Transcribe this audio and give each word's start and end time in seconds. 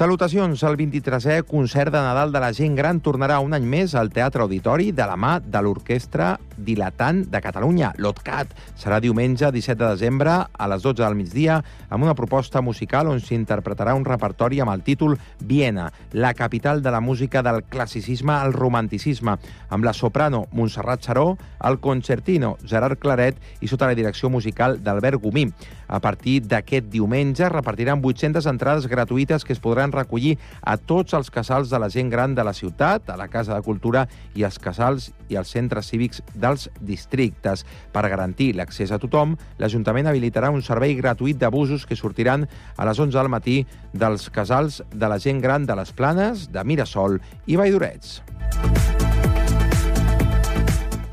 Salutacions. 0.00 0.62
El 0.64 0.78
23è 0.80 1.42
concert 1.44 1.92
de 1.92 2.00
Nadal 2.00 2.30
de 2.32 2.40
la 2.40 2.54
gent 2.56 2.72
gran 2.72 3.02
tornarà 3.04 3.36
un 3.44 3.52
any 3.52 3.66
més 3.68 3.92
al 3.92 4.08
Teatre 4.08 4.40
Auditori 4.40 4.94
de 4.96 5.04
la 5.04 5.18
mà 5.20 5.34
de 5.44 5.60
l'Orquestra 5.60 6.38
Dilatant 6.56 7.26
de 7.28 7.40
Catalunya, 7.44 7.90
l'OTCAT. 8.00 8.54
Serà 8.80 8.96
diumenge 9.04 9.50
17 9.52 9.76
de 9.76 9.90
desembre 9.90 10.38
a 10.48 10.68
les 10.72 10.80
12 10.86 11.02
del 11.02 11.18
migdia 11.18 11.58
amb 11.90 12.06
una 12.06 12.14
proposta 12.16 12.62
musical 12.64 13.10
on 13.12 13.20
s'interpretarà 13.20 13.92
un 13.96 14.06
repertori 14.08 14.62
amb 14.64 14.72
el 14.72 14.84
títol 14.86 15.18
Viena, 15.40 15.90
la 16.12 16.32
capital 16.32 16.80
de 16.80 16.94
la 16.96 17.00
música 17.04 17.42
del 17.44 17.62
classicisme 17.68 18.32
al 18.32 18.56
romanticisme, 18.56 19.36
amb 19.68 19.84
la 19.84 19.92
soprano 19.92 20.46
Montserrat 20.52 21.04
Saró, 21.04 21.36
el 21.60 21.76
concertino 21.80 22.56
Gerard 22.64 22.96
Claret 23.04 23.36
i 23.60 23.68
sota 23.68 23.90
la 23.90 23.98
direcció 23.98 24.32
musical 24.32 24.80
d'Albert 24.80 25.20
Gomí. 25.20 25.50
A 25.90 25.98
partir 26.00 26.40
d'aquest 26.46 26.88
diumenge 26.88 27.48
repartiran 27.50 28.00
800 28.00 28.46
entrades 28.46 28.86
gratuïtes 28.88 29.44
que 29.44 29.52
es 29.52 29.60
podran 29.60 29.89
recollir 29.92 30.36
a 30.62 30.76
tots 30.76 31.14
els 31.14 31.30
casals 31.30 31.70
de 31.70 31.78
la 31.78 31.90
gent 31.90 32.10
gran 32.10 32.34
de 32.34 32.44
la 32.44 32.54
ciutat, 32.54 33.10
a 33.10 33.16
la 33.16 33.28
Casa 33.28 33.54
de 33.54 33.62
Cultura 33.66 34.06
i 34.34 34.44
els 34.46 34.58
casals 34.58 35.10
i 35.28 35.38
els 35.40 35.50
centres 35.50 35.90
cívics 35.90 36.22
dels 36.34 36.68
districtes. 36.80 37.64
Per 37.92 38.06
garantir 38.08 38.52
l'accés 38.58 38.92
a 38.92 38.98
tothom, 39.02 39.36
l'Ajuntament 39.58 40.10
habilitarà 40.10 40.50
un 40.50 40.62
servei 40.62 40.96
gratuït 40.98 41.38
de 41.38 41.50
busos 41.50 41.86
que 41.86 41.98
sortiran 41.98 42.48
a 42.76 42.88
les 42.88 42.98
11 42.98 43.16
del 43.18 43.32
matí 43.32 43.60
dels 43.92 44.30
casals 44.30 44.82
de 44.90 45.08
la 45.08 45.18
gent 45.18 45.40
gran 45.40 45.66
de 45.66 45.78
les 45.78 45.92
Planes, 45.92 46.48
de 46.52 46.64
Mirasol 46.64 47.20
i 47.46 47.56
Valldorets. 47.60 48.20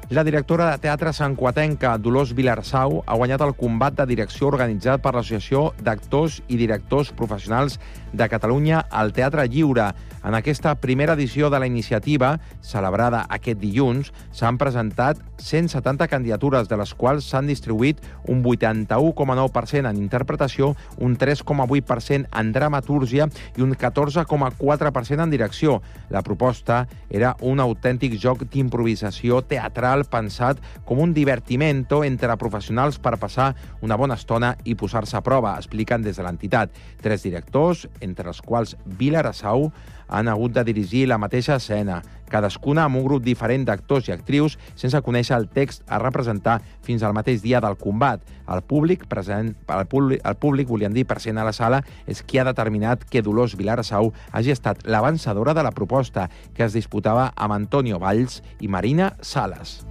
La 0.09 0.23
directora 0.23 0.70
de 0.71 0.80
Teatre 0.80 1.12
Sant 1.12 1.34
Quatenca, 1.35 1.98
Dolors 1.99 2.30
Vilarsau, 2.32 3.02
ha 3.04 3.16
guanyat 3.20 3.41
el 3.44 3.52
combat 3.59 3.98
de 3.98 4.05
direcció 4.07 4.48
organitzat 4.48 5.02
per 5.04 5.12
l'Associació 5.12 5.73
d'Actors 5.84 6.38
i 6.48 6.55
Directors 6.55 7.12
Professionals 7.12 7.76
de 8.13 8.30
Catalunya 8.30 8.86
al 8.90 9.13
Teatre 9.13 9.48
Lliure. 9.48 9.91
En 10.27 10.36
aquesta 10.36 10.74
primera 10.76 11.13
edició 11.13 11.50
de 11.50 11.60
la 11.60 11.68
iniciativa, 11.68 12.34
celebrada 12.60 13.22
aquest 13.32 13.62
dilluns, 13.62 14.10
s'han 14.36 14.58
presentat 14.60 15.22
170 15.38 16.08
candidatures, 16.12 16.68
de 16.68 16.76
les 16.76 16.94
quals 16.98 17.30
s'han 17.30 17.48
distribuït 17.48 18.02
un 18.27 18.41
81,9% 18.44 19.88
en 19.88 20.02
interpretació, 20.02 20.74
un 20.98 21.16
3,8% 21.18 22.27
en 22.27 22.52
dramatúrgia 22.52 23.30
i 23.55 23.64
un 23.64 23.72
14,4% 23.72 25.24
en 25.24 25.32
direcció. 25.32 25.82
La 26.10 26.24
proposta 26.26 26.88
era 27.10 27.36
un 27.40 27.62
autèntic 27.64 28.18
joc 28.20 28.44
d'improvisació 28.52 29.44
teatral 29.48 30.04
pensat 30.12 30.60
com 30.84 30.99
un 30.99 31.14
divertimento 31.14 32.04
entre 32.04 32.36
professionals 32.42 32.99
per 32.99 33.16
passar 33.21 33.54
una 33.82 33.96
bona 33.96 34.18
estona 34.18 34.55
i 34.66 34.76
posar-se 34.76 35.16
a 35.18 35.24
prova, 35.24 35.55
expliquen 35.55 36.04
des 36.04 36.18
de 36.18 36.26
l'entitat. 36.26 36.74
Tres 37.02 37.24
directors, 37.24 37.88
entre 38.08 38.32
els 38.32 38.41
quals 38.41 38.76
Vila 38.86 39.20
Arassau, 39.20 39.70
han 40.08 40.27
hagut 40.27 40.54
de 40.55 40.63
dirigir 40.63 41.05
la 41.08 41.18
mateixa 41.20 41.58
escena, 41.60 42.02
cadascuna 42.32 42.86
amb 42.88 42.99
un 42.99 43.05
grup 43.05 43.24
diferent 43.24 43.66
d'actors 43.68 44.08
i 44.08 44.14
actrius 44.16 44.58
sense 44.76 44.99
conèixer 45.04 45.36
el 45.38 45.48
text 45.52 45.84
a 45.88 45.99
representar 45.99 46.60
fins 46.84 47.04
al 47.04 47.16
mateix 47.16 47.41
dia 47.44 47.62
del 47.64 47.77
combat. 47.80 48.24
El 48.48 48.64
públic 48.64 49.05
present, 49.12 49.54
el 49.68 49.86
públic, 49.91 50.24
el 50.24 50.36
públic 50.40 50.68
volien 50.72 50.96
dir 50.96 51.08
present 51.08 51.38
a 51.38 51.48
la 51.48 51.55
sala, 51.55 51.84
és 52.08 52.24
qui 52.24 52.40
ha 52.40 52.48
determinat 52.48 53.04
que 53.04 53.24
Dolors 53.24 53.58
Vilarassau 53.60 54.14
hagi 54.32 54.55
estat 54.55 54.86
la 54.88 55.04
vencedora 55.04 55.54
de 55.54 55.64
la 55.64 55.76
proposta, 55.76 56.30
que 56.55 56.68
es 56.68 56.76
disputava 56.76 57.32
amb 57.36 57.60
Antonio 57.60 57.99
Valls 57.99 58.42
i 58.60 58.71
Marina 58.71 59.16
Sales. 59.21 59.82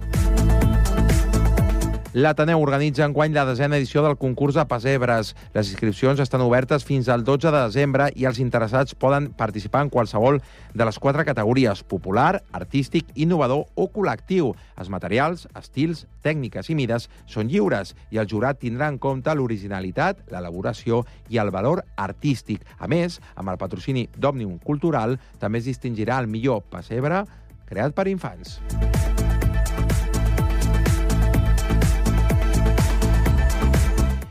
L'Ateneu 2.17 2.63
organitza 2.63 3.03
enguany 3.05 3.29
la 3.35 3.43
desena 3.45 3.77
edició 3.77 4.01
del 4.01 4.15
concurs 4.17 4.55
de 4.57 4.63
pessebres. 4.65 5.35
Les 5.53 5.67
inscripcions 5.69 6.17
estan 6.23 6.41
obertes 6.41 6.81
fins 6.87 7.11
al 7.13 7.21
12 7.21 7.51
de 7.53 7.59
desembre 7.59 8.07
i 8.17 8.25
els 8.25 8.39
interessats 8.41 8.97
poden 8.97 9.27
participar 9.37 9.83
en 9.85 9.91
qualsevol 9.93 10.39
de 10.73 10.87
les 10.89 10.97
quatre 10.97 11.27
categories, 11.29 11.83
popular, 11.85 12.41
artístic, 12.57 13.13
innovador 13.13 13.67
o 13.75 13.85
col·lectiu. 13.93 14.49
Els 14.81 14.89
materials, 14.89 15.45
estils, 15.61 16.07
tècniques 16.25 16.73
i 16.73 16.79
mides 16.81 17.05
són 17.29 17.53
lliures 17.53 17.93
i 18.09 18.17
el 18.17 18.25
jurat 18.33 18.63
tindrà 18.65 18.89
en 18.89 18.97
compte 18.97 19.37
l'originalitat, 19.37 20.25
l'elaboració 20.33 21.03
i 21.29 21.37
el 21.37 21.53
valor 21.53 21.85
artístic. 22.01 22.65
A 22.79 22.89
més, 22.89 23.21
amb 23.35 23.53
el 23.53 23.61
patrocini 23.61 24.07
d'Òmnium 24.17 24.57
Cultural, 24.65 25.19
també 25.37 25.61
es 25.61 25.69
distingirà 25.69 26.17
el 26.17 26.33
millor 26.33 26.65
pessebre 26.65 27.27
creat 27.69 27.93
per 27.93 28.09
infants. 28.09 28.57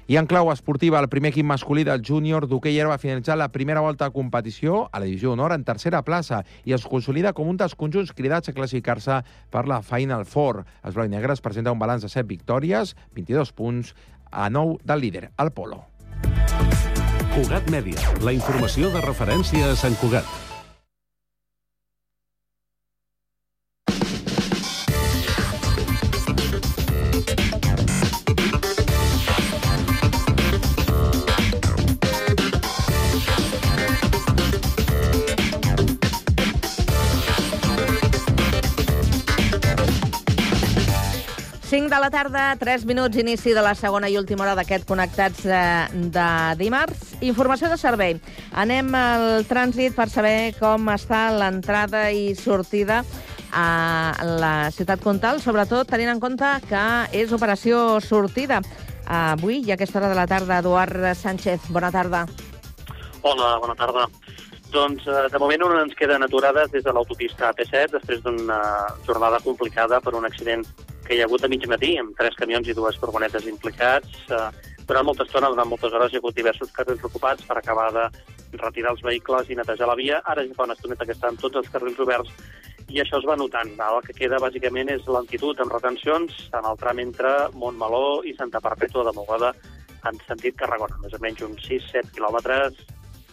I 0.09 0.17
en 0.21 0.29
clau 0.31 0.53
esportiva, 0.53 1.01
el 1.03 1.09
primer 1.11 1.33
equip 1.33 1.47
masculí 1.51 1.83
del 1.83 2.05
júnior 2.07 2.47
d'hoquei 2.47 2.79
va 2.87 2.99
finalitzar 3.03 3.35
la 3.41 3.49
primera 3.51 3.83
volta 3.83 4.07
de 4.07 4.15
competició 4.15 4.87
a 4.93 5.01
la 5.01 5.07
divisió 5.07 5.33
honor 5.33 5.51
en 5.53 5.65
tercera 5.67 6.05
plaça 6.07 6.45
i 6.65 6.77
es 6.79 6.87
consolida 6.87 7.33
com 7.35 7.51
un 7.51 7.59
dels 7.59 7.75
conjunts 7.75 8.15
cridats 8.15 8.49
a 8.49 8.55
classificar-se 8.55 9.19
per 9.51 9.67
la 9.67 9.83
Final 9.83 10.25
Four. 10.25 10.63
Els 10.85 10.95
blau 10.95 11.11
i 11.11 11.11
negres 11.11 11.43
presenta 11.43 11.75
un 11.75 11.83
balanç 11.83 12.07
de 12.07 12.15
7 12.15 12.29
victòries, 12.31 12.95
22 13.19 13.51
punts, 13.51 13.97
a 14.31 14.49
9 14.49 14.79
del 14.85 15.01
líder, 15.01 15.31
el 15.43 15.51
Polo. 15.51 15.83
Cugat 17.35 17.67
Mèdia, 17.69 17.99
la 18.23 18.33
informació 18.33 18.95
de 18.95 19.03
referència 19.03 19.73
a 19.73 19.77
Sant 19.77 19.99
Cugat. 19.99 20.46
De 41.77 41.99
la 42.01 42.09
tarda, 42.09 42.57
3 42.57 42.87
minuts, 42.87 43.19
inici 43.21 43.53
de 43.53 43.61
la 43.61 43.75
segona 43.77 44.09
i 44.09 44.15
última 44.17 44.47
hora 44.47 44.55
d'aquest 44.57 44.87
Connectats 44.89 45.43
de, 45.45 45.59
de 46.15 46.29
dimarts. 46.57 47.11
Informació 47.21 47.69
de 47.69 47.77
servei. 47.77 48.15
Anem 48.57 48.89
al 48.97 49.45
trànsit 49.45 49.93
per 49.93 50.07
saber 50.09 50.55
com 50.57 50.89
està 50.89 51.27
l'entrada 51.37 52.07
i 52.17 52.33
sortida 52.33 53.03
a 53.53 53.67
la 54.41 54.55
ciutat 54.73 55.05
Comtal, 55.05 55.43
sobretot 55.45 55.93
tenint 55.93 56.15
en 56.15 56.23
compte 56.23 56.49
que 56.65 56.87
és 57.13 57.37
operació 57.37 58.01
sortida. 58.01 58.63
Avui 59.05 59.61
i 59.61 59.71
a 59.71 59.77
aquesta 59.77 60.01
hora 60.01 60.15
de 60.15 60.17
la 60.17 60.27
tarda, 60.27 60.63
Eduard 60.65 61.13
Sánchez, 61.13 61.69
bona 61.77 61.93
tarda. 61.93 62.25
Hola, 63.21 63.53
bona 63.61 63.77
tarda. 63.77 64.09
Doncs, 64.73 65.05
eh, 65.05 65.29
de 65.29 65.39
moment, 65.39 65.69
on 65.69 65.79
ens 65.85 65.95
queden 65.95 66.25
aturades 66.25 66.73
des 66.73 66.89
de 66.89 66.97
l'autopista 66.97 67.53
AP7, 67.53 67.99
després 68.01 68.25
d'una 68.25 68.63
jornada 69.05 69.45
complicada 69.45 70.01
per 70.01 70.17
un 70.17 70.25
accident 70.25 70.65
que 71.07 71.17
hi 71.17 71.23
ha 71.23 71.27
hagut 71.29 71.45
a 71.45 71.49
mig 71.49 71.65
matí, 71.71 71.95
amb 72.01 72.17
tres 72.19 72.35
camions 72.39 72.69
i 72.69 72.75
dues 72.75 72.99
furgonetes 73.01 73.47
implicats. 73.47 74.19
Eh, 74.31 74.75
durant 74.87 75.07
molta 75.07 75.25
estona, 75.27 75.51
durant 75.51 75.69
moltes 75.71 75.95
hores, 75.95 76.13
hi 76.13 76.19
ha 76.19 76.23
hagut 76.23 76.37
diversos 76.37 76.73
carrils 76.75 77.05
ocupats 77.09 77.47
per 77.47 77.59
acabar 77.59 77.89
de 77.95 78.07
retirar 78.57 78.93
els 78.95 79.03
vehicles 79.03 79.51
i 79.51 79.59
netejar 79.59 79.89
la 79.91 79.99
via. 79.99 80.21
Ara 80.25 80.45
ja 80.47 80.55
fa 80.57 80.67
una 80.69 80.77
estoneta 80.79 81.07
que 81.07 81.15
estan 81.17 81.39
tots 81.41 81.63
els 81.63 81.71
carrils 81.71 82.03
oberts 82.03 82.33
i 82.89 83.01
això 83.03 83.19
es 83.19 83.27
va 83.27 83.37
notant. 83.39 83.73
El 83.89 84.03
que 84.07 84.15
queda, 84.15 84.43
bàsicament, 84.43 84.91
és 84.95 85.07
l'altitud 85.11 85.59
amb 85.63 85.75
retencions 85.75 86.37
en 86.55 86.69
el 86.71 86.79
tram 86.83 87.03
entre 87.03 87.33
Montmeló 87.55 88.23
i 88.25 88.35
Santa 88.39 88.63
Perpètua 88.63 89.07
de 89.09 89.15
Mogoda 89.17 89.55
en 90.07 90.21
sentit 90.27 90.55
Tarragona, 90.59 90.99
més 91.03 91.15
o 91.17 91.23
menys 91.23 91.43
uns 91.43 91.67
6-7 91.67 92.15
quilòmetres 92.15 92.79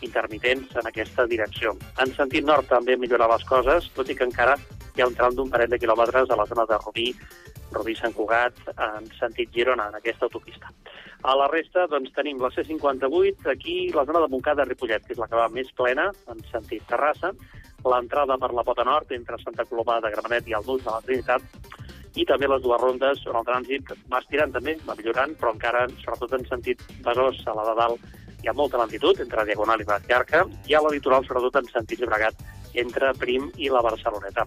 intermitents 0.04 0.74
en 0.80 0.90
aquesta 0.90 1.28
direcció. 1.30 1.76
En 2.02 2.12
sentit 2.18 2.46
nord 2.46 2.68
també 2.72 2.98
millorar 2.98 3.30
les 3.32 3.46
coses, 3.48 3.92
tot 3.96 4.10
i 4.10 4.18
que 4.18 4.26
encara 4.26 4.58
hi 4.96 5.02
ha 5.02 5.08
un 5.10 5.16
tram 5.18 5.36
d'un 5.38 5.50
parell 5.54 5.72
de 5.72 5.80
quilòmetres 5.82 6.30
a 6.30 6.38
la 6.40 6.48
zona 6.50 6.66
de 6.70 6.80
Rubí 6.82 7.08
Rubí 7.74 7.96
Sant 7.98 8.14
Cugat 8.16 8.60
en 8.74 9.10
sentit 9.18 9.52
Girona, 9.54 9.90
en 9.90 9.98
aquesta 10.00 10.28
autopista. 10.30 10.72
A 11.24 11.36
la 11.40 11.48
resta, 11.48 11.86
doncs, 11.88 12.12
tenim 12.16 12.42
la 12.42 12.52
C58, 12.52 13.50
aquí 13.52 13.76
la 13.96 14.06
zona 14.06 14.24
de 14.24 14.30
Montcada 14.32 14.66
Ripollet, 14.68 15.06
que 15.06 15.16
és 15.16 15.22
la 15.22 15.30
que 15.32 15.40
va 15.40 15.50
més 15.52 15.72
plena, 15.78 16.10
en 16.32 16.42
sentit 16.52 16.84
Terrassa, 16.90 17.32
l'entrada 17.84 18.38
per 18.40 18.52
la 18.56 18.64
Pota 18.68 18.86
Nord, 18.88 19.12
entre 19.16 19.40
Santa 19.44 19.66
Coloma 19.70 20.00
de 20.04 20.12
Gramenet 20.12 20.48
i 20.48 20.58
el 20.58 20.68
Nus 20.68 20.84
de 20.84 20.92
la 20.92 21.02
Trinitat, 21.06 21.48
i 22.16 22.26
també 22.30 22.48
les 22.48 22.62
dues 22.62 22.82
rondes 22.82 23.24
on 23.30 23.40
el 23.40 23.48
trànsit 23.48 23.96
va 24.12 24.20
estirant 24.22 24.52
també, 24.54 24.76
va 24.86 24.98
millorant, 25.00 25.34
però 25.40 25.56
encara, 25.56 25.88
sobretot 26.04 26.36
en 26.38 26.46
sentit 26.50 26.84
Besòs, 27.06 27.42
a 27.48 27.56
la 27.58 27.66
de 27.72 27.80
dalt, 27.80 28.12
hi 28.44 28.52
ha 28.52 28.58
molta 28.60 28.78
lentitud 28.82 29.20
entre 29.24 29.48
Diagonal 29.48 29.82
i 29.82 29.88
Llarca, 29.88 30.44
i 30.68 30.76
a 30.76 30.84
la 30.84 30.92
litoral, 30.92 31.26
sobretot 31.26 31.64
en 31.64 31.72
sentit 31.72 32.04
Llobregat, 32.04 32.44
entre 32.84 33.14
Prim 33.16 33.50
i 33.56 33.72
la 33.72 33.82
Barceloneta. 33.86 34.46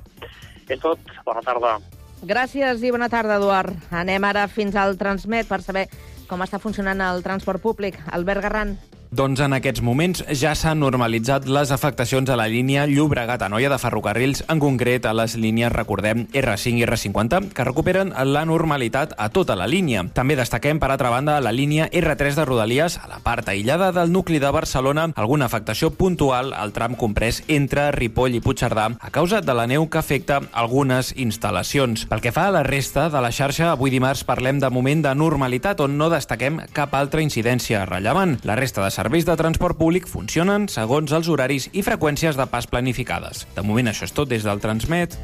És 0.68 0.82
tot. 0.82 1.00
Bona 1.24 1.42
tarda. 1.46 1.78
Gràcies 2.24 2.80
i 2.80 2.90
bona 2.90 3.10
tarda, 3.12 3.36
Eduard. 3.36 3.74
Anem 3.92 4.24
ara 4.24 4.46
fins 4.48 4.76
al 4.80 4.96
Transmet 4.96 5.48
per 5.50 5.60
saber 5.60 5.84
com 6.26 6.40
està 6.40 6.58
funcionant 6.58 7.02
el 7.04 7.20
transport 7.22 7.60
públic. 7.60 7.98
Albert 8.08 8.40
Garran. 8.46 8.76
Doncs 9.16 9.40
en 9.40 9.54
aquests 9.56 9.80
moments 9.80 10.20
ja 10.36 10.50
s'han 10.52 10.82
normalitzat 10.82 11.46
les 11.48 11.70
afectacions 11.72 12.28
a 12.28 12.34
la 12.36 12.44
línia 12.52 12.82
Llobregat-Anoia 12.90 13.70
de 13.72 13.78
ferrocarrils, 13.80 14.42
en 14.52 14.60
concret 14.60 15.06
a 15.08 15.14
les 15.16 15.38
línies, 15.40 15.72
recordem, 15.72 16.26
R5 16.36 16.82
i 16.82 16.84
R50, 16.84 17.54
que 17.56 17.64
recuperen 17.64 18.12
la 18.12 18.42
normalitat 18.44 19.14
a 19.16 19.30
tota 19.32 19.56
la 19.56 19.64
línia. 19.72 20.02
També 20.12 20.36
destaquem, 20.36 20.76
per 20.76 20.90
altra 20.90 21.08
banda, 21.14 21.38
la 21.40 21.54
línia 21.54 21.86
R3 21.88 22.36
de 22.36 22.44
Rodalies, 22.44 22.98
a 23.00 23.08
la 23.08 23.22
part 23.24 23.48
aïllada 23.48 23.88
del 23.96 24.12
nucli 24.12 24.36
de 24.42 24.50
Barcelona, 24.52 25.06
alguna 25.16 25.48
afectació 25.48 25.94
puntual 25.96 26.52
al 26.52 26.76
tram 26.76 26.98
comprès 27.00 27.40
entre 27.48 27.86
Ripoll 27.96 28.36
i 28.36 28.42
Puigcerdà 28.44 28.90
a 29.00 29.14
causa 29.14 29.40
de 29.40 29.56
la 29.56 29.64
neu 29.64 29.88
que 29.88 30.02
afecta 30.02 30.42
algunes 30.52 31.14
instal·lacions. 31.16 32.04
Pel 32.10 32.20
que 32.20 32.34
fa 32.36 32.50
a 32.50 32.56
la 32.58 32.66
resta 32.68 33.08
de 33.08 33.24
la 33.24 33.32
xarxa, 33.32 33.70
avui 33.72 33.94
dimarts 33.96 34.26
parlem 34.28 34.60
de 34.60 34.68
moment 34.68 35.08
de 35.08 35.16
normalitat 35.16 35.80
on 35.80 35.96
no 35.96 36.12
destaquem 36.12 36.60
cap 36.76 36.92
altra 37.00 37.24
incidència 37.24 37.86
rellevant. 37.88 38.36
La 38.44 38.60
resta 38.60 38.84
de 38.84 38.92
serveis 38.92 39.05
de 39.06 39.36
transport 39.38 39.78
públic 39.78 40.06
funcionen 40.10 40.66
segons 40.68 41.12
els 41.14 41.28
horaris 41.30 41.68
i 41.72 41.82
freqüències 41.86 42.36
de 42.36 42.46
pas 42.50 42.66
planificades. 42.66 43.46
De 43.54 43.62
moment 43.62 43.86
això 43.86 44.04
és 44.04 44.12
tot 44.12 44.28
des 44.28 44.42
del 44.42 44.58
Transmet. 44.60 45.14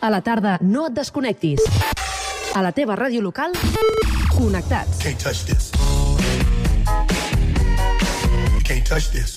A 0.00 0.10
la 0.10 0.20
tarda, 0.20 0.58
no 0.60 0.88
et 0.88 0.92
desconnectis. 0.92 1.62
A 2.54 2.62
la 2.62 2.72
teva 2.72 2.96
ràdio 2.96 3.22
local, 3.22 3.54
connectats. 4.34 4.98
Can't 5.00 5.22
touch 5.22 5.44
this. 5.46 5.70
You 8.52 8.60
can't 8.64 8.84
touch 8.84 9.10
this. 9.12 9.36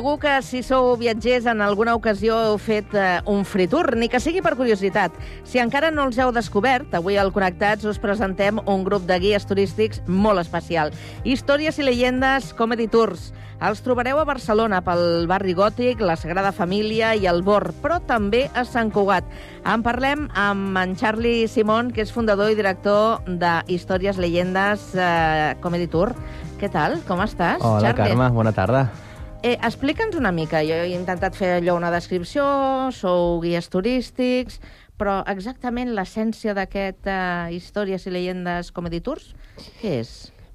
Segur 0.00 0.16
que 0.16 0.38
si 0.40 0.62
sou 0.64 0.94
viatgers 0.96 1.44
en 1.50 1.58
alguna 1.60 1.92
ocasió 1.92 2.38
heu 2.40 2.54
fet 2.56 2.94
eh, 2.96 3.18
un 3.28 3.42
free 3.44 3.68
tour, 3.68 3.98
ni 4.00 4.06
que 4.08 4.16
sigui 4.16 4.40
per 4.40 4.54
curiositat. 4.56 5.12
Si 5.44 5.58
encara 5.60 5.90
no 5.92 6.06
els 6.08 6.16
heu 6.16 6.30
descobert, 6.32 6.94
avui 6.96 7.18
al 7.20 7.28
Connectats 7.34 7.84
us 7.84 7.98
presentem 8.00 8.62
un 8.64 8.86
grup 8.86 9.04
de 9.04 9.18
guies 9.20 9.44
turístics 9.44 10.00
molt 10.08 10.40
especial. 10.40 10.88
Històries 11.28 11.76
i 11.76 11.84
llegendes 11.84 12.54
Comedy 12.56 12.86
Tours. 12.88 13.26
Els 13.60 13.82
trobareu 13.84 14.22
a 14.22 14.24
Barcelona 14.24 14.78
pel 14.86 15.28
barri 15.28 15.52
gòtic, 15.52 16.00
la 16.00 16.16
Sagrada 16.16 16.54
Família 16.56 17.12
i 17.12 17.28
el 17.28 17.44
Bor, 17.44 17.68
però 17.84 18.00
també 18.00 18.46
a 18.56 18.64
Sant 18.64 18.88
Cugat. 18.96 19.28
En 19.68 19.84
parlem 19.84 20.30
amb 20.32 20.80
en 20.80 20.96
Charlie 20.96 21.44
Simón, 21.44 21.92
que 21.92 22.06
és 22.08 22.14
fundador 22.16 22.48
i 22.48 22.56
director 22.56 23.20
de 23.28 23.52
Històries 23.68 24.16
Llegendes 24.16 24.94
eh, 24.96 25.60
Comedy 25.60 25.92
Tour. 25.92 26.16
Què 26.56 26.72
tal? 26.72 27.02
Com 27.04 27.20
estàs, 27.28 27.60
Hola, 27.60 27.90
Charlie? 27.90 28.16
Carme, 28.16 28.32
bona 28.40 28.56
tarda. 28.56 28.86
Eh, 29.42 29.56
Explica'ns 29.64 30.18
una 30.20 30.32
mica. 30.36 30.60
Jo 30.68 30.82
he 30.84 30.90
intentat 30.92 31.32
fer 31.32 31.54
allò 31.56 31.72
una 31.78 31.88
descripció, 31.94 32.44
sou 32.92 33.38
guies 33.40 33.70
turístics, 33.72 34.58
però 35.00 35.22
exactament 35.32 35.94
l'essència 35.96 36.52
d'aquest 36.52 37.08
eh, 37.08 37.54
Històries 37.56 38.04
y 38.04 38.12
Leyendas 38.12 38.68
Comedy 38.76 39.00
Tours, 39.00 39.32
què 39.80 39.94
és? 40.02 40.10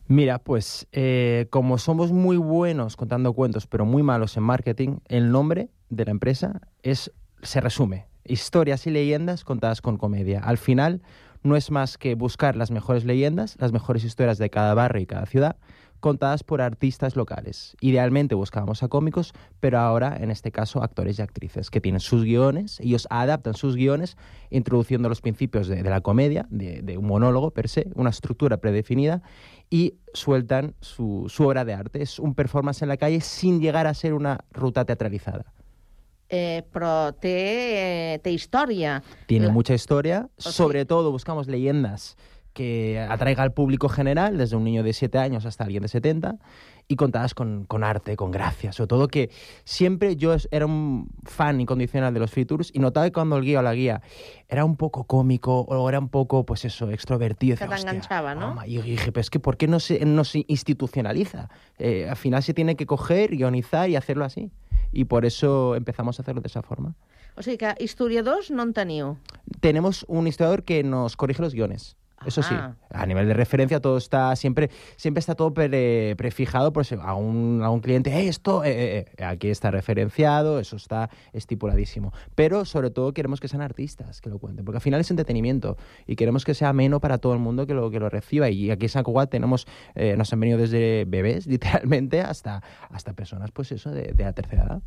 Mira, 0.07 0.37
pues 0.37 0.85
eh, 0.91 1.47
como 1.49 1.79
somos 1.79 2.11
muy 2.11 2.37
buenos 2.37 2.95
contando 2.95 3.33
cuentos, 3.33 3.65
pero 3.65 3.85
muy 3.85 4.03
malos 4.03 4.37
en 4.37 4.43
marketing, 4.43 4.99
el 5.07 5.31
nombre 5.31 5.69
de 5.89 6.05
la 6.05 6.11
empresa 6.11 6.61
es 6.83 7.11
se 7.41 7.61
resume. 7.61 8.05
Historias 8.23 8.85
y 8.85 8.91
leyendas 8.91 9.43
contadas 9.43 9.81
con 9.81 9.97
comedia. 9.97 10.41
Al 10.41 10.59
final 10.59 11.01
no 11.41 11.55
es 11.55 11.71
más 11.71 11.97
que 11.97 12.13
buscar 12.13 12.55
las 12.55 12.69
mejores 12.69 13.03
leyendas, 13.03 13.55
las 13.59 13.71
mejores 13.71 14.03
historias 14.03 14.37
de 14.37 14.51
cada 14.51 14.75
barrio 14.75 15.01
y 15.01 15.05
cada 15.07 15.25
ciudad, 15.25 15.57
contadas 15.99 16.43
por 16.43 16.61
artistas 16.61 17.15
locales. 17.15 17.75
Idealmente 17.81 18.35
buscábamos 18.35 18.83
a 18.83 18.87
cómicos, 18.87 19.33
pero 19.59 19.79
ahora, 19.79 20.15
en 20.19 20.29
este 20.31 20.51
caso, 20.51 20.83
actores 20.83 21.17
y 21.17 21.21
actrices 21.21 21.69
que 21.69 21.81
tienen 21.81 21.99
sus 21.99 22.23
guiones, 22.23 22.79
ellos 22.79 23.07
adaptan 23.09 23.53
sus 23.55 23.75
guiones 23.75 24.17
introduciendo 24.49 25.09
los 25.09 25.21
principios 25.21 25.67
de, 25.67 25.81
de 25.81 25.89
la 25.89 26.01
comedia, 26.01 26.45
de, 26.49 26.81
de, 26.81 26.97
un 26.97 27.07
monólogo 27.07 27.51
per 27.51 27.67
se, 27.69 27.87
una 27.95 28.11
estructura 28.11 28.57
predefinida, 28.57 29.21
y 29.69 29.95
sueltan 30.13 30.75
su, 30.79 31.25
su 31.27 31.47
obra 31.47 31.65
de 31.65 31.73
arte. 31.73 32.01
Es 32.01 32.19
un 32.19 32.35
performance 32.35 32.81
en 32.83 32.89
la 32.89 32.97
calle 32.97 33.21
sin 33.21 33.59
llegar 33.59 33.87
a 33.87 33.93
ser 33.93 34.13
una 34.13 34.39
ruta 34.51 34.85
teatralizada. 34.85 35.51
Eh, 36.27 36.63
però 36.73 37.13
té, 37.13 38.15
eh, 38.15 38.19
té 38.19 38.31
història. 38.33 39.03
Tiene 39.27 39.45
La- 39.45 39.53
mucha 39.53 39.75
historia, 39.75 40.27
O 40.37 40.41
sea- 40.41 40.51
sobre 40.51 40.83
todo 40.83 41.11
buscamos 41.11 41.45
leyendas 41.47 42.17
que 42.55 42.97
atraiga 42.99 43.43
al 43.43 43.51
público 43.51 43.89
general, 43.89 44.37
desde 44.37 44.55
un 44.55 44.63
niño 44.63 44.81
de 44.81 44.93
7 44.93 45.17
años 45.19 45.45
hasta 45.45 45.65
alguien 45.65 45.83
de 45.83 45.89
70, 45.89 46.37
y 46.87 46.95
contadas 46.95 47.33
con, 47.33 47.65
con 47.65 47.83
arte, 47.83 48.15
con 48.15 48.31
gracia. 48.31 48.71
Sobre 48.71 48.87
todo 48.87 49.07
que 49.09 49.29
siempre 49.65 50.15
yo 50.15 50.35
era 50.51 50.65
un 50.65 51.09
fan 51.25 51.59
incondicional 51.59 52.13
de 52.13 52.19
los 52.21 52.31
free 52.31 52.45
tours 52.45 52.71
y 52.73 52.79
notaba 52.79 53.07
que 53.07 53.11
cuando 53.11 53.35
el 53.37 53.43
guía 53.43 53.59
o 53.59 53.61
la 53.61 53.73
guía 53.73 54.01
era 54.47 54.63
un 54.63 54.77
poco 54.77 55.03
cómico 55.03 55.61
o 55.61 55.89
era 55.89 55.99
un 55.99 56.07
poco, 56.07 56.45
pues 56.45 56.63
eso, 56.63 56.89
extrovertido. 56.91 57.57
Que 57.57 57.65
"Hostia, 57.65 57.77
t'enganxava, 57.77 58.33
no? 58.35 58.51
home", 58.51 58.67
Y 58.67 58.81
dije, 58.81 59.11
pero 59.11 59.21
es 59.21 59.29
que 59.29 59.39
¿por 59.39 59.57
qué 59.57 59.67
no 59.67 59.79
se, 59.81 60.05
no 60.05 60.23
se 60.23 60.45
institucionaliza? 60.47 61.49
Eh, 61.77 62.07
al 62.09 62.15
final 62.15 62.41
se 62.41 62.53
tiene 62.53 62.75
que 62.77 62.85
coger, 62.85 63.31
guionizar 63.35 63.89
y 63.89 63.97
hacerlo 63.97 64.23
así. 64.23 64.49
Y 64.93 65.05
por 65.05 65.25
eso 65.25 65.75
empezamos 65.75 66.19
a 66.19 66.21
hacerlo 66.21 66.39
de 66.41 66.47
esa 66.47 66.61
forma. 66.61 66.95
O 67.35 67.41
sigui 67.41 67.57
que 67.57 67.75
historiadors 67.83 68.49
no 68.49 68.63
en 68.63 68.71
teniu. 68.71 69.17
tenemos 69.59 70.05
un 70.07 70.25
historiador 70.25 70.63
que 70.63 70.83
nos 70.83 71.17
corrige 71.17 71.41
los 71.41 71.53
guiones. 71.53 71.97
Eso 72.25 72.41
sí, 72.43 72.53
Ah. 72.55 72.75
a 72.91 73.05
nivel 73.05 73.27
de 73.27 73.33
referencia 73.33 73.79
todo 73.79 73.97
está 73.97 74.35
siempre 74.35 74.69
siempre 74.95 75.19
está 75.19 75.35
todo 75.35 75.53
pre- 75.53 76.15
prefijado 76.17 76.71
pues 76.73 76.91
a 76.93 77.13
un, 77.15 77.61
a 77.63 77.69
un 77.69 77.79
cliente, 77.81 78.11
"Eh, 78.11 78.27
esto 78.27 78.63
eh, 78.63 79.05
eh, 79.17 79.23
aquí 79.23 79.49
está 79.49 79.71
referenciado, 79.71 80.59
eso 80.59 80.75
está 80.75 81.09
estipuladísimo. 81.33 82.11
Pero 82.35 82.65
sobre 82.65 82.89
todo 82.89 83.13
queremos 83.13 83.39
que 83.39 83.47
sean 83.47 83.61
artistas 83.61 84.21
que 84.21 84.29
lo 84.29 84.39
cuenten, 84.39 84.65
porque 84.65 84.77
al 84.77 84.81
final 84.81 85.01
es 85.01 85.09
entretenimiento 85.11 85.77
y 86.07 86.15
queremos 86.15 86.45
que 86.45 86.53
sea 86.53 86.69
ameno 86.69 86.99
para 86.99 87.17
todo 87.17 87.33
el 87.33 87.39
mundo 87.39 87.65
que 87.67 87.73
lo 87.73 87.89
que 87.91 87.99
lo 87.99 88.09
reciba 88.09 88.49
y 88.49 88.71
aquí 88.71 88.85
en 88.85 88.89
San 88.89 89.03
Cugat 89.03 89.29
tenemos 89.29 89.67
eh, 89.95 90.15
nos 90.17 90.31
han 90.33 90.39
venido 90.39 90.57
desde 90.57 91.05
bebés 91.05 91.45
literalmente 91.85 92.21
hasta 92.21 92.61
hasta 92.89 93.13
personas 93.13 93.51
pues 93.51 93.71
eso 93.71 93.91
de, 93.91 94.13
de 94.13 94.23
la 94.23 94.33
tercera 94.33 94.63
edad. 94.63 94.81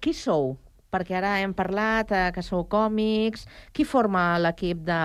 Qui 0.00 0.14
sou? 0.14 0.56
Perquè 0.90 1.16
ara 1.20 1.36
hem 1.40 1.54
parlat 1.54 2.10
eh, 2.10 2.22
que 2.34 2.42
sou 2.42 2.64
còmics. 2.70 3.46
Qui 3.72 3.86
forma 3.86 4.38
l'equip 4.42 4.82
de 4.86 4.98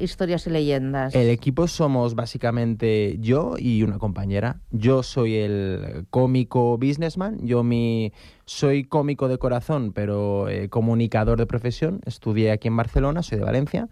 Històries 0.00 0.46
i 0.48 0.54
Leyendes? 0.54 1.14
El 1.14 1.28
equipo 1.28 1.68
somos 1.68 2.14
básicamente 2.14 3.16
yo 3.20 3.54
y 3.58 3.82
una 3.82 3.98
compañera. 3.98 4.60
Yo 4.70 5.02
soy 5.02 5.36
el 5.36 6.06
cómico 6.10 6.78
businessman, 6.78 7.38
yo 7.46 7.62
mi 7.62 8.12
soy 8.46 8.82
cómico 8.82 9.28
de 9.28 9.38
corazón, 9.38 9.92
pero 9.92 10.48
eh, 10.48 10.68
comunicador 10.68 11.38
de 11.38 11.46
profesión. 11.46 12.00
Estudié 12.04 12.50
aquí 12.50 12.66
en 12.66 12.76
Barcelona, 12.76 13.22
soy 13.22 13.38
de 13.38 13.44
Valencia 13.44 13.88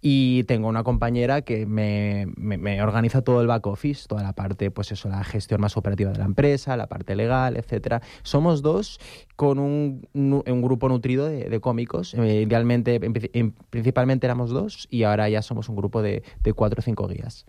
y 0.00 0.44
tengo 0.44 0.68
una 0.68 0.84
compañera 0.84 1.42
que 1.42 1.66
me, 1.66 2.26
me- 2.36 2.58
organiza 2.82 3.22
todo 3.22 3.40
el 3.40 3.46
back 3.48 3.66
office, 3.66 4.06
toda 4.06 4.22
la 4.22 4.32
parte, 4.32 4.70
pues 4.70 4.92
eso, 4.92 5.08
la 5.08 5.24
gestión 5.24 5.60
más 5.60 5.76
operativa 5.76 6.12
de 6.12 6.18
la 6.18 6.24
empresa, 6.24 6.76
la 6.76 6.86
parte 6.86 7.16
legal, 7.16 7.56
etcétera. 7.56 8.00
Somos 8.22 8.62
dos 8.62 9.00
con 9.36 9.58
un, 9.58 10.06
un 10.14 10.62
grupo 10.62 10.88
nutrido 10.88 11.26
de, 11.26 11.60
cómicos. 11.60 12.14
Eh, 12.14 12.42
idealmente, 12.46 12.94
en 12.94 13.12
princi- 13.14 13.30
en- 13.32 13.52
principalmente 13.70 14.26
éramos 14.26 14.50
dos 14.50 14.86
y 14.90 15.02
ahora 15.02 15.28
ya 15.28 15.42
somos 15.42 15.68
un 15.68 15.76
grupo 15.76 16.02
de, 16.02 16.22
de 16.42 16.52
cuatro 16.52 16.78
o 16.80 16.82
cinco 16.82 17.08
guías. 17.08 17.44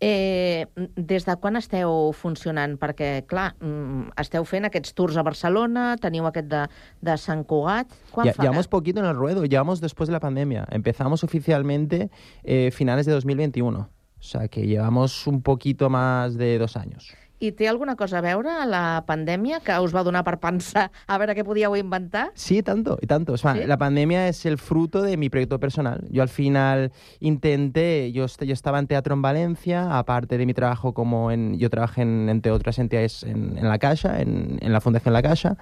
Eh, 0.00 0.66
des 0.96 1.24
de 1.24 1.36
quan 1.40 1.56
esteu 1.56 2.12
funcionant? 2.12 2.74
Perquè, 2.80 3.24
clar, 3.30 3.54
mm, 3.60 4.10
esteu 4.20 4.44
fent 4.44 4.66
aquests 4.66 4.92
tours 4.94 5.16
a 5.16 5.22
Barcelona, 5.22 5.96
teniu 6.02 6.26
aquest 6.26 6.48
de, 6.50 6.64
de 7.00 7.16
Sant 7.16 7.44
Cugat. 7.46 7.88
Quan 8.10 8.26
Ya- 8.26 8.34
fa? 8.34 8.42
llevamos 8.42 8.68
poquito 8.68 9.00
en 9.00 9.06
el 9.06 9.14
ruedo, 9.16 9.44
llevamos 9.44 9.80
después 9.80 10.08
de 10.08 10.12
la 10.12 10.20
pandemia. 10.20 10.66
Empezamos 10.70 11.24
oficialmente 11.24 12.10
eh, 12.42 12.70
finales 12.72 13.06
de 13.06 13.12
2021. 13.12 13.78
O 14.18 14.22
sea 14.26 14.48
que 14.48 14.66
llevamos 14.66 15.26
un 15.26 15.42
poquito 15.42 15.90
más 15.90 16.34
de 16.36 16.58
dos 16.58 16.76
años. 16.76 17.14
I 17.40 17.50
té 17.52 17.68
alguna 17.68 17.96
cosa 17.96 18.18
a 18.18 18.24
veure 18.24 18.52
la 18.66 19.02
pandèmia 19.06 19.60
que 19.60 19.74
us 19.82 19.94
va 19.94 20.04
donar 20.06 20.24
per 20.24 20.38
pensar 20.40 20.90
a 21.06 21.18
veure 21.18 21.34
què 21.34 21.44
podíeu 21.44 21.74
inventar? 21.76 22.30
Sí, 22.34 22.62
tanto, 22.62 22.98
y 23.02 23.06
tanto. 23.06 23.34
O 23.34 23.36
sea, 23.36 23.54
¿Sí? 23.54 23.64
La 23.66 23.76
pandemia 23.76 24.28
es 24.28 24.46
el 24.46 24.58
fruto 24.58 25.02
de 25.02 25.16
mi 25.16 25.30
proyecto 25.30 25.58
personal. 25.58 26.06
Yo 26.10 26.22
al 26.22 26.28
final 26.28 26.92
intenté, 27.20 28.12
yo, 28.12 28.26
yo 28.26 28.52
estaba 28.52 28.78
en 28.78 28.86
teatro 28.86 29.14
en 29.14 29.22
Valencia, 29.22 29.98
aparte 29.98 30.38
de 30.38 30.46
mi 30.46 30.54
trabajo 30.54 30.94
como 30.94 31.30
en, 31.30 31.58
yo 31.58 31.70
trabajé 31.70 32.02
en, 32.02 32.28
entre 32.28 32.52
otras 32.52 32.78
entidades 32.78 33.22
en, 33.24 33.58
en 33.58 33.68
La 33.68 33.78
Caixa, 33.78 34.20
en, 34.20 34.58
en 34.60 34.72
la 34.72 34.80
Fundación 34.80 35.12
La 35.12 35.22
Caixa, 35.22 35.56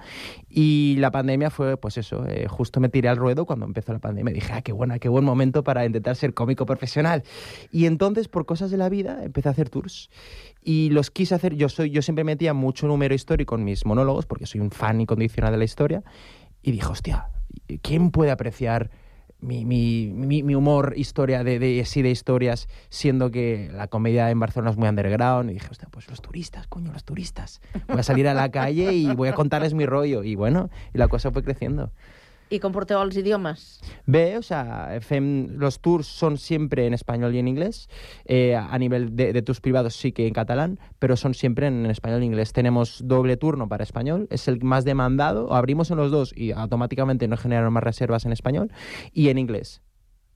y 0.49 0.95
la 0.99 1.11
pandemia 1.11 1.49
fue, 1.49 1.77
pues 1.77 1.97
eso, 1.97 2.25
eh, 2.27 2.47
justo 2.47 2.79
me 2.79 2.89
tiré 2.89 3.09
al 3.09 3.17
ruedo 3.17 3.45
cuando 3.45 3.65
empezó 3.65 3.93
la 3.93 3.99
pandemia. 3.99 4.33
Dije, 4.33 4.53
ah, 4.53 4.61
qué 4.61 4.71
buena, 4.71 4.99
qué 4.99 5.09
buen 5.09 5.25
momento 5.25 5.63
para 5.63 5.85
intentar 5.85 6.15
ser 6.15 6.33
cómico 6.33 6.65
profesional. 6.65 7.23
Y 7.71 7.85
entonces, 7.85 8.27
por 8.27 8.45
cosas 8.45 8.71
de 8.71 8.77
la 8.77 8.89
vida, 8.89 9.23
empecé 9.23 9.49
a 9.49 9.51
hacer 9.51 9.69
tours. 9.69 10.09
Y 10.63 10.89
los 10.91 11.11
quise 11.11 11.35
hacer, 11.35 11.55
yo, 11.55 11.67
soy, 11.73 11.89
yo 11.89 12.01
siempre 12.01 12.23
metía 12.23 12.53
mucho 12.53 12.87
número 12.87 13.13
histórico 13.13 13.55
en 13.55 13.63
mis 13.63 13.85
monólogos, 13.85 14.25
porque 14.25 14.45
soy 14.45 14.61
un 14.61 14.71
fan 14.71 15.01
incondicional 15.01 15.51
de 15.51 15.57
la 15.57 15.65
historia, 15.65 16.03
y 16.61 16.71
dije, 16.71 16.87
hostia, 16.87 17.27
¿quién 17.81 18.11
puede 18.11 18.31
apreciar 18.31 18.89
mi, 19.39 19.65
mi, 19.65 20.09
mi, 20.13 20.41
mi 20.41 20.55
humor, 20.55 20.93
historia 20.95 21.43
de, 21.43 21.59
de, 21.59 21.83
sí, 21.85 22.01
de 22.01 22.09
historias, 22.09 22.69
siendo 22.89 23.29
que 23.29 23.69
la 23.73 23.87
comedia 23.87 24.29
en 24.31 24.39
Barcelona 24.39 24.71
es 24.71 24.77
muy 24.77 24.87
underground? 24.87 25.49
Y 25.49 25.55
dije, 25.55 25.67
hostia, 25.69 25.89
pues 25.91 26.07
los 26.09 26.21
turistas, 26.21 26.67
coño, 26.67 26.93
los 26.93 27.03
turistas. 27.03 27.61
Voy 27.89 27.99
a 27.99 28.03
salir 28.03 28.27
a 28.29 28.33
la 28.33 28.49
calle 28.49 28.93
y 28.93 29.13
voy 29.13 29.27
a 29.27 29.33
contarles 29.33 29.73
mi 29.73 29.85
rollo. 29.85 30.23
Y 30.23 30.35
bueno, 30.35 30.69
y 30.93 30.97
la 30.97 31.09
cosa 31.09 31.31
fue 31.31 31.43
creciendo. 31.43 31.91
I 32.53 32.59
com 32.61 32.73
porteu 32.75 32.99
els 33.01 33.15
idiomes? 33.17 33.63
Bé, 34.05 34.37
o 34.37 34.43
sea, 34.45 34.99
fem, 35.01 35.47
los 35.57 35.79
tours 35.81 36.05
son 36.05 36.37
siempre 36.37 36.85
en 36.85 36.93
español 36.93 37.33
y 37.33 37.39
en 37.39 37.47
inglés. 37.47 37.87
Eh, 38.25 38.55
a 38.55 38.77
nivel 38.77 39.15
de, 39.15 39.33
de 39.33 39.41
tours 39.41 39.59
privados 39.59 39.95
sí 39.95 40.11
que 40.11 40.27
en 40.27 40.33
catalán, 40.33 40.79
pero 40.99 41.17
son 41.17 41.33
siempre 41.33 41.67
en, 41.67 41.87
español 41.87 42.21
y 42.21 42.27
inglés. 42.27 42.53
Tenemos 42.53 43.01
doble 43.03 43.37
turno 43.37 43.67
para 43.67 43.83
español, 43.83 44.27
es 44.29 44.47
el 44.47 44.63
más 44.63 44.85
demandado. 44.85 45.53
Abrimos 45.53 45.89
en 45.89 45.97
los 45.97 46.11
dos 46.11 46.31
y 46.37 46.51
automáticamente 46.51 47.27
nos 47.27 47.41
generan 47.41 47.73
más 47.73 47.83
reservas 47.83 48.25
en 48.25 48.33
español 48.33 48.71
y 49.11 49.29
en 49.29 49.39
inglés. 49.39 49.81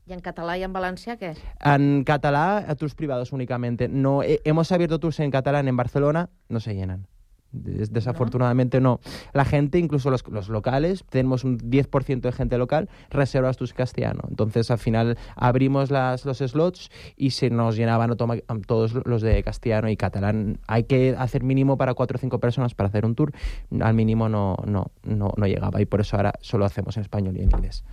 I 0.08 0.14
en 0.16 0.22
català 0.24 0.54
i 0.56 0.62
en 0.64 0.72
valencià 0.72 1.18
què? 1.20 1.34
En 1.68 2.06
catalá, 2.08 2.64
a 2.64 2.76
tours 2.80 2.96
privados 2.96 3.34
únicamente. 3.36 3.90
No, 3.90 4.24
eh, 4.24 4.40
hemos 4.46 4.72
abierto 4.72 5.02
tours 5.04 5.20
en 5.20 5.32
catalán 5.32 5.68
en 5.68 5.76
Barcelona, 5.76 6.30
no 6.48 6.62
se 6.62 6.74
llenan. 6.74 7.08
Des- 7.52 7.92
Desafortunadamente 7.94 8.80
no. 8.82 9.00
La 9.34 9.46
gente, 9.46 9.80
incluso 9.80 10.10
los, 10.12 10.28
los 10.28 10.50
locales, 10.50 11.04
tenemos 11.10 11.44
un 11.44 11.58
10% 11.60 12.22
de 12.22 12.32
gente 12.32 12.58
local, 12.58 12.90
reservas 13.10 13.58
tus 13.58 13.74
castellano. 13.74 14.22
Entonces, 14.30 14.70
al 14.72 14.78
final, 14.78 15.18
abrimos 15.36 15.90
las, 15.92 16.26
los 16.26 16.38
slots 16.40 16.90
y 17.16 17.32
se 17.32 17.50
nos 17.50 17.76
llenaban 17.76 18.16
todos 18.18 18.94
los 19.06 19.22
de 19.22 19.42
castellano 19.44 19.90
y 19.90 19.98
catalán. 19.98 20.60
Hay 20.68 20.84
que 20.84 21.16
hacer 21.18 21.44
mínimo 21.44 21.78
para 21.78 21.94
4 21.94 22.18
o 22.18 22.20
5 22.20 22.40
personas 22.40 22.74
para 22.76 22.90
hacer 22.90 23.06
un 23.06 23.16
tour. 23.16 23.32
Al 23.80 23.94
mínimo 23.94 24.30
no, 24.30 24.58
no, 24.66 24.92
no, 25.04 25.32
no 25.36 25.46
llegaba 25.48 25.82
y 25.82 25.86
por 25.86 26.02
eso 26.02 26.18
ahora 26.18 26.34
solo 26.42 26.66
hacemos 26.66 26.98
en 26.98 27.02
español 27.02 27.36
y 27.38 27.42
en 27.42 27.52
inglés. 27.52 27.84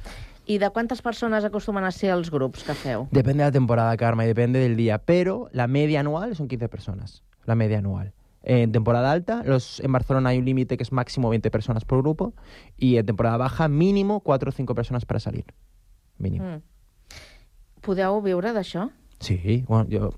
I 0.47 0.59
de 0.59 0.69
quantes 0.71 1.01
persones 1.01 1.43
acostumen 1.43 1.85
a 1.85 1.91
ser 1.91 2.11
els 2.13 2.29
grups 2.31 2.65
que 2.65 2.75
feu? 2.77 3.07
Depende 3.11 3.43
de 3.45 3.49
la 3.49 3.53
temporada, 3.53 3.97
Karma, 3.97 4.25
y 4.25 4.27
depende 4.27 4.59
del 4.59 4.77
día. 4.77 4.99
Pero 4.99 5.49
la 5.53 5.67
media 5.67 6.01
anual 6.01 6.37
son 6.37 6.49
15 6.49 6.69
personas. 6.69 7.23
La 7.47 7.55
media 7.55 7.79
anual. 7.79 8.13
En 8.47 8.73
temporada 8.73 9.11
alta, 9.11 9.43
los, 9.43 9.81
en 9.81 9.91
Barcelona 9.91 10.29
hay 10.31 10.39
un 10.39 10.45
límite 10.45 10.77
que 10.77 10.83
es 10.83 10.93
máximo 10.93 11.31
20 11.31 11.51
personas 11.51 11.87
por 11.87 12.03
grupo. 12.03 12.35
Y 12.77 12.99
en 12.99 13.07
temporada 13.07 13.39
baja, 13.39 13.69
mínimo 13.69 14.21
4 14.21 14.51
o 14.51 14.53
5 14.53 14.75
personas 14.75 15.07
para 15.07 15.19
salir. 15.19 15.47
Mínimo. 16.19 16.45
Mm. 16.45 16.63
Podeu 17.81 18.21
viure 18.21 18.53
d'això? 18.53 18.91
Sí, 19.25 19.64
bueno, 19.66 19.88
yo. 19.88 20.11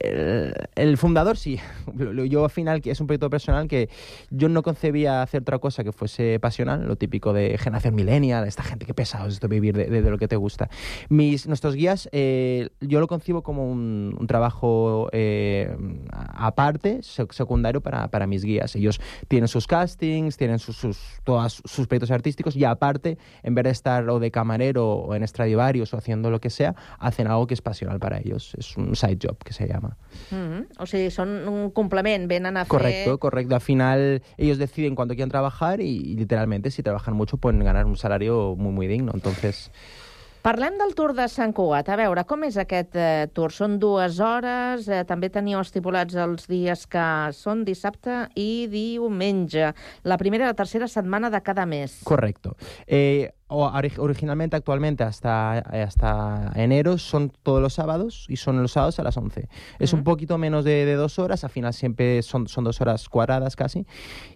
El, 0.00 0.96
fundador 0.96 1.36
sí. 1.36 1.58
Yo 2.28 2.44
al 2.44 2.50
final, 2.50 2.80
que 2.80 2.90
es 2.90 3.00
un 3.00 3.06
proyecto 3.06 3.30
personal 3.30 3.68
que 3.68 3.88
yo 4.30 4.48
no 4.48 4.62
concebía 4.62 5.22
hacer 5.22 5.42
otra 5.42 5.58
cosa 5.58 5.82
que 5.84 5.92
fuese 5.92 6.38
pasional, 6.40 6.86
lo 6.86 6.96
típico 6.96 7.32
de 7.32 7.56
generación 7.58 7.94
millennial, 7.94 8.46
esta 8.46 8.62
gente 8.62 8.84
que 8.86 8.94
pesado 8.94 9.28
es 9.28 9.34
esto 9.34 9.48
vivir 9.48 9.76
de, 9.76 10.00
lo 10.02 10.18
que 10.18 10.28
te 10.28 10.36
gusta. 10.36 10.68
Mis, 11.08 11.46
nuestros 11.46 11.74
guías, 11.74 12.08
eh, 12.12 12.68
yo 12.80 13.00
lo 13.00 13.06
concibo 13.06 13.42
como 13.42 13.70
un, 13.70 14.14
un 14.18 14.26
trabajo 14.26 15.08
eh, 15.12 15.74
aparte, 16.34 16.98
sec- 16.98 17.32
secundario 17.32 17.80
para, 17.80 18.08
para 18.08 18.26
mis 18.26 18.44
guías. 18.44 18.74
Ellos 18.76 19.00
tienen 19.28 19.48
sus 19.48 19.66
castings, 19.66 20.36
tienen 20.36 20.58
sus, 20.58 20.76
sus, 20.76 20.98
todos 21.24 21.62
sus 21.64 21.86
proyectos 21.86 22.10
artísticos 22.10 22.56
y 22.56 22.64
aparte, 22.64 23.18
en 23.42 23.54
vez 23.54 23.64
de 23.64 23.70
estar 23.70 24.08
o 24.08 24.18
de 24.18 24.30
camarero 24.30 24.86
o 24.92 25.14
en 25.14 25.26
Stradivarius 25.26 25.94
o 25.94 25.96
haciendo 25.96 26.30
lo 26.30 26.40
que 26.40 26.50
sea, 26.50 26.74
hacen 26.98 27.26
algo 27.26 27.46
que 27.46 27.54
es 27.54 27.62
pasional 27.62 27.98
para 27.98 28.18
ellos. 28.18 28.37
Es 28.58 28.76
un 28.76 28.94
side 28.96 29.18
job 29.22 29.38
que 29.44 29.52
se 29.52 29.66
llama. 29.66 29.96
Mm 30.30 30.36
-hmm. 30.36 30.66
O 30.78 30.86
sigui, 30.86 31.10
són 31.10 31.28
un 31.48 31.70
complement, 31.70 32.28
venen 32.28 32.56
a 32.56 32.64
fer... 32.64 32.68
Correcto, 32.68 33.18
correcto. 33.18 33.54
Al 33.54 33.60
final 33.60 34.22
ellos 34.36 34.58
deciden 34.58 34.94
cuándo 34.94 35.14
quieren 35.14 35.30
trabajar 35.30 35.80
y, 35.80 36.12
y 36.12 36.16
literalmente 36.16 36.70
si 36.70 36.82
trabajan 36.82 37.14
mucho 37.14 37.36
pueden 37.36 37.64
ganar 37.64 37.86
un 37.86 37.96
salario 37.96 38.54
muy 38.56 38.72
muy 38.72 38.86
digno. 38.86 39.12
Entonces, 39.14 39.70
Parlem 40.42 40.78
del 40.78 40.94
Tour 40.94 41.12
de 41.12 41.26
Sant 41.28 41.52
Cugat. 41.52 41.88
A 41.90 41.96
veure, 41.98 42.22
com 42.24 42.44
és 42.46 42.56
aquest 42.56 42.94
eh, 42.96 43.26
tour? 43.34 43.52
Són 43.52 43.74
dues 43.82 44.20
hores, 44.22 44.86
eh, 44.88 45.02
també 45.08 45.28
teníeu 45.34 45.58
estipulats 45.60 46.14
els 46.14 46.46
dies 46.48 46.86
que 46.88 47.06
són 47.34 47.64
dissabte 47.66 48.28
i 48.38 48.68
diumenge. 48.70 49.72
La 50.08 50.16
primera 50.16 50.46
i 50.46 50.52
la 50.52 50.56
tercera 50.56 50.88
setmana 50.88 51.28
de 51.34 51.42
cada 51.42 51.66
mes. 51.66 51.98
correcto. 52.04 52.56
Eh, 52.86 53.34
originalmente, 53.48 54.56
actualmente, 54.56 55.04
hasta, 55.04 55.62
eh, 55.72 55.82
hasta 55.82 56.52
enero 56.54 56.98
son 56.98 57.32
todos 57.42 57.60
los 57.62 57.74
sábados 57.74 58.26
y 58.28 58.36
son 58.36 58.60
los 58.62 58.72
sábados 58.72 58.98
a 58.98 59.02
las 59.02 59.16
11. 59.16 59.48
Es 59.78 59.92
un 59.92 60.04
poquito 60.04 60.38
menos 60.38 60.64
de, 60.64 60.84
de 60.84 60.94
dos 60.94 61.18
horas, 61.18 61.44
al 61.44 61.50
final 61.50 61.72
siempre 61.72 62.22
son, 62.22 62.46
son 62.48 62.64
dos 62.64 62.80
horas 62.80 63.08
cuadradas 63.08 63.56
casi. 63.56 63.86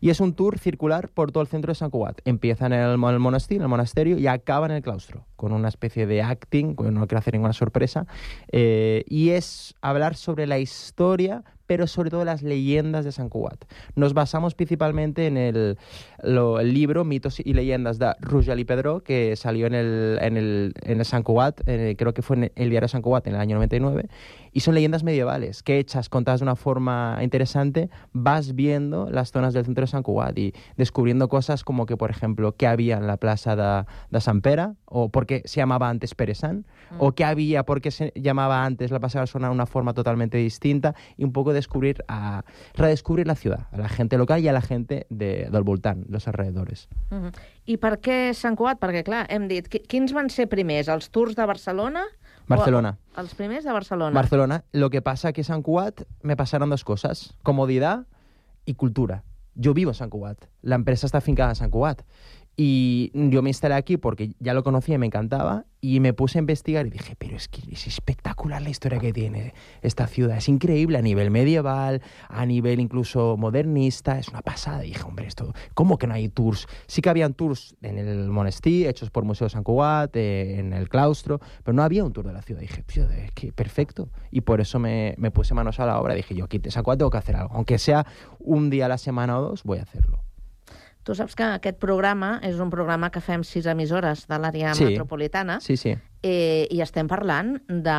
Y 0.00 0.10
es 0.10 0.20
un 0.20 0.34
tour 0.34 0.58
circular 0.58 1.08
por 1.08 1.30
todo 1.32 1.42
el 1.42 1.48
centro 1.48 1.70
de 1.70 1.74
San 1.74 1.90
Cugat. 1.90 2.20
Empieza 2.24 2.66
en 2.66 2.72
el, 2.72 2.98
mo- 2.98 3.10
el 3.10 3.18
monasterio, 3.18 3.60
en 3.60 3.64
el 3.64 3.68
monasterio 3.68 4.18
y 4.18 4.26
acaba 4.26 4.66
en 4.66 4.72
el 4.72 4.82
claustro, 4.82 5.26
con 5.36 5.52
una 5.52 5.68
especie 5.68 6.06
de 6.06 6.22
acting, 6.22 6.74
no 6.78 7.06
quiero 7.06 7.18
hacer 7.18 7.34
ninguna 7.34 7.52
sorpresa. 7.52 8.06
eh, 8.50 9.04
y 9.08 9.30
es 9.30 9.74
hablar 9.82 10.14
sobre 10.16 10.46
la 10.46 10.58
historia 10.58 11.44
pero 11.72 11.86
sobre 11.86 12.10
todo 12.10 12.22
las 12.26 12.42
leyendas 12.42 13.06
de 13.06 13.12
San 13.12 13.30
Cugat. 13.30 13.64
Nos 13.96 14.12
basamos 14.12 14.54
principalmente 14.54 15.26
en 15.26 15.38
el, 15.38 15.78
lo- 16.22 16.60
el 16.60 16.74
libro 16.74 17.02
Mitos 17.02 17.40
y 17.40 17.54
leyendas 17.54 17.98
de 17.98 18.12
Rujal 18.20 18.60
y 18.60 18.66
Pedro, 18.66 19.02
que 19.02 19.36
salió 19.36 19.66
en 19.68 19.74
el, 19.74 20.18
en 20.20 20.36
el, 20.36 20.74
en 20.82 20.98
el 20.98 21.04
San 21.06 21.22
Cugat, 21.22 21.62
eh, 21.66 21.94
creo 21.96 22.12
que 22.12 22.20
fue 22.20 22.36
en 22.36 22.52
el 22.56 22.68
diario 22.68 22.88
San 22.88 23.00
Cugat 23.00 23.26
en 23.26 23.36
el 23.36 23.40
año 23.40 23.54
99, 23.56 24.06
y 24.52 24.60
son 24.60 24.74
leyendas 24.74 25.02
medievales 25.02 25.62
que 25.62 25.78
hechas, 25.78 26.10
contadas 26.10 26.40
de 26.40 26.44
una 26.44 26.56
forma 26.56 27.18
interesante, 27.22 27.88
vas 28.12 28.54
viendo 28.54 29.08
las 29.10 29.32
zonas 29.32 29.54
del 29.54 29.64
centro 29.64 29.84
de 29.84 29.86
San 29.86 30.02
Cugat 30.02 30.36
y 30.38 30.52
descubriendo 30.76 31.30
cosas 31.30 31.64
como 31.64 31.86
que, 31.86 31.96
por 31.96 32.10
ejemplo, 32.10 32.54
qué 32.54 32.66
había 32.66 32.98
en 32.98 33.06
la 33.06 33.16
plaza 33.16 33.56
de, 33.56 33.86
de 34.10 34.20
San 34.20 34.42
Pera, 34.42 34.74
o 34.84 35.08
por 35.08 35.24
qué 35.24 35.40
se 35.46 35.56
llamaba 35.56 35.88
antes 35.88 36.14
Peresan, 36.14 36.66
o 36.98 37.12
qué 37.12 37.24
había, 37.24 37.62
por 37.64 37.80
qué 37.80 37.90
se 37.90 38.12
llamaba 38.14 38.66
antes 38.66 38.90
la 38.90 39.00
plaza 39.00 39.18
de 39.18 39.22
Barcelona 39.22 39.48
de 39.48 39.54
una 39.54 39.64
forma 39.64 39.94
totalmente 39.94 40.36
distinta, 40.36 40.94
y 41.16 41.24
un 41.24 41.32
poco 41.32 41.54
descubrir, 41.62 42.04
a, 42.08 42.44
redescubrir 42.74 43.26
la 43.26 43.34
ciudad, 43.34 43.66
a 43.72 43.78
la 43.78 43.88
gente 43.88 44.18
local 44.18 44.40
y 44.40 44.48
a 44.48 44.52
la 44.52 44.60
gente 44.60 45.06
de, 45.10 45.48
del 45.50 45.62
voltant, 45.62 46.06
los 46.08 46.26
alrededores. 46.28 46.88
Mm 47.10 47.14
-hmm. 47.16 47.32
I 47.64 47.76
per 47.76 48.00
què 48.00 48.34
Sant 48.34 48.56
Cugat? 48.56 48.78
Perquè, 48.80 49.02
clar, 49.02 49.26
hem 49.30 49.48
dit, 49.48 49.68
qui- 49.68 49.86
quins 49.86 50.12
van 50.12 50.28
ser 50.30 50.48
primers? 50.48 50.88
Els 50.88 51.10
Tours 51.10 51.34
de 51.36 51.46
Barcelona? 51.46 52.04
Barcelona. 52.48 52.98
O 53.16 53.20
els 53.20 53.34
primers 53.34 53.64
de 53.64 53.72
Barcelona. 53.72 54.14
Barcelona. 54.14 54.64
Lo 54.72 54.90
que 54.90 55.00
pasa 55.00 55.32
que 55.32 55.44
San 55.44 55.62
Cugat 55.62 56.02
me 56.22 56.36
pasaron 56.36 56.70
dos 56.70 56.84
cosas, 56.84 57.34
comodidad 57.42 58.06
y 58.64 58.74
cultura. 58.74 59.22
Yo 59.54 59.74
vivo 59.74 59.90
en 59.90 59.94
San 59.94 60.10
Cugat, 60.10 60.38
la 60.62 60.74
empresa 60.76 61.06
está 61.06 61.18
afincada 61.18 61.50
en 61.50 61.56
San 61.56 61.70
Cugat. 61.70 62.02
Y 62.54 63.10
yo 63.14 63.40
me 63.40 63.48
instalé 63.48 63.74
aquí 63.74 63.96
porque 63.96 64.32
ya 64.38 64.52
lo 64.52 64.62
conocía 64.62 64.96
y 64.96 64.98
me 64.98 65.06
encantaba. 65.06 65.64
Y 65.84 65.98
me 65.98 66.12
puse 66.12 66.38
a 66.38 66.40
investigar 66.40 66.86
y 66.86 66.90
dije, 66.90 67.16
pero 67.18 67.36
es 67.36 67.48
que 67.48 67.60
es 67.72 67.88
espectacular 67.88 68.62
la 68.62 68.70
historia 68.70 69.00
que 69.00 69.12
tiene 69.12 69.52
esta 69.80 70.06
ciudad. 70.06 70.36
Es 70.36 70.48
increíble 70.48 70.96
a 70.96 71.02
nivel 71.02 71.32
medieval, 71.32 72.02
a 72.28 72.46
nivel 72.46 72.78
incluso 72.78 73.36
modernista. 73.36 74.18
Es 74.18 74.28
una 74.28 74.42
pasada. 74.42 74.84
Y 74.84 74.88
dije, 74.88 75.02
hombre, 75.02 75.26
esto, 75.26 75.52
¿cómo 75.74 75.98
que 75.98 76.06
no 76.06 76.14
hay 76.14 76.28
tours? 76.28 76.68
Sí 76.86 77.02
que 77.02 77.10
habían 77.10 77.34
tours 77.34 77.74
en 77.82 77.98
el 77.98 78.28
monestir, 78.28 78.86
hechos 78.86 79.10
por 79.10 79.24
Museo 79.24 79.48
San 79.48 79.64
Cugat, 79.64 80.14
en 80.14 80.72
el 80.72 80.88
claustro, 80.88 81.40
pero 81.64 81.74
no 81.74 81.82
había 81.82 82.04
un 82.04 82.12
tour 82.12 82.26
de 82.26 82.32
la 82.32 82.42
ciudad. 82.42 82.60
Y 82.60 82.66
dije, 82.66 82.82
tío, 82.82 83.10
es 83.10 83.32
que 83.32 83.52
perfecto. 83.52 84.08
Y 84.30 84.42
por 84.42 84.60
eso 84.60 84.78
me, 84.78 85.16
puse 85.32 85.54
manos 85.54 85.80
a 85.80 85.86
la 85.86 85.98
obra. 85.98 86.14
Dije, 86.14 86.34
yo 86.34 86.44
aquí 86.44 86.60
en 86.62 86.70
San 86.70 86.84
tengo 86.84 87.10
que 87.10 87.18
hacer 87.18 87.34
algo. 87.34 87.54
Aunque 87.54 87.78
sea 87.78 88.06
un 88.38 88.70
día 88.70 88.86
a 88.86 88.88
la 88.88 88.98
semana 88.98 89.38
o 89.38 89.42
dos, 89.42 89.64
voy 89.64 89.78
a 89.78 89.82
hacerlo. 89.82 90.22
Tu 91.02 91.14
saps 91.18 91.34
que 91.34 91.42
aquest 91.58 91.78
programa 91.82 92.36
és 92.46 92.60
un 92.62 92.70
programa 92.70 93.08
que 93.10 93.20
fem 93.20 93.42
sis 93.42 93.66
emissores 93.66 94.26
de 94.30 94.38
l'àrea 94.38 94.74
Sí. 94.74 94.84
metropolitana 94.84 95.60
Sí, 95.60 95.76
sí. 95.76 95.96
Eh, 96.22 96.68
I 96.70 96.80
estem 96.80 97.08
parlant 97.10 97.56
de, 97.66 97.96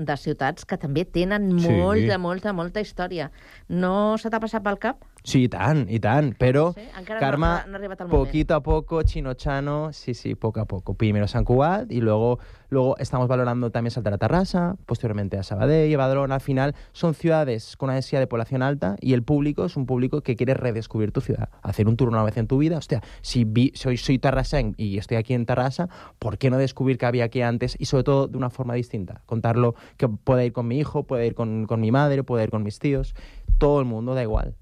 de 0.00 0.16
ciutats 0.16 0.64
que 0.64 0.78
també 0.80 1.04
tenen 1.04 1.50
Sí. 1.60 1.68
molta, 1.68 2.16
molta, 2.18 2.52
molta 2.56 2.80
història. 2.80 3.30
No 3.68 4.16
se 4.16 4.30
t'ha 4.30 4.40
passat 4.40 4.62
pel 4.64 4.78
cap? 4.78 5.04
Sí, 5.26 5.42
i 5.42 5.48
tant, 5.48 5.88
i 5.90 5.98
tant, 5.98 6.36
però, 6.38 6.68
Sí? 6.72 6.82
Encara 6.96 7.18
Carme, 7.18 7.46
no, 7.46 7.66
no 7.66 7.72
ha 7.74 7.78
arribat 7.80 8.00
el 8.00 8.06
moment. 8.06 8.28
poquito 8.28 8.54
a 8.54 8.62
poco, 8.62 9.02
chino 9.02 9.34
chano, 9.34 9.92
sí, 9.92 10.14
sí, 10.14 10.36
poco 10.36 10.60
a 10.60 10.66
poco. 10.66 10.94
Primero 10.94 11.26
San 11.26 11.44
Cugat 11.44 11.90
y 11.90 12.00
luego, 12.00 12.38
luego 12.68 12.96
estamos 12.98 13.26
valorando 13.26 13.72
también 13.72 13.90
saltar 13.90 14.14
a 14.14 14.18
Tarrasa, 14.18 14.76
posteriormente 14.86 15.36
a 15.36 15.42
Sabadell 15.42 15.90
y 15.90 15.94
a 15.94 15.98
Badalona. 15.98 16.36
Al 16.36 16.40
final 16.40 16.76
son 16.92 17.14
ciudades 17.14 17.76
con 17.76 17.88
una 17.88 17.94
densidad 17.94 18.20
de 18.20 18.28
población 18.28 18.62
alta 18.62 18.94
y 19.00 19.14
el 19.14 19.24
público 19.24 19.64
es 19.64 19.76
un 19.76 19.84
público 19.84 20.20
que 20.22 20.36
quiere 20.36 20.54
redescubrir 20.54 21.10
tu 21.10 21.20
ciudad. 21.20 21.48
Hacer 21.60 21.88
un 21.88 21.96
tour 21.96 22.08
una 22.10 22.22
vez 22.22 22.36
en 22.36 22.46
tu 22.46 22.58
vida, 22.58 22.78
hostia, 22.78 23.02
si 23.20 23.42
vi- 23.42 23.72
soy, 23.74 23.96
soy 23.96 24.20
tarrasenc 24.20 24.78
y 24.78 24.96
estoy 24.98 25.16
aquí 25.16 25.34
en 25.34 25.44
Tarrasa, 25.44 25.88
¿por 26.20 26.38
qué 26.38 26.50
no 26.50 26.56
descubrir 26.58 26.98
que 26.98 27.06
había 27.06 27.24
aquí 27.24 27.42
antes? 27.42 27.74
Y 27.80 27.86
sobre 27.86 28.04
todo 28.04 28.28
de 28.28 28.36
una 28.38 28.50
forma 28.50 28.74
distinta. 28.74 29.22
Contarlo 29.26 29.74
que 29.96 30.06
pueda 30.08 30.44
ir 30.44 30.52
con 30.52 30.68
mi 30.68 30.78
hijo, 30.78 31.02
puede 31.02 31.26
ir 31.26 31.34
con, 31.34 31.66
con 31.66 31.80
mi 31.80 31.90
madre, 31.90 32.22
puede 32.22 32.44
ir 32.44 32.50
con 32.50 32.62
mis 32.62 32.78
tíos, 32.78 33.16
todo 33.58 33.80
el 33.80 33.86
mundo, 33.86 34.14
da 34.14 34.22
igual. 34.22 34.54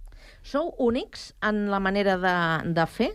Sou 0.44 0.74
únics 0.76 1.32
en 1.40 1.70
la 1.72 1.80
manera 1.80 2.18
de, 2.20 2.72
de 2.76 2.84
fer? 2.86 3.14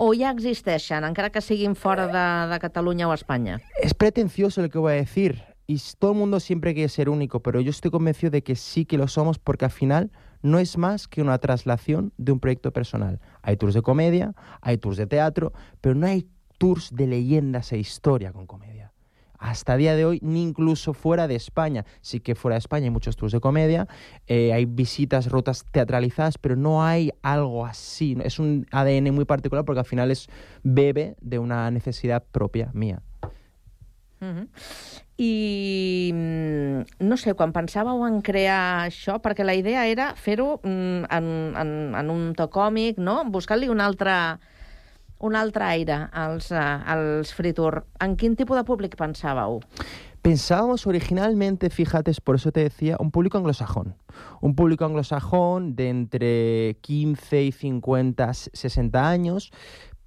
O 0.00 0.14
ja 0.16 0.30
existeixen, 0.32 1.04
encara 1.04 1.28
que 1.28 1.42
siguin 1.44 1.74
fora 1.76 2.06
de, 2.08 2.24
de 2.48 2.58
Catalunya 2.58 3.06
o 3.06 3.12
Espanya? 3.12 3.58
Es 3.82 3.92
pretencioso 3.92 4.62
lo 4.62 4.70
que 4.70 4.78
voy 4.78 4.94
a 4.94 4.96
decir. 4.96 5.44
Y 5.66 5.78
todo 5.98 6.12
el 6.12 6.18
mundo 6.18 6.40
siempre 6.40 6.72
quiere 6.72 6.88
ser 6.88 7.10
único, 7.10 7.42
pero 7.42 7.60
yo 7.60 7.70
estoy 7.70 7.90
convencido 7.90 8.30
de 8.30 8.42
que 8.42 8.56
sí 8.56 8.86
que 8.86 8.96
lo 8.96 9.08
somos 9.08 9.38
porque 9.38 9.66
al 9.66 9.70
final 9.70 10.10
no 10.42 10.58
es 10.58 10.78
más 10.78 11.06
que 11.06 11.20
una 11.20 11.36
traslación 11.38 12.14
de 12.16 12.32
un 12.32 12.40
proyecto 12.40 12.72
personal. 12.72 13.20
Hay 13.42 13.58
tours 13.58 13.74
de 13.74 13.82
comedia, 13.82 14.34
hay 14.62 14.78
tours 14.78 14.96
de 14.96 15.06
teatro, 15.06 15.52
pero 15.82 15.94
no 15.94 16.06
hay 16.06 16.28
tours 16.56 16.90
de 16.92 17.06
leyendas 17.06 17.72
e 17.72 17.78
historia 17.78 18.32
con 18.32 18.46
comedia. 18.46 18.89
Hasta 19.40 19.76
día 19.78 19.96
de 19.96 20.04
hoy, 20.04 20.20
ni 20.22 20.42
incluso 20.42 20.92
fuera 20.92 21.26
de 21.26 21.34
España. 21.34 21.86
Sí 22.02 22.20
que 22.20 22.34
fuera 22.34 22.56
de 22.56 22.58
España 22.58 22.84
hay 22.84 22.90
muchos 22.90 23.16
tours 23.16 23.32
de 23.32 23.40
comedia, 23.40 23.88
eh, 24.26 24.52
hay 24.52 24.66
visitas, 24.66 25.30
rutas 25.30 25.64
teatralizadas, 25.72 26.36
pero 26.36 26.56
no 26.56 26.84
hay 26.84 27.10
algo 27.22 27.64
así. 27.64 28.18
Es 28.22 28.38
un 28.38 28.66
ADN 28.70 29.14
muy 29.14 29.24
particular 29.24 29.64
porque 29.64 29.80
al 29.80 29.86
final 29.86 30.10
es 30.10 30.28
bebe 30.62 31.16
de 31.22 31.38
una 31.38 31.70
necesidad 31.70 32.22
propia 32.30 32.70
mía. 32.74 33.02
Uh 34.20 34.26
-huh. 34.26 34.48
I 35.16 36.12
mm, 36.12 37.04
no 37.08 37.16
sé, 37.16 37.34
quan 37.34 37.52
pensàveu 37.52 38.06
en 38.06 38.20
crear 38.24 38.88
això, 38.88 39.18
perquè 39.20 39.44
la 39.44 39.54
idea 39.54 39.86
era 39.86 40.14
fer-ho 40.16 40.60
mm, 40.62 41.04
en, 41.12 41.26
en, 41.56 41.94
en 41.94 42.10
un 42.10 42.34
to 42.34 42.48
còmic, 42.48 42.96
no? 42.98 43.24
buscar-li 43.28 43.68
un 43.68 43.80
altre, 43.80 44.38
un 45.20 45.36
altre 45.36 45.64
aire 45.64 46.08
als, 46.12 46.50
uh, 46.50 46.80
als 46.84 47.34
Free 47.34 47.52
Tour. 47.52 47.84
En 48.00 48.16
quin 48.16 48.34
de 48.34 48.64
públic 48.64 48.96
pensàveu? 48.96 49.60
Pensábamos 50.22 50.86
originalmente, 50.86 51.70
fíjate, 51.70 52.12
por 52.22 52.34
eso 52.34 52.52
te 52.52 52.60
decía, 52.60 52.96
un 53.00 53.10
público 53.10 53.38
anglosajón. 53.38 53.94
Un 54.42 54.54
público 54.54 54.84
anglosajón 54.84 55.76
de 55.76 55.88
entre 55.88 56.76
15 56.82 57.44
y 57.44 57.52
50, 57.52 58.34
60 58.34 59.08
años, 59.08 59.50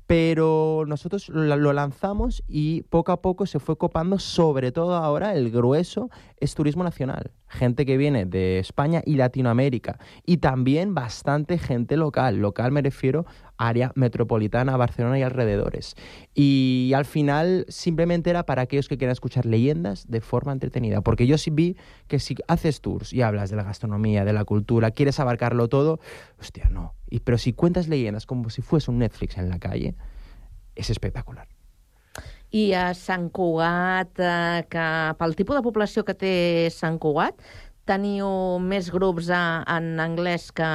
pero 0.06 0.84
nosotros 0.86 1.30
lo, 1.30 1.74
lanzamos 1.74 2.44
y 2.48 2.84
poco 2.84 3.12
a 3.12 3.22
poco 3.22 3.48
se 3.48 3.60
fue 3.60 3.78
copando, 3.78 4.20
sobre 4.20 4.72
todo 4.72 4.96
ahora 4.96 5.34
el 5.34 5.50
grueso 5.50 6.10
es 6.38 6.54
turismo 6.54 6.84
nacional. 6.84 7.32
Gente 7.48 7.86
que 7.86 7.98
viene 7.98 8.26
de 8.26 8.60
España 8.60 9.02
y 9.06 9.16
Latinoamérica. 9.16 9.98
Y 10.26 10.38
también 10.38 10.94
bastante 10.94 11.58
gente 11.58 11.98
local. 11.98 12.38
Local 12.38 12.72
me 12.72 12.82
refiero 12.82 13.26
área 13.58 13.92
metropolitana, 13.96 14.78
Barcelona 14.78 15.20
y 15.20 15.24
alrededores. 15.24 15.96
Y 16.34 16.92
al 16.96 17.06
final 17.06 17.66
simplemente 17.70 18.30
era 18.30 18.44
para 18.44 18.64
aquellos 18.64 18.88
que 18.88 18.98
quieran 18.98 19.14
escuchar 19.14 19.46
leyendas 19.46 20.10
de 20.10 20.22
forma 20.22 20.52
entretenida. 20.52 21.02
Porque 21.02 21.28
yo 21.28 21.38
sí 21.38 21.52
vi 21.52 21.78
que 22.08 22.20
si 22.20 22.36
haces 22.48 22.82
tours 22.82 23.14
y 23.14 23.22
hablas 23.22 23.50
de 23.50 23.56
la 23.56 23.64
gastronomía, 23.64 24.26
de 24.26 24.34
la 24.34 24.46
cultura, 24.46 24.92
quieres 24.92 25.20
abarcarlo 25.20 25.68
todo, 25.70 26.00
hostia, 26.40 26.70
no. 26.70 26.94
Y, 27.10 27.20
pero 27.20 27.38
si 27.38 27.54
cuentas 27.54 27.88
leyendas 27.88 28.26
como 28.26 28.50
si 28.50 28.62
fuese 28.62 28.92
un 28.92 29.00
Netflix 29.00 29.38
en 29.38 29.50
la 29.50 29.60
calle, 29.60 29.96
es 30.76 30.90
espectacular. 30.90 31.48
I 32.54 32.70
a 32.78 32.94
Sant 32.94 33.32
Cugat, 33.34 34.20
eh, 34.22 34.66
que 34.70 34.86
pel 35.18 35.34
tipus 35.34 35.58
de 35.58 35.64
població 35.66 36.04
que 36.06 36.14
té 36.14 36.34
Sant 36.70 37.00
Cugat, 37.02 37.40
teniu 37.86 38.60
més 38.64 38.90
grups 38.94 39.30
a, 39.34 39.64
en 39.78 40.00
anglès 40.00 40.52
que, 40.56 40.70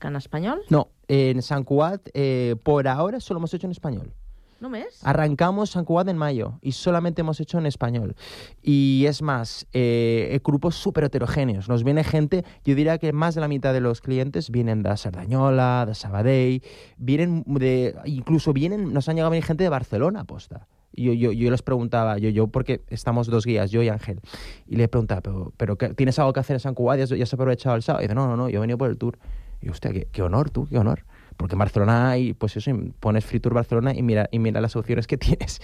que 0.00 0.08
en 0.08 0.16
espanyol? 0.16 0.64
No, 0.70 0.88
en 1.08 1.42
San 1.42 1.64
Cugat, 1.64 2.08
eh, 2.14 2.56
por 2.62 2.88
ahora 2.88 3.20
solo 3.20 3.38
hemos 3.38 3.54
hecho 3.54 3.66
en 3.66 3.72
español. 3.72 4.14
Només? 4.60 5.00
Arrancamos 5.04 5.70
San 5.70 5.86
Cugat 5.86 6.08
en 6.08 6.18
mayo 6.18 6.58
y 6.60 6.72
solamente 6.72 7.22
hemos 7.22 7.40
hecho 7.40 7.58
en 7.58 7.64
español. 7.64 8.14
Y 8.62 9.06
es 9.08 9.22
más, 9.22 9.66
eh, 9.72 10.38
grupos 10.44 10.74
súper 10.76 11.04
heterogéneos. 11.04 11.68
Nos 11.68 11.82
viene 11.82 12.04
gente, 12.04 12.44
yo 12.64 12.74
diría 12.74 12.98
que 12.98 13.14
más 13.14 13.34
de 13.34 13.40
la 13.40 13.48
mitad 13.48 13.72
de 13.72 13.80
los 13.80 14.02
clientes 14.02 14.50
vienen 14.50 14.82
de 14.82 14.94
Sardañola, 14.98 15.86
de 15.86 15.94
Sabadell, 15.94 16.62
vienen 16.98 17.42
de, 17.46 17.96
incluso 18.04 18.52
vienen, 18.52 18.92
nos 18.92 19.08
han 19.08 19.16
llegado 19.16 19.28
a 19.28 19.30
venir 19.30 19.44
gente 19.44 19.64
de 19.64 19.70
Barcelona, 19.70 20.24
posta. 20.24 20.68
Y 20.92 21.04
Yo, 21.04 21.12
yo, 21.12 21.32
yo 21.32 21.50
les 21.50 21.62
preguntaba, 21.62 22.18
yo, 22.18 22.30
yo, 22.30 22.48
porque 22.48 22.82
estamos 22.88 23.28
dos 23.28 23.46
guías, 23.46 23.70
yo 23.70 23.82
y 23.82 23.88
Ángel, 23.88 24.20
y 24.66 24.76
le 24.76 24.88
preguntaba, 24.88 25.20
pero, 25.20 25.52
pero 25.56 25.76
¿qué- 25.78 25.94
¿tienes 25.94 26.18
algo 26.18 26.32
que 26.32 26.40
hacer 26.40 26.54
en 26.56 26.60
San 26.60 26.74
Cugat? 26.74 26.98
¿Ya 27.08 27.22
has, 27.22 27.32
aprovechado 27.32 27.76
el 27.76 27.82
sábado? 27.82 28.02
Y 28.02 28.06
dice, 28.08 28.14
no, 28.14 28.26
no, 28.26 28.36
no, 28.36 28.48
yo 28.48 28.58
he 28.58 28.60
venido 28.60 28.76
por 28.78 28.90
el 28.90 28.96
tour. 28.98 29.16
Y 29.62 29.66
yo, 29.66 29.72
hostia, 29.72 29.92
qué, 29.92 30.08
qué 30.10 30.22
honor 30.22 30.50
tú, 30.50 30.66
qué 30.68 30.78
honor. 30.78 31.04
Porque 31.36 31.54
en 31.54 31.60
Barcelona 31.60 32.10
hay, 32.10 32.32
pues 32.34 32.56
eso, 32.56 32.72
pones 32.98 33.24
Free 33.24 33.40
Tour 33.40 33.54
Barcelona 33.54 33.94
y 33.94 34.02
mira, 34.02 34.28
y 34.32 34.38
mira 34.40 34.60
las 34.60 34.74
opciones 34.76 35.06
que 35.06 35.16
tienes. 35.18 35.60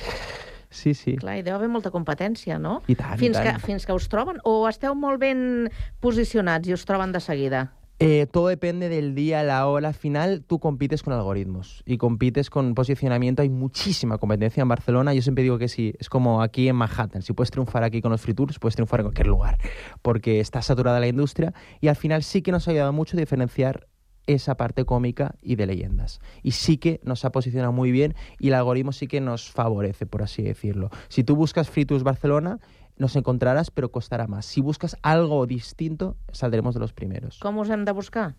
Sí, 0.71 0.95
sí. 0.95 1.17
Clar, 1.17 1.37
hi 1.39 1.43
deu 1.47 1.55
haver 1.55 1.69
molta 1.71 1.91
competència, 1.95 2.59
no? 2.59 2.81
I 2.91 2.97
tant, 2.99 3.15
i 3.15 3.21
fins, 3.23 3.37
tant. 3.39 3.47
Que, 3.61 3.67
fins 3.67 3.87
que 3.87 3.95
us 3.95 4.09
troben, 4.11 4.39
o 4.45 4.67
esteu 4.69 4.95
molt 4.99 5.21
ben 5.23 5.71
posicionats 6.03 6.69
i 6.69 6.75
us 6.75 6.85
troben 6.85 7.13
de 7.15 7.21
seguida? 7.23 7.69
Eh, 7.99 8.27
todo 8.31 8.49
depende 8.49 8.91
del 8.91 9.15
día, 9.15 9.43
la 9.43 9.67
hora. 9.67 9.89
Al 9.89 9.95
final, 9.95 10.45
tú 10.47 10.59
compites 10.59 11.03
con 11.03 11.15
algoritmos 11.15 11.83
y 11.87 11.97
compites 11.97 12.51
con 12.51 12.75
posicionamiento. 12.75 13.41
Hay 13.41 13.49
muchísima 13.49 14.19
competencia 14.19 14.61
en 14.61 14.69
Barcelona. 14.69 15.15
Yo 15.15 15.23
siempre 15.23 15.43
digo 15.43 15.57
que 15.57 15.69
sí, 15.69 15.95
es 15.99 16.11
como 16.11 16.43
aquí 16.43 16.69
en 16.69 16.77
Manhattan. 16.77 17.23
Si 17.23 17.33
puedes 17.33 17.51
triunfar 17.51 17.85
aquí 17.85 18.03
con 18.03 18.13
los 18.13 18.21
free 18.21 18.35
tours, 18.35 18.59
puedes 18.59 18.75
triunfar 18.75 19.01
en 19.01 19.07
cualquier 19.07 19.29
lugar, 19.29 19.59
porque 20.03 20.41
está 20.41 20.61
saturada 20.61 21.01
la 21.01 21.09
industria. 21.09 21.55
Y 21.81 21.89
al 21.89 21.97
final 21.97 22.23
sí 22.23 22.43
que 22.43 22.53
nos 22.53 22.69
ha 22.69 22.73
ayudado 22.73 22.93
mucho 22.93 23.17
a 23.17 23.21
diferenciar 23.21 23.87
esa 24.27 24.57
parte 24.57 24.85
cómica 24.85 25.37
y 25.41 25.57
de 25.57 25.67
leyendas. 25.67 26.21
Y 26.43 26.51
sí 26.51 26.77
que 26.77 27.01
nos 27.03 27.25
ha 27.25 27.33
posicionado 27.33 27.73
muy 27.73 27.93
bien 27.93 28.15
y 28.39 28.49
el 28.49 28.55
algoritmo 28.55 28.93
sí 28.93 29.07
que 29.07 29.21
nos 29.21 29.51
favorece, 29.51 30.05
por 30.05 30.23
así 30.23 30.43
decirlo. 30.43 30.91
Si 31.09 31.25
tú 31.25 31.37
buscas 31.37 31.71
Free 31.71 31.87
Tours 31.87 32.03
Barcelona, 32.03 32.59
nos 32.99 33.17
encontrarás, 33.17 33.71
pero 33.71 33.91
costará 33.91 34.27
más. 34.27 34.47
Si 34.47 34.61
buscas 34.61 34.97
algo 35.03 35.47
distinto, 35.47 36.17
saldremos 36.33 36.75
de 36.75 36.81
los 36.81 36.93
primeros. 36.93 37.39
Com 37.41 37.59
us 37.59 37.71
hem 37.71 37.85
de 37.85 37.93
buscar? 37.93 38.35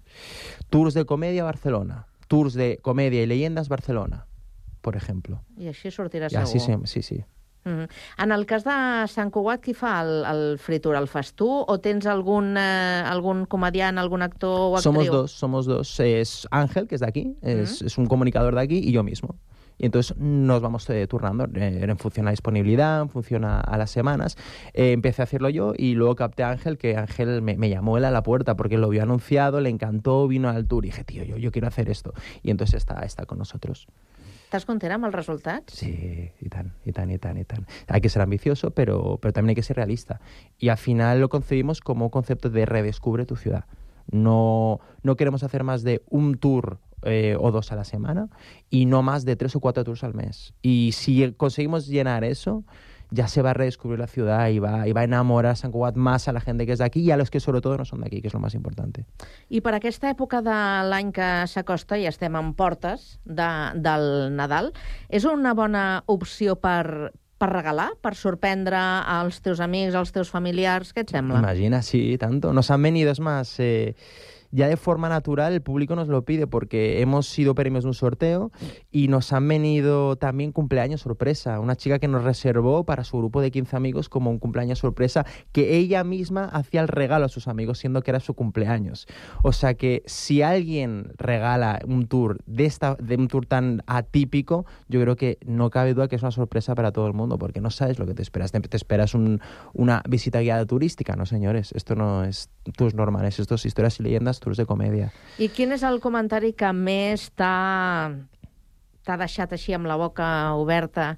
Tours 0.69 0.93
de 0.93 1.05
comedia 1.05 1.43
Barcelona, 1.43 2.07
tours 2.27 2.53
de 2.53 2.79
comedia 2.81 3.21
y 3.23 3.27
leyendas 3.27 3.69
Barcelona, 3.69 4.25
por 4.81 4.95
ejemplo. 4.95 5.41
I 5.57 5.67
així 5.69 5.91
sortirà 5.91 6.27
Y 6.27 6.29
segur. 6.35 6.43
así 6.43 6.59
sí, 6.59 6.73
sí, 6.85 7.01
sí. 7.01 7.25
Mm. 7.65 7.87
En 8.23 8.31
el 8.31 8.45
cas 8.45 8.63
de 8.63 9.07
Sant 9.11 9.29
Cugat, 9.29 9.59
qui 9.61 9.73
fa 9.75 9.99
el, 10.01 10.23
el 10.25 10.57
Free 10.57 10.79
Tour? 10.79 10.95
El 10.95 11.07
fas 11.11 11.33
tu 11.35 11.49
o 11.49 11.79
tens 11.83 12.05
algun, 12.07 12.55
eh, 12.57 13.03
algun 13.05 13.45
comediant, 13.45 13.97
algun 13.99 14.21
actor 14.23 14.71
o 14.71 14.75
actriu? 14.77 14.93
Somos 14.93 15.07
dos, 15.11 15.31
somos 15.33 15.65
dos. 15.65 15.99
Es 15.99 16.47
Ángel, 16.49 16.87
que 16.87 16.95
es 16.95 17.01
de 17.01 17.07
aquí, 17.07 17.35
es, 17.41 17.81
es 17.81 17.97
un 17.97 18.05
comunicador 18.07 18.55
de 18.55 18.61
aquí, 18.61 18.77
y 18.79 18.93
yo 18.93 19.03
mismo. 19.03 19.35
Y 19.77 19.85
entonces 19.85 20.17
nos 20.17 20.61
vamos 20.61 20.89
eh, 20.89 21.05
turnando 21.07 21.45
eh, 21.53 21.79
en 21.83 21.97
función 21.97 22.25
a 22.25 22.29
la 22.29 22.31
disponibilidad, 22.31 23.01
en 23.01 23.09
función 23.09 23.45
a, 23.45 23.59
a 23.59 23.77
las 23.77 23.91
semanas. 23.91 24.37
Eh, 24.73 24.91
empecé 24.91 25.21
a 25.21 25.23
hacerlo 25.23 25.49
yo 25.49 25.73
y 25.77 25.93
luego 25.93 26.15
capté 26.15 26.43
a 26.43 26.49
Ángel, 26.49 26.77
que 26.77 26.97
Ángel 26.97 27.41
me, 27.41 27.57
me 27.57 27.69
llamó 27.69 27.97
él 27.97 28.05
a 28.05 28.11
la 28.11 28.23
puerta 28.23 28.55
porque 28.55 28.77
lo 28.77 28.89
vio 28.89 29.03
anunciado, 29.03 29.61
le 29.61 29.69
encantó, 29.69 30.27
vino 30.27 30.49
al 30.49 30.67
tour 30.67 30.85
y 30.85 30.89
dije, 30.89 31.03
tío, 31.03 31.23
yo, 31.23 31.37
yo 31.37 31.51
quiero 31.51 31.67
hacer 31.67 31.89
esto. 31.89 32.13
Y 32.41 32.51
entonces 32.51 32.77
está, 32.77 33.01
está 33.01 33.25
con 33.25 33.37
nosotros. 33.37 33.87
Estàs 34.47 34.63
content 34.63 34.93
amb 34.95 35.03
els 35.09 35.11
resultats? 35.11 35.75
Sí, 35.75 36.31
y 36.39 36.47
tan, 36.47 36.71
y 36.85 36.93
tan, 36.95 37.11
y 37.11 37.17
tan, 37.19 37.35
y 37.37 37.43
tan. 37.43 37.65
Hay 37.89 37.99
que 37.99 38.07
ser 38.07 38.21
ambicioso, 38.21 38.71
pero, 38.71 39.19
pero 39.21 39.33
también 39.33 39.49
hay 39.49 39.55
que 39.55 39.63
ser 39.63 39.75
realista. 39.75 40.21
Y 40.57 40.69
al 40.69 40.77
final 40.77 41.19
lo 41.19 41.27
concebimos 41.27 41.81
como 41.81 42.05
un 42.05 42.11
concepto 42.11 42.49
de 42.49 42.65
redescubre 42.65 43.25
tu 43.25 43.35
ciudad. 43.35 43.65
No, 44.09 44.79
no 45.03 45.17
queremos 45.17 45.43
hacer 45.43 45.65
más 45.65 45.83
de 45.83 46.01
un 46.09 46.37
tour 46.37 46.79
eh, 47.03 47.35
o 47.39 47.51
dos 47.51 47.71
a 47.71 47.75
la 47.75 47.83
semana 47.83 48.29
y 48.69 48.85
no 48.85 49.03
más 49.03 49.25
de 49.25 49.35
tres 49.35 49.55
o 49.55 49.59
cuatro 49.59 49.83
tours 49.83 50.03
al 50.03 50.13
mes. 50.13 50.53
Y 50.61 50.91
si 50.93 51.31
conseguimos 51.33 51.87
llenar 51.87 52.23
eso, 52.23 52.63
ya 53.09 53.27
se 53.27 53.41
va 53.41 53.51
a 53.51 53.53
redescubrir 53.53 53.99
la 53.99 54.07
ciudad 54.07 54.49
y 54.49 54.59
va, 54.59 54.87
y 54.87 54.91
va 54.91 55.01
a 55.01 55.03
enamorar 55.03 55.55
San 55.55 55.71
Cugat 55.71 55.95
más 55.95 56.27
a 56.27 56.33
la 56.33 56.41
gente 56.41 56.65
que 56.65 56.73
es 56.73 56.79
de 56.79 56.85
aquí 56.85 57.01
y 57.01 57.11
a 57.11 57.17
los 57.17 57.29
que 57.31 57.39
sobre 57.39 57.61
todo 57.61 57.77
no 57.77 57.85
son 57.85 58.01
de 58.01 58.07
aquí, 58.07 58.21
que 58.21 58.27
es 58.27 58.33
lo 58.33 58.39
más 58.39 58.53
importante. 58.53 59.05
I 59.49 59.61
per 59.63 59.77
aquesta 59.77 60.11
època 60.11 60.41
de 60.43 60.57
l'any 60.89 61.13
que 61.15 61.29
s'acosta, 61.47 61.97
i 61.97 62.07
estem 62.09 62.35
en 62.35 62.51
portes 62.57 63.19
de, 63.23 63.47
del 63.79 64.35
Nadal, 64.35 64.73
és 65.07 65.23
una 65.23 65.53
bona 65.55 66.03
opció 66.11 66.57
per, 66.59 67.13
per 67.39 67.49
regalar, 67.53 67.93
per 68.03 68.15
sorprendre 68.19 68.77
als 68.77 69.39
teus 69.45 69.61
amics, 69.63 69.95
als 69.95 70.11
teus 70.11 70.31
familiars? 70.33 70.91
Què 70.93 71.05
et 71.05 71.15
sembla? 71.15 71.39
Imagina, 71.39 71.81
sí, 71.81 72.17
tanto. 72.19 72.51
Nos 72.53 72.71
han 72.71 72.83
venido, 72.83 73.11
es 73.11 73.21
más, 73.21 73.55
eh, 73.59 73.95
ya 74.57 74.67
de 74.67 74.75
forma 74.75 75.07
natural 75.07 75.53
el 75.53 75.61
público 75.61 75.95
nos 75.95 76.07
lo 76.07 76.23
pide 76.23 76.47
porque 76.47 76.99
hemos 77.01 77.27
sido 77.29 77.53
premios 77.53 77.83
de 77.83 77.89
un 77.89 77.93
sorteo 77.93 78.51
y 78.91 79.07
nos 79.07 79.31
han 79.31 79.47
venido 79.47 80.15
también 80.15 80.51
cumpleaños 80.51 81.01
sorpresa. 81.01 81.59
Una 81.59 81.75
chica 81.75 81.99
que 81.99 82.07
nos 82.07 82.23
reservó 82.23 82.83
para 82.83 83.03
su 83.03 83.17
grupo 83.19 83.39
de 83.41 83.51
15 83.51 83.75
amigos 83.75 84.09
como 84.09 84.31
un 84.31 84.39
cumpleaños 84.39 84.79
sorpresa 84.79 85.25
que 85.51 85.77
ella 85.77 86.03
misma 86.03 86.45
hacía 86.45 86.81
el 86.81 86.87
regalo 86.87 87.25
a 87.25 87.29
sus 87.29 87.47
amigos 87.47 87.77
siendo 87.77 88.01
que 88.01 88.09
era 88.11 88.19
su 88.19 88.33
cumpleaños. 88.33 89.07
O 89.43 89.51
sea 89.53 89.75
que 89.75 90.01
si 90.07 90.41
alguien 90.41 91.11
regala 91.17 91.79
un 91.87 92.07
tour 92.07 92.39
de, 92.47 92.65
esta, 92.65 92.95
de 92.95 93.15
un 93.15 93.27
tour 93.27 93.45
tan 93.45 93.83
atípico, 93.85 94.65
yo 94.87 94.99
creo 95.01 95.15
que 95.15 95.37
no 95.45 95.69
cabe 95.69 95.93
duda 95.93 96.07
que 96.07 96.15
es 96.15 96.21
una 96.23 96.31
sorpresa 96.31 96.73
para 96.73 96.91
todo 96.91 97.05
el 97.07 97.13
mundo 97.13 97.37
porque 97.37 97.61
no 97.61 97.69
sabes 97.69 97.99
lo 97.99 98.05
que 98.07 98.15
te 98.15 98.23
esperas. 98.23 98.51
Te, 98.51 98.59
te 98.61 98.77
esperas 98.77 99.13
un- 99.13 99.39
una 99.73 100.01
visita 100.09 100.41
guiada 100.41 100.65
turística, 100.65 101.15
no 101.15 101.25
señores. 101.27 101.71
Esto 101.73 101.93
no 101.95 102.23
es 102.23 102.49
tours 102.75 102.95
normales, 102.95 103.39
esto 103.39 103.55
es 103.55 103.65
historias 103.65 103.99
y 103.99 104.03
leyendas, 104.03 104.39
tours 104.47 104.57
de 104.57 104.65
comedia. 104.65 105.11
I 105.43 105.51
quin 105.51 105.75
és 105.75 105.83
el 105.83 105.99
comentari 105.99 106.53
que 106.55 106.71
més 106.73 107.27
t'ha 107.35 108.15
t'ha 109.07 109.15
deixat 109.15 109.53
així 109.55 109.71
amb 109.75 109.87
la 109.87 109.95
boca 109.95 110.25
oberta 110.59 111.13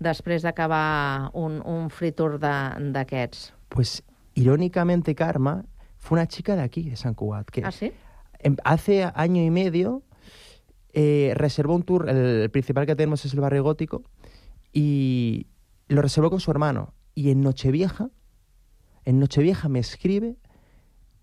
després 0.00 0.40
d'acabar 0.44 1.28
un, 1.36 1.58
un 1.60 1.90
free 1.92 2.12
tour 2.16 2.38
d'aquests? 2.40 3.50
Pues 3.68 4.02
irónicamente 4.34 5.14
Karma 5.14 5.64
fue 5.98 6.16
una 6.16 6.26
chica 6.26 6.56
de 6.56 6.62
aquí, 6.62 6.88
de 6.88 6.96
San 6.96 7.12
Cugat, 7.14 7.50
que 7.50 7.62
Ah, 7.64 7.70
sí? 7.72 7.92
hace 8.64 9.10
año 9.14 9.42
y 9.42 9.50
medio 9.50 10.02
eh, 10.94 11.32
reservó 11.36 11.74
un 11.74 11.82
tour, 11.82 12.08
el, 12.08 12.16
el 12.16 12.50
principal 12.50 12.86
que 12.86 12.96
tenemos 12.96 13.24
es 13.26 13.34
el 13.34 13.40
barrio 13.40 13.62
gótico, 13.62 14.02
y 14.72 15.46
lo 15.88 16.00
reservó 16.02 16.30
con 16.30 16.40
su 16.40 16.50
hermano. 16.50 16.94
Y 17.14 17.30
en 17.30 17.42
Nochevieja, 17.42 18.08
en 19.04 19.20
Nochevieja 19.20 19.68
me 19.68 19.80
escribe, 19.80 20.36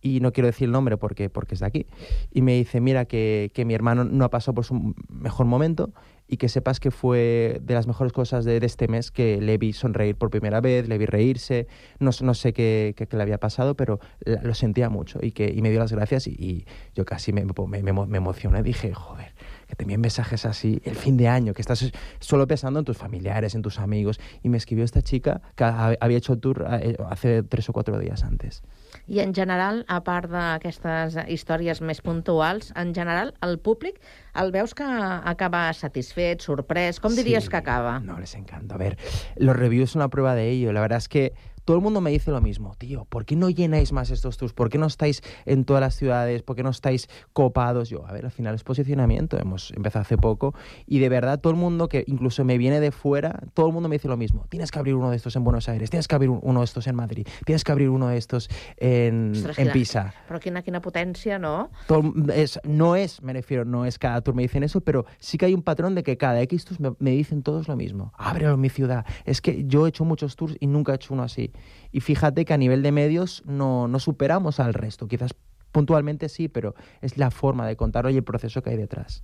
y 0.02 0.20
no 0.20 0.32
quiero 0.34 0.48
decir 0.48 0.66
el 0.66 0.72
nombre 0.72 0.98
porque, 0.98 1.30
porque 1.30 1.56
es 1.56 1.60
de 1.62 1.68
aquí, 1.68 1.86
y 2.32 2.42
me 2.42 2.56
dice, 2.56 2.82
mira, 2.82 3.06
que, 3.06 3.52
que 3.54 3.66
mi 3.66 3.74
hermano 3.74 4.04
no 4.04 4.26
ha 4.26 4.30
pasado 4.30 4.56
por 4.56 4.66
su 4.66 4.96
mejor 5.10 5.46
momento 5.46 5.94
y 6.28 6.38
que 6.38 6.48
sepas 6.48 6.80
que 6.80 6.92
fue 6.92 7.60
de 7.62 7.74
las 7.74 7.88
mejores 7.88 8.14
cosas 8.14 8.46
de, 8.46 8.60
de 8.62 8.66
este 8.66 8.88
mes 8.88 9.12
que 9.12 9.42
le 9.42 9.58
vi 9.58 9.74
sonreír 9.74 10.16
por 10.16 10.30
primera 10.30 10.62
vez, 10.62 10.88
le 10.88 10.98
vi 10.98 11.06
reírse, 11.06 11.68
no, 12.00 12.12
no 12.22 12.34
sé 12.34 12.54
qué, 12.54 12.94
qué- 12.96 13.06
qué 13.06 13.18
le 13.18 13.24
había 13.24 13.38
pasado, 13.38 13.76
pero 13.76 14.00
la- 14.22 14.42
lo 14.42 14.54
sentía 14.54 14.90
mucho 14.90 15.20
y, 15.22 15.34
que, 15.34 15.52
y 15.54 15.62
me 15.62 15.70
dio 15.72 15.80
las 15.80 15.92
gracias 15.92 16.28
y, 16.28 16.32
y 16.32 16.66
yo 16.96 17.04
casi 17.06 17.34
me, 17.34 17.44
me, 17.46 17.92
me 17.94 18.18
emocioné, 18.18 18.64
dije, 18.64 18.94
joder, 18.94 19.34
que 19.72 19.76
te 19.78 19.84
envíen 19.86 20.02
mensajes 20.02 20.46
así 20.46 20.82
el 20.84 20.96
fin 20.96 21.16
de 21.16 21.30
año, 21.30 21.54
que 21.54 21.62
estás 21.62 21.90
solo 22.20 22.46
pensando 22.46 22.80
en 22.80 22.86
tus 22.86 22.98
familiares, 22.98 23.56
en 23.56 23.62
tus 23.62 23.80
amigos, 23.80 24.20
y 24.44 24.50
me 24.50 24.58
escribió 24.58 24.84
esta 24.84 25.02
chica 25.02 25.42
que 25.56 25.64
ha- 25.64 25.96
había 26.02 26.18
hecho 26.18 26.34
el 26.34 26.40
tour 26.42 26.66
eh, 26.70 26.98
hace 27.10 27.42
tres 27.44 27.70
o 27.70 27.74
cuatro 27.74 27.98
días 27.98 28.24
antes. 28.24 28.64
I 29.08 29.22
en 29.24 29.34
general, 29.34 29.86
a 29.88 30.02
part 30.04 30.28
d'aquestes 30.30 31.16
històries 31.32 31.80
més 31.82 32.02
puntuals, 32.04 32.74
en 32.76 32.92
general, 32.94 33.32
el 33.42 33.58
públic 33.64 34.02
el 34.36 34.52
veus 34.52 34.74
que 34.76 34.84
acaba 34.84 35.72
satisfet, 35.74 36.42
sorprès? 36.44 37.00
Com 37.00 37.16
diries 37.16 37.46
Sí, 37.46 37.50
que 37.50 37.58
acaba? 37.58 38.00
No, 38.00 38.20
les 38.20 38.36
encanta. 38.36 38.76
A 38.76 38.78
ver, 38.78 38.98
los 39.38 39.56
reviews 39.56 39.92
son 39.92 40.02
una 40.02 40.10
prueba 40.10 40.36
de 40.36 40.50
ello. 40.50 40.74
La 40.74 40.82
verdad 40.82 40.98
es 40.98 41.08
que 41.08 41.34
todo 41.72 41.78
el 41.78 41.84
mundo 41.86 42.02
me 42.02 42.12
dice 42.12 42.32
lo 42.32 42.42
mismo. 42.42 42.76
Tío, 42.78 43.06
¿por 43.06 43.24
qué 43.24 43.38
no 43.38 43.50
llenáis 43.50 43.94
más 43.94 44.12
estos 44.12 44.36
tours? 44.36 44.52
¿Por 44.52 44.68
qué 44.70 44.78
no 44.78 44.88
estáis 44.88 45.22
en 45.46 45.64
todas 45.64 45.80
las 45.80 45.96
ciudades? 45.96 46.44
¿Por 46.44 46.58
qué 46.58 46.64
no 46.64 46.70
estáis 46.70 47.08
copados? 47.32 47.88
Yo, 47.88 48.06
a 48.06 48.12
ver, 48.12 48.26
al 48.26 48.32
final 48.32 48.54
es 48.56 48.66
posicionamiento. 48.66 49.40
Hemos 49.40 49.72
empezado 49.72 50.02
hace 50.02 50.18
poco 50.18 50.54
y 50.86 51.00
de 51.00 51.08
verdad 51.08 51.40
todo 51.40 51.54
el 51.54 51.58
mundo 51.58 51.88
que 51.88 52.04
incluso 52.08 52.44
me 52.44 52.58
viene 52.58 52.82
de 52.82 52.92
fuera, 52.92 53.40
todo 53.54 53.68
el 53.68 53.74
mundo 53.74 53.88
me 53.88 53.96
dice 53.96 54.10
lo 54.10 54.18
mismo. 54.18 54.48
Tienes 54.50 54.70
que 54.70 54.80
abrir 54.80 54.96
uno 54.96 55.12
de 55.12 55.16
estos 55.16 55.34
en 55.38 55.46
Buenos 55.46 55.70
Aires, 55.70 55.90
tienes 55.90 56.10
que 56.10 56.16
abrir 56.16 56.30
un- 56.30 56.42
uno 56.44 56.60
de 56.60 56.66
estos 56.66 56.88
en 56.88 56.96
Madrid, 56.98 57.26
tienes 57.46 57.64
que 57.64 57.72
abrir 57.72 57.88
uno 57.88 58.10
de 58.10 58.18
estos 58.18 58.50
en, 58.76 59.32
Ostres, 59.34 59.58
en 59.58 59.64
quina- 59.68 59.72
Pisa. 59.74 60.14
Però 60.28 60.40
quina, 60.42 60.62
quina 60.64 60.82
potència, 60.82 61.40
no? 61.40 61.70
Todo- 61.88 62.12
es, 62.34 62.60
no 62.66 62.98
es, 62.98 63.22
me 63.22 63.32
refiero, 63.32 63.64
no 63.64 63.86
es 63.86 63.98
cada 63.98 64.20
tour 64.20 64.36
me 64.36 64.42
dicen 64.42 64.64
eso, 64.64 64.82
pero 64.82 65.06
sí 65.20 65.38
que 65.38 65.46
hay 65.46 65.54
un 65.54 65.62
patrón 65.64 65.96
de 65.96 66.04
que 66.04 66.18
cada 66.18 66.42
X 66.42 66.66
tours 66.66 66.82
me, 66.82 66.92
me 67.00 67.12
dicen 67.12 67.44
todos 67.44 67.70
lo 67.70 67.78
mismo. 67.78 68.12
Ábrelo 68.18 68.56
en 68.56 68.60
mi 68.60 68.70
ciudad. 68.70 69.06
Es 69.24 69.40
que 69.40 69.64
yo 69.68 69.86
he 69.86 69.90
hecho 69.90 70.04
muchos 70.04 70.36
tours 70.36 70.58
y 70.60 70.68
nunca 70.68 70.92
he 70.92 70.96
hecho 70.96 71.14
uno 71.14 71.24
así. 71.24 71.54
Y 71.92 72.00
fíjate 72.02 72.46
que 72.46 72.54
a 72.54 72.58
nivel 72.58 72.84
de 72.84 72.92
medios 72.92 73.44
no, 73.46 73.88
no 73.88 74.00
superamos 74.00 74.60
al 74.60 74.74
resto. 74.74 75.08
Quizás 75.08 75.34
puntualmente 75.72 76.30
sí, 76.30 76.48
pero 76.48 76.76
es 77.02 77.18
la 77.18 77.32
forma 77.32 77.68
de 77.68 77.76
contarlo 77.76 78.10
y 78.10 78.18
el 78.18 78.24
proceso 78.24 78.62
que 78.62 78.72
hay 78.72 78.78
detrás. 78.78 79.24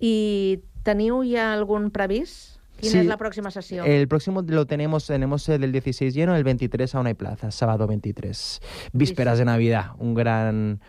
I 0.00 0.62
teniu 0.82 1.22
ja 1.28 1.52
algun 1.52 1.90
previst? 1.90 2.56
Quina 2.80 2.92
Sí. 2.92 2.98
és 3.02 3.06
la 3.06 3.18
pròxima 3.20 3.50
sessió? 3.52 3.84
El 3.84 4.08
próximo 4.08 4.40
lo 4.40 4.64
tenemos, 4.66 5.06
tenemos 5.06 5.46
el 5.50 5.60
del 5.60 5.72
16 5.72 6.14
lleno, 6.14 6.34
el 6.34 6.44
23 6.44 6.94
aún 6.94 7.06
hay 7.08 7.14
plazas, 7.14 7.54
sábado 7.54 7.86
23. 7.86 8.60
Vísperas 8.94 9.36
de 9.38 9.44
Navidad, 9.44 9.90
un 9.98 10.14
gran, 10.14 10.80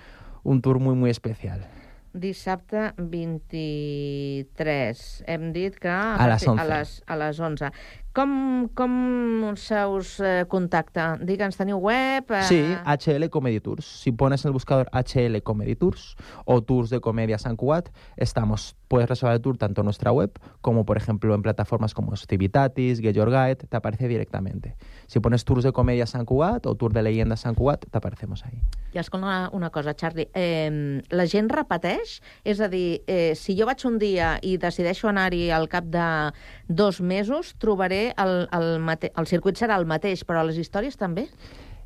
un 0.43 0.61
tour 0.61 0.79
muy, 0.79 0.95
muy 0.95 1.09
especial. 1.09 1.67
Dissabte 2.13 2.93
23. 2.97 5.23
Hem 5.27 5.51
dit 5.53 5.75
que... 5.75 5.87
A 5.89 6.27
les 6.27 6.47
11. 6.47 6.61
A 6.61 6.65
les, 6.65 7.03
a 7.07 7.15
les 7.17 7.39
11. 7.39 7.71
Com, 8.13 8.67
com 8.75 9.53
se 9.55 9.85
us 9.87 10.17
eh, 10.19 10.43
contacta? 10.51 11.15
Digue'ns, 11.23 11.55
teniu 11.55 11.79
web? 11.79 12.33
Eh... 12.35 12.43
Sí, 12.43 12.59
HL 12.83 13.29
Comedy 13.31 13.61
Tours. 13.63 13.87
Si 13.87 14.11
pones 14.11 14.43
en 14.43 14.49
el 14.49 14.53
buscador 14.53 14.91
HL 14.91 15.39
Comedy 15.43 15.75
Tours 15.75 16.17
o 16.43 16.61
Tours 16.61 16.89
de 16.89 16.99
Comedia 16.99 17.39
San 17.39 17.55
Cugat, 17.55 17.87
estamos. 18.17 18.75
Puedes 18.91 19.07
reservar 19.07 19.35
el 19.35 19.41
tour 19.41 19.57
tanto 19.57 19.79
en 19.79 19.85
nuestra 19.85 20.11
web 20.11 20.37
como, 20.59 20.83
por 20.83 20.97
ejemplo, 20.97 21.33
en 21.33 21.41
plataformas 21.41 21.93
como 21.93 22.13
Civitatis, 22.17 22.99
Get 22.99 23.15
Your 23.15 23.29
Guide, 23.29 23.55
te 23.55 23.77
aparece 23.77 24.09
directamente. 24.09 24.75
Si 25.07 25.21
pones 25.21 25.45
Tours 25.45 25.63
de 25.63 25.71
Comedia 25.71 26.05
San 26.05 26.25
Cugat 26.25 26.65
o 26.65 26.75
Tour 26.75 26.91
de 26.91 27.01
Leyenda 27.01 27.37
San 27.37 27.55
Cugat, 27.55 27.85
te 27.89 27.97
aparecemos 27.97 28.43
ahí. 28.43 28.61
I 28.91 28.97
escolta 28.97 29.27
una, 29.27 29.49
una 29.53 29.69
cosa, 29.69 29.95
Charlie. 29.95 30.27
Eh, 30.33 31.01
la 31.07 31.25
gent 31.25 31.47
repeteix? 31.47 32.17
És 32.43 32.59
a 32.59 32.67
dir, 32.67 33.05
eh, 33.07 33.31
si 33.39 33.55
jo 33.55 33.63
vaig 33.63 33.79
un 33.87 33.95
dia 33.95 34.33
i 34.43 34.57
decideixo 34.59 35.07
anar-hi 35.07 35.47
al 35.55 35.69
cap 35.71 35.87
de 35.87 36.35
dos 36.67 36.99
mesos, 36.99 37.55
trobaré 37.63 38.11
el, 38.19 38.49
el, 38.51 38.79
mate... 38.83 39.13
el 39.15 39.31
circuit 39.31 39.55
serà 39.55 39.79
el 39.79 39.87
mateix, 39.87 40.27
però 40.27 40.43
les 40.43 40.59
històries 40.59 40.99
també? 40.99 41.29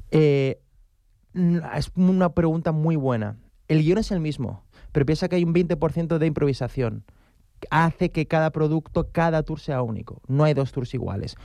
Eh, 0.09 0.57
es 1.37 1.91
una 1.93 2.33
pregunta 2.33 2.71
muy 2.71 2.95
buena. 2.95 3.35
El 3.67 3.83
guión 3.83 3.99
es 3.99 4.09
el 4.09 4.21
mismo, 4.21 4.64
pero 4.95 5.05
piensa 5.05 5.27
que 5.27 5.35
hay 5.35 5.43
un 5.43 5.53
20% 5.53 6.17
de 6.19 6.25
improvisación. 6.25 7.03
Hace 7.69 8.11
que 8.11 8.27
cada 8.27 8.51
producto, 8.51 9.09
cada 9.11 9.43
tour 9.43 9.59
sea 9.59 9.81
único. 9.81 10.21
No 10.29 10.45
hay 10.45 10.53
dos 10.53 10.71
tours 10.71 10.93
iguales. 10.93 11.35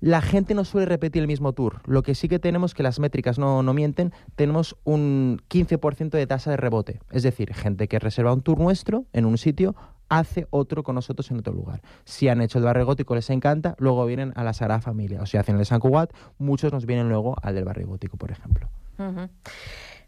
La 0.00 0.20
gente 0.20 0.52
no 0.52 0.64
suele 0.64 0.84
repetir 0.84 1.22
el 1.22 1.28
mismo 1.28 1.52
tour. 1.52 1.80
Lo 1.86 2.02
que 2.02 2.16
sí 2.16 2.28
que 2.28 2.40
tenemos, 2.40 2.74
que 2.74 2.82
las 2.82 2.98
métricas 2.98 3.38
no, 3.38 3.62
no 3.62 3.72
mienten, 3.72 4.12
tenemos 4.34 4.76
un 4.82 5.40
15% 5.48 6.10
de 6.10 6.26
tasa 6.26 6.50
de 6.50 6.56
rebote. 6.56 6.98
Es 7.12 7.22
decir, 7.22 7.54
gente 7.54 7.86
que 7.86 8.00
reserva 8.00 8.32
un 8.32 8.42
tour 8.42 8.58
nuestro 8.58 9.04
en 9.12 9.26
un 9.26 9.38
sitio 9.38 9.76
hace 10.08 10.48
otro 10.50 10.82
con 10.82 10.96
nosotros 10.96 11.30
en 11.30 11.38
otro 11.38 11.54
lugar. 11.54 11.82
Si 12.04 12.26
han 12.26 12.40
hecho 12.40 12.58
el 12.58 12.64
barrio 12.64 12.84
gótico, 12.84 13.14
les 13.14 13.30
encanta, 13.30 13.76
luego 13.78 14.06
vienen 14.06 14.32
a 14.34 14.42
la 14.42 14.54
Sagrada 14.54 14.80
Familia. 14.80 15.22
O 15.22 15.26
si 15.26 15.36
hacen 15.36 15.56
el 15.56 15.66
San 15.66 15.78
Cugat, 15.78 16.12
muchos 16.38 16.72
nos 16.72 16.84
vienen 16.84 17.08
luego 17.08 17.36
al 17.40 17.54
del 17.54 17.64
barrio 17.64 17.86
gótico, 17.86 18.16
por 18.16 18.32
ejemplo. 18.32 18.68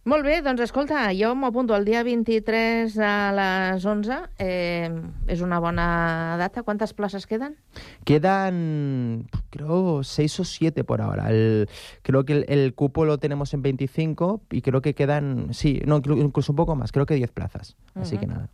Molt 0.09 0.25
bé, 0.25 0.39
doncs 0.41 0.63
escolta, 0.65 1.11
jo 1.13 1.35
m'apunto 1.37 1.75
el 1.77 1.85
dia 1.85 2.01
23 2.03 2.95
a 3.05 3.11
les 3.37 3.85
11. 3.85 4.17
Eh, 4.41 4.89
és 5.29 5.43
una 5.45 5.59
bona 5.61 6.37
data. 6.41 6.63
Quantes 6.65 6.95
places 6.97 7.27
queden? 7.29 7.59
Quedan, 8.09 9.29
creo, 9.51 10.03
seis 10.03 10.41
o 10.41 10.45
siete 10.45 10.85
por 10.85 11.03
ahora. 11.03 11.29
El- 11.31 11.69
creo 12.03 12.25
que 12.25 12.33
el, 12.33 12.45
el 12.49 12.75
cupo 12.75 13.05
lo 13.05 13.19
tenemos 13.19 13.53
en 13.53 13.61
25 13.61 14.41
y 14.51 14.63
creo 14.63 14.81
que 14.81 14.95
quedan, 14.95 15.53
sí, 15.53 15.83
no, 15.85 16.01
inclu- 16.01 16.19
incluso 16.19 16.53
un 16.53 16.57
poco 16.57 16.75
más, 16.77 16.93
creo 16.93 17.05
que 17.05 17.15
10 17.15 17.31
plazas. 17.33 17.77
Así 17.95 18.17
que 18.17 18.25
Ujú. 18.25 18.35
nada. 18.35 18.49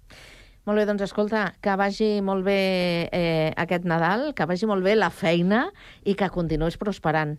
Molt 0.66 0.78
bé, 0.80 0.84
doncs 0.84 1.02
escolta, 1.06 1.54
que 1.62 1.76
vagi 1.78 2.20
molt 2.26 2.42
bé 2.44 3.08
eh, 3.14 3.52
aquest 3.56 3.84
Nadal, 3.86 4.32
que 4.34 4.44
vagi 4.50 4.66
molt 4.66 4.82
bé 4.82 4.96
la 4.98 5.10
feina 5.14 5.68
i 6.02 6.16
que 6.18 6.26
continuïs 6.28 6.74
prosperant. 6.76 7.36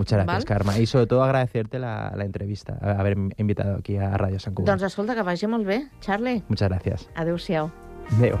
Muchas 0.00 0.16
gracias, 0.24 0.44
Val. 0.44 0.44
Karma. 0.46 0.78
Y 0.78 0.86
sobre 0.86 1.06
todo 1.06 1.22
agradecerte 1.22 1.78
la, 1.78 2.12
la 2.16 2.24
entrevista, 2.24 2.78
haber 2.80 3.18
invitado 3.36 3.76
aquí 3.76 3.98
a 3.98 4.16
Radio 4.16 4.38
San 4.40 4.54
Cuba. 4.54 4.64
Doncs 4.70 4.82
escolta, 4.88 5.14
que 5.14 5.22
vagi 5.22 5.46
molt 5.46 5.66
bé. 5.66 5.88
Charlie, 6.00 6.42
Muchas 6.48 6.68
gracias. 6.70 7.08
adéu-siau. 7.14 7.70
Veo. 8.18 8.40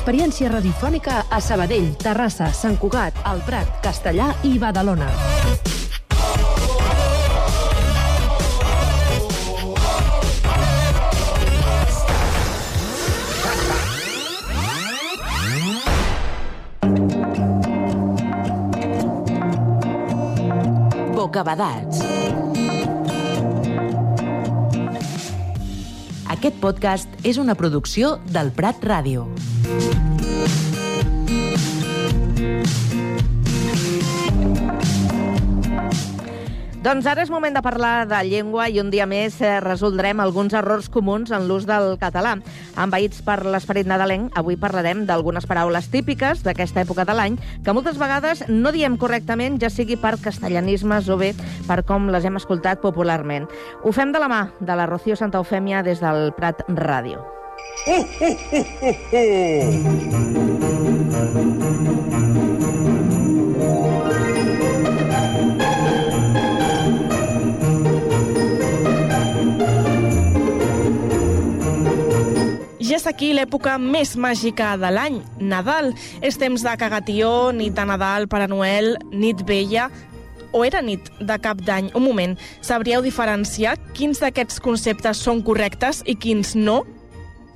Experiència 0.00 0.48
radiofònica 0.48 1.26
a 1.28 1.38
Sabadell, 1.44 1.90
Terrassa, 2.00 2.46
Sant 2.56 2.78
Cugat, 2.80 3.18
El 3.28 3.42
Prat, 3.44 3.68
Castellà 3.84 4.30
i 4.48 4.56
Badalona. 4.56 5.10
Bocabadats. 21.12 22.00
Aquest 26.32 26.56
podcast 26.64 27.20
és 27.20 27.36
una 27.36 27.52
producció 27.52 28.16
del 28.32 28.48
Prat 28.56 28.80
Ràdio. 28.80 29.28
Doncs 36.90 37.04
ara 37.06 37.22
és 37.22 37.30
moment 37.30 37.54
de 37.54 37.60
parlar 37.60 38.06
de 38.08 38.18
llengua 38.26 38.64
i 38.72 38.80
un 38.80 38.88
dia 38.90 39.04
més 39.06 39.36
eh, 39.44 39.60
resoldrem 39.60 40.18
alguns 40.18 40.56
errors 40.58 40.88
comuns 40.90 41.30
en 41.30 41.44
l'ús 41.46 41.62
del 41.68 41.94
català. 42.00 42.32
Envaïts 42.74 43.20
per 43.22 43.36
l'esperit 43.44 43.86
nadalenc, 43.86 44.32
avui 44.34 44.56
parlarem 44.58 45.04
d'algunes 45.06 45.46
paraules 45.46 45.86
típiques 45.92 46.42
d'aquesta 46.42 46.82
època 46.82 47.04
de 47.04 47.14
l'any 47.14 47.40
que 47.62 47.74
moltes 47.76 48.00
vegades 48.00 48.42
no 48.48 48.72
diem 48.72 48.96
correctament, 48.98 49.60
ja 49.62 49.70
sigui 49.70 50.00
per 50.00 50.16
castellanismes 50.24 51.08
o 51.08 51.18
bé 51.20 51.34
per 51.68 51.82
com 51.86 52.08
les 52.10 52.24
hem 52.24 52.40
escoltat 52.40 52.82
popularment. 52.82 53.46
Ho 53.84 53.92
fem 53.92 54.10
de 54.10 54.24
la 54.24 54.32
mà 54.32 54.46
de 54.58 54.74
la 54.74 54.88
Rocío 54.90 55.20
Santa 55.20 55.38
Eufèmia 55.38 55.84
des 55.86 56.02
del 56.02 56.32
Prat 56.34 56.66
Ràdio. 56.68 57.39
Ja 57.80 57.88
és 72.98 73.06
aquí 73.06 73.30
l'època 73.32 73.78
més 73.80 74.12
màgica 74.20 74.76
de 74.76 74.90
l'any, 74.92 75.22
Nadal. 75.40 75.94
És 76.20 76.36
temps 76.36 76.60
de 76.60 76.76
cagatió, 76.76 77.48
nit 77.56 77.72
de 77.72 77.84
Nadal, 77.88 78.28
Pare 78.28 78.44
Noel, 78.50 78.98
nit 79.08 79.40
vella, 79.48 79.88
o 80.52 80.66
era 80.68 80.82
nit 80.84 81.08
de 81.16 81.36
cap 81.40 81.64
d'any? 81.64 81.94
Un 81.96 82.04
moment, 82.04 82.36
sabríeu 82.60 83.00
diferenciar 83.00 83.78
quins 83.96 84.20
d'aquests 84.20 84.60
conceptes 84.60 85.16
són 85.24 85.40
correctes 85.40 86.04
i 86.04 86.18
quins 86.18 86.52
no? 86.58 86.82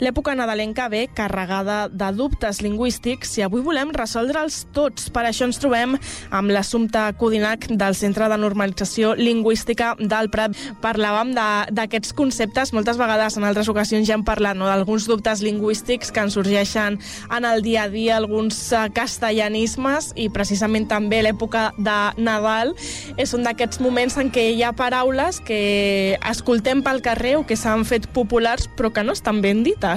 L'època 0.02 0.34
nadalenca 0.34 0.88
ve 0.90 1.06
carregada 1.14 1.88
de 1.88 2.08
dubtes 2.16 2.58
lingüístics 2.64 3.36
i 3.38 3.44
avui 3.46 3.62
volem 3.62 3.92
resoldre'ls 3.94 4.64
tots. 4.74 5.06
Per 5.14 5.22
això 5.28 5.46
ens 5.46 5.60
trobem 5.62 5.94
amb 6.34 6.50
l'assumpte 6.50 7.02
Codinac 7.20 7.68
del 7.70 7.94
Centre 7.94 8.26
de 8.28 8.38
Normalització 8.40 9.14
Lingüística 9.14 9.92
del 10.00 10.30
Prat. 10.34 10.56
Parlàvem 10.82 11.30
d'aquests 11.34 12.14
conceptes, 12.18 12.72
moltes 12.74 12.98
vegades 12.98 13.38
en 13.38 13.46
altres 13.46 13.70
ocasions 13.70 14.08
ja 14.08 14.16
hem 14.18 14.24
parlat 14.26 14.58
no? 14.58 14.66
d'alguns 14.66 15.06
dubtes 15.06 15.44
lingüístics 15.46 16.10
que 16.10 16.24
ens 16.26 16.34
sorgeixen 16.34 16.98
en 17.30 17.46
el 17.46 17.62
dia 17.62 17.84
a 17.84 17.88
dia, 17.88 18.16
alguns 18.18 18.58
eh, 18.72 18.88
castellanismes 18.94 20.10
i 20.18 20.26
precisament 20.34 20.88
també 20.90 21.22
l'època 21.22 21.68
de 21.78 21.98
Nadal 22.18 22.74
és 23.20 23.34
un 23.36 23.46
d'aquests 23.46 23.78
moments 23.84 24.18
en 24.18 24.32
què 24.34 24.48
hi 24.56 24.62
ha 24.66 24.74
paraules 24.74 25.38
que 25.46 26.18
escoltem 26.26 26.82
pel 26.82 27.02
carrer 27.04 27.36
o 27.38 27.46
que 27.46 27.58
s'han 27.58 27.86
fet 27.86 28.10
populars 28.10 28.66
però 28.74 28.90
que 28.90 29.06
no 29.06 29.14
estan 29.14 29.40
ben 29.44 29.62
dites. 29.62 29.93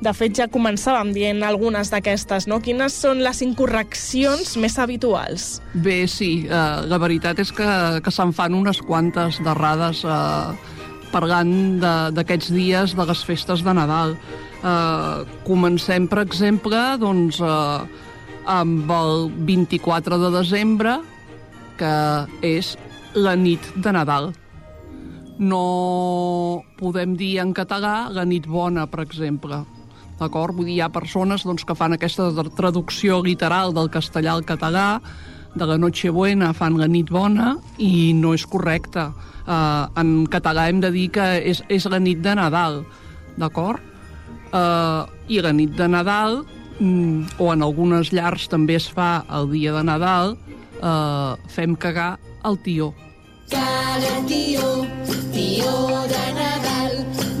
De 0.00 0.12
fet, 0.16 0.32
ja 0.38 0.46
començàvem 0.48 1.12
dient 1.12 1.42
algunes 1.44 1.90
d'aquestes, 1.92 2.46
no? 2.48 2.60
Quines 2.64 2.94
són 2.96 3.20
les 3.24 3.42
incorreccions 3.44 4.56
més 4.60 4.78
habituals? 4.80 5.60
Bé, 5.74 6.06
sí, 6.08 6.46
eh, 6.48 6.76
la 6.88 6.98
veritat 7.02 7.40
és 7.42 7.52
que, 7.52 7.68
que 8.00 8.12
se'n 8.14 8.32
fan 8.36 8.56
unes 8.56 8.80
quantes 8.86 9.40
d'errades 9.44 10.04
eh, 10.08 10.76
parlant 11.12 11.52
d'aquests 12.16 12.52
dies 12.54 12.94
de 12.96 13.08
les 13.08 13.24
festes 13.26 13.64
de 13.66 13.74
Nadal. 13.76 14.16
Eh, 14.60 15.24
comencem, 15.44 16.08
per 16.08 16.22
exemple, 16.24 16.80
doncs, 17.02 17.40
eh, 17.44 18.06
amb 18.50 18.90
el 18.90 19.28
24 19.46 20.18
de 20.24 20.30
desembre, 20.38 20.98
que 21.80 21.96
és 22.46 22.76
la 23.14 23.36
nit 23.36 23.60
de 23.76 23.92
Nadal. 23.92 24.32
No 25.40 26.64
podem 26.76 27.16
dir 27.16 27.38
en 27.40 27.54
català 27.56 28.10
la 28.12 28.26
nit 28.28 28.46
bona, 28.46 28.86
per 28.86 29.00
exemple. 29.06 29.62
D'acord? 30.20 30.54
Vull 30.54 30.68
dir, 30.68 30.76
hi 30.76 30.82
ha 30.84 30.92
persones 30.92 31.46
doncs, 31.48 31.64
que 31.64 31.76
fan 31.76 31.96
aquesta 31.96 32.28
traducció 32.56 33.22
literal 33.24 33.72
del 33.72 33.88
castellà 33.92 34.34
al 34.36 34.44
català, 34.44 35.00
de 35.54 35.66
la 35.66 35.78
Nochebuena 35.78 36.52
fan 36.54 36.78
la 36.78 36.86
nit 36.86 37.10
bona 37.10 37.56
i 37.78 38.12
no 38.14 38.34
és 38.36 38.44
correcte. 38.46 39.08
Uh, 39.50 39.88
en 39.98 40.26
català 40.30 40.68
hem 40.70 40.80
de 40.82 40.92
dir 40.94 41.08
que 41.16 41.26
és, 41.42 41.62
és 41.68 41.86
la 41.90 41.98
nit 41.98 42.20
de 42.22 42.36
Nadal, 42.38 42.82
d'acord? 43.40 43.82
Uh, 44.50 45.06
I 45.30 45.40
la 45.42 45.52
nit 45.54 45.74
de 45.78 45.88
Nadal, 45.90 46.42
mm, 46.78 47.40
o 47.42 47.50
en 47.52 47.66
algunes 47.66 48.12
llars 48.14 48.46
també 48.50 48.76
es 48.78 48.86
fa 48.90 49.24
el 49.38 49.50
dia 49.50 49.74
de 49.74 49.82
Nadal, 49.86 50.36
uh, 50.82 51.34
fem 51.50 51.74
cagar 51.74 52.18
el 52.46 52.60
tió. 52.62 52.92
Caga, 53.50 54.14
tio, 54.28 54.86
tio 55.34 55.74
de 56.06 56.24
Nadal, 56.38 56.92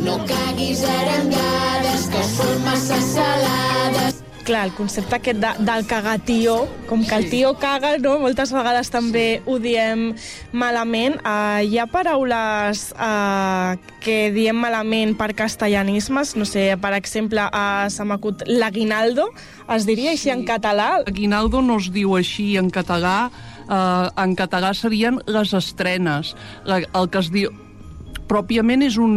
no 0.02 0.18
caguis 0.26 0.82
arengades, 0.82 2.08
que 2.10 2.22
són 2.34 2.64
massa 2.66 2.98
salades. 2.98 4.18
Clar, 4.42 4.64
el 4.66 4.72
concepte 4.74 5.14
aquest 5.14 5.38
de, 5.38 5.50
del 5.62 5.84
cagatió, 5.86 6.56
com 6.88 7.04
que 7.06 7.14
el 7.14 7.28
tio 7.30 7.52
caga, 7.62 7.92
no? 8.02 8.16
moltes 8.18 8.50
vegades 8.50 8.90
també 8.90 9.42
ho 9.46 9.60
diem 9.62 10.08
malament. 10.50 11.20
Uh, 11.20 11.60
hi 11.62 11.78
ha 11.78 11.86
paraules 11.86 12.88
uh, 12.96 13.76
que 14.02 14.32
diem 14.34 14.58
malament 14.58 15.14
per 15.20 15.30
castellanismes, 15.38 16.34
no 16.40 16.48
sé, 16.48 16.72
per 16.82 16.96
exemple, 16.98 17.44
uh, 17.46 17.86
se 17.92 18.02
m'acut 18.08 18.42
l'aguinaldo, 18.50 19.28
es 19.70 19.86
diria 19.86 20.16
així 20.16 20.34
en 20.34 20.42
català? 20.48 20.96
Aguinaldo 21.06 21.62
no 21.62 21.78
es 21.78 21.92
diu 21.94 22.18
així 22.18 22.56
en 22.58 22.74
català, 22.74 23.28
en 23.70 24.36
català 24.38 24.72
serien 24.74 25.20
les 25.30 25.54
estrenes. 25.54 26.34
La, 26.64 26.80
el 26.82 27.10
que 27.10 27.22
es 27.22 27.30
diu... 27.34 27.52
Pròpiament 28.30 28.84
és 28.86 28.94
un, 29.02 29.14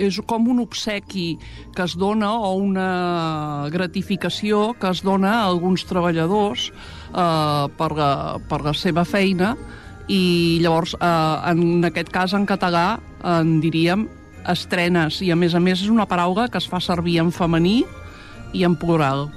és 0.00 0.16
com 0.26 0.48
un 0.48 0.62
obsequi 0.62 1.34
que 1.76 1.84
es 1.84 1.94
dona 2.00 2.32
o 2.40 2.54
una 2.58 3.68
gratificació 3.72 4.72
que 4.80 4.90
es 4.94 5.02
dona 5.04 5.32
a 5.40 5.48
alguns 5.50 5.84
treballadors 5.88 6.70
eh, 6.70 7.66
per, 7.76 7.90
la, 7.98 8.12
per 8.48 8.62
la 8.64 8.74
seva 8.74 9.04
feina 9.04 9.54
i 10.08 10.58
llavors 10.64 10.96
eh, 10.96 11.52
en 11.52 11.84
aquest 11.90 12.10
cas 12.14 12.34
en 12.38 12.48
català 12.48 13.00
en 13.20 13.58
diríem 13.62 14.08
estrenes 14.48 15.20
i 15.20 15.30
a 15.30 15.36
més 15.36 15.54
a 15.54 15.60
més 15.60 15.84
és 15.84 15.92
una 15.92 16.08
paraula 16.08 16.48
que 16.48 16.58
es 16.58 16.68
fa 16.70 16.80
servir 16.80 17.20
en 17.20 17.30
femení 17.34 17.82
i 18.56 18.64
en 18.66 18.74
plural. 18.80 19.28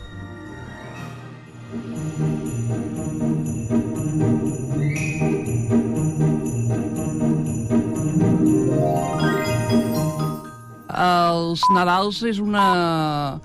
Els 10.94 11.64
Nadals 11.74 12.24
és 12.30 12.40
una... 12.44 13.40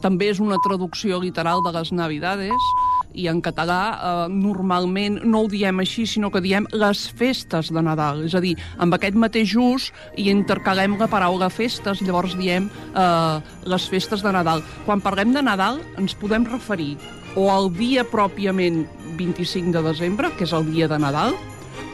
també 0.00 0.28
és 0.30 0.40
una 0.40 0.58
traducció 0.62 1.18
literal 1.18 1.62
de 1.64 1.72
les 1.74 1.90
Navidades 1.92 2.70
i 3.16 3.26
en 3.32 3.40
català 3.40 3.80
eh, 3.96 4.14
normalment 4.30 5.18
no 5.24 5.42
ho 5.42 5.48
diem 5.50 5.80
així, 5.80 6.04
sinó 6.06 6.30
que 6.30 6.42
diem 6.44 6.66
les 6.76 7.06
festes 7.16 7.72
de 7.72 7.82
Nadal. 7.82 8.22
És 8.28 8.36
a 8.36 8.42
dir, 8.44 8.54
amb 8.82 8.94
aquest 8.94 9.16
mateix 9.16 9.56
ús 9.56 9.88
i 10.20 10.28
intercalem 10.30 10.98
la 11.00 11.08
paraula 11.10 11.48
festes, 11.52 12.02
llavors 12.04 12.36
diem 12.38 12.68
eh, 12.68 13.40
les 13.72 13.88
festes 13.92 14.22
de 14.22 14.34
Nadal. 14.36 14.62
Quan 14.84 15.02
parlem 15.04 15.32
de 15.36 15.42
Nadal 15.42 15.80
ens 15.96 16.16
podem 16.20 16.46
referir 16.48 16.94
o 17.36 17.48
al 17.52 17.70
dia 17.72 18.04
pròpiament 18.08 18.84
25 19.16 19.72
de 19.72 19.82
desembre, 19.88 20.30
que 20.36 20.44
és 20.44 20.52
el 20.56 20.68
dia 20.68 20.88
de 20.88 21.00
Nadal, 21.00 21.36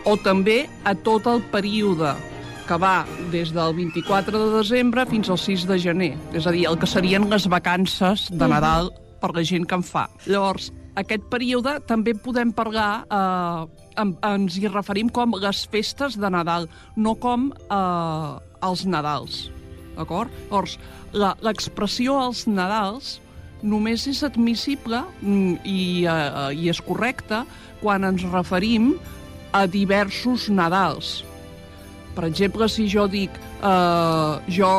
o 0.04 0.16
també 0.18 0.66
a 0.84 0.94
tot 0.98 1.28
el 1.30 1.42
període 1.54 2.16
que 2.72 2.78
va 2.80 3.04
des 3.28 3.50
del 3.52 3.74
24 3.76 4.38
de 4.40 4.46
desembre 4.56 5.02
fins 5.04 5.28
al 5.28 5.36
6 5.36 5.66
de 5.68 5.76
gener, 5.82 6.12
és 6.32 6.46
a 6.48 6.52
dir, 6.54 6.62
el 6.70 6.78
que 6.80 6.86
serien 6.88 7.26
les 7.28 7.44
vacances 7.52 8.30
de 8.32 8.46
Nadal 8.48 8.86
per 9.20 9.28
la 9.36 9.42
gent 9.44 9.66
que 9.68 9.76
en 9.76 9.82
fa. 9.84 10.06
Llavors, 10.24 10.70
aquest 10.96 11.26
període 11.28 11.74
també 11.84 12.14
podem 12.16 12.48
parlar, 12.56 13.04
eh, 13.12 13.90
en, 14.00 14.14
ens 14.24 14.56
hi 14.56 14.70
referim 14.72 15.10
com 15.12 15.34
les 15.42 15.66
festes 15.68 16.16
de 16.16 16.30
Nadal, 16.32 16.64
no 16.96 17.12
com 17.20 17.50
eh, 17.52 18.30
els 18.64 18.86
Nadals, 18.88 19.50
d'acord? 19.98 20.32
Llavors, 20.48 20.78
la- 21.12 21.34
l'expressió 21.44 22.16
als 22.22 22.46
Nadals 22.48 23.18
només 23.62 24.06
és 24.08 24.22
admissible 24.24 25.02
mm, 25.20 25.60
i, 25.68 26.06
eh, 26.08 26.56
i 26.56 26.72
és 26.72 26.80
correcta 26.80 27.42
quan 27.82 28.08
ens 28.08 28.24
referim 28.32 28.94
a 29.52 29.66
diversos 29.68 30.48
Nadals. 30.48 31.20
Per 32.12 32.26
exemple, 32.28 32.68
si 32.68 32.86
jo 32.92 33.06
dic 33.08 33.32
eh, 33.40 34.32
jo 34.52 34.72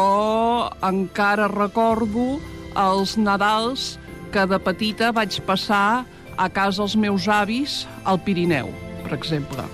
encara 0.86 1.50
recordo 1.50 2.38
els 2.78 3.18
Nadals 3.18 3.94
que 4.34 4.46
de 4.50 4.60
petita 4.62 5.12
vaig 5.14 5.40
passar 5.46 6.06
a 6.38 6.50
casa 6.50 6.84
els 6.86 6.96
meus 6.98 7.28
avis 7.30 7.84
al 8.10 8.20
Pirineu, 8.26 8.70
per 9.06 9.14
exemple. 9.18 9.66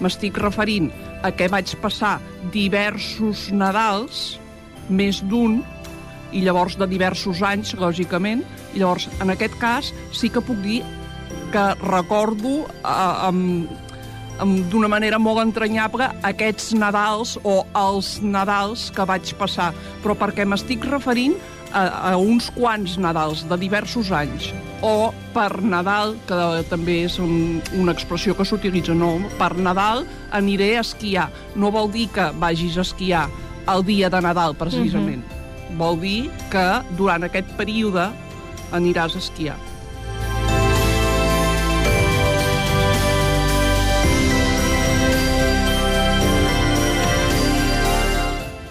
M'estic 0.00 0.38
referint 0.42 0.90
a 1.22 1.30
que 1.34 1.50
vaig 1.52 1.74
passar 1.82 2.18
diversos 2.54 3.48
Nadals, 3.52 4.38
més 4.88 5.20
d'un, 5.30 5.60
i 6.32 6.42
llavors 6.46 6.76
de 6.78 6.86
diversos 6.90 7.42
anys, 7.46 7.74
lògicament, 7.78 8.42
i 8.74 8.82
llavors, 8.82 9.08
en 9.22 9.34
aquest 9.34 9.56
cas, 9.60 9.92
sí 10.14 10.30
que 10.30 10.42
puc 10.42 10.58
dir 10.64 10.80
que 11.50 11.66
recordo 11.82 12.64
eh, 12.64 13.26
amb, 13.28 13.70
d'una 14.70 14.88
manera 14.88 15.18
molt 15.20 15.42
entranyable 15.42 16.08
aquests 16.26 16.72
Nadals 16.78 17.36
o 17.44 17.60
els 17.76 18.18
Nadals 18.22 18.88
que 18.94 19.06
vaig 19.08 19.32
passar, 19.40 19.70
però 20.04 20.16
perquè 20.18 20.46
m'estic 20.48 20.84
referint 20.88 21.36
a, 21.72 22.12
a 22.12 22.16
uns 22.18 22.50
quants 22.54 22.96
Nadals 22.98 23.44
de 23.48 23.58
diversos 23.60 24.10
anys, 24.14 24.50
o 24.82 25.12
per 25.34 25.60
Nadal, 25.62 26.16
que 26.28 26.40
també 26.70 27.02
és 27.06 27.18
un, 27.22 27.60
una 27.78 27.94
expressió 27.94 28.34
que 28.36 28.46
s'utilitza, 28.48 28.96
no? 28.96 29.16
Per 29.38 29.52
Nadal 29.60 30.06
aniré 30.36 30.76
a 30.76 30.84
esquiar. 30.84 31.28
No 31.54 31.72
vol 31.74 31.92
dir 31.92 32.08
que 32.14 32.30
vagis 32.40 32.78
a 32.78 32.86
esquiar 32.86 33.28
el 33.70 33.84
dia 33.86 34.10
de 34.10 34.22
Nadal, 34.24 34.56
precisament. 34.58 35.22
Vol 35.78 36.00
dir 36.00 36.20
que 36.50 36.66
durant 36.98 37.28
aquest 37.28 37.52
període 37.60 38.08
aniràs 38.74 39.14
a 39.14 39.22
esquiar. 39.22 39.58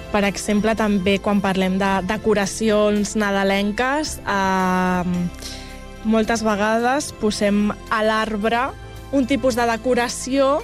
Per 0.09 0.23
exemple, 0.25 0.73
també 0.73 1.19
quan 1.21 1.41
parlem 1.41 1.77
de 1.77 1.91
decoracions 2.09 3.13
nadalenques, 3.19 4.17
eh, 4.25 5.03
moltes 6.09 6.41
vegades 6.43 7.11
posem 7.21 7.69
a 7.91 8.03
l'arbre 8.03 8.69
un 9.11 9.25
tipus 9.29 9.57
de 9.57 9.65
decoració 9.69 10.59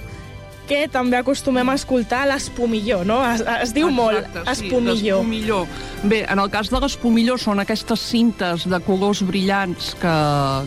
que 0.66 0.86
també 0.90 1.18
acostumem 1.18 1.68
a 1.70 1.76
escoltar 1.78 2.24
l'espumilló, 2.26 3.04
no? 3.06 3.20
Es, 3.30 3.42
es 3.62 3.72
diu 3.74 3.90
molt 3.94 4.26
espumilló. 4.42 4.96
Sí, 4.98 5.10
l'espumilló. 5.12 5.60
Bé, 6.02 6.24
en 6.26 6.42
el 6.42 6.50
cas 6.50 6.72
de 6.72 6.80
l'espumilló 6.82 7.36
són 7.38 7.62
aquestes 7.62 8.02
cintes 8.02 8.66
de 8.66 8.80
colors 8.82 9.22
brillants 9.26 9.92
que, 10.02 10.16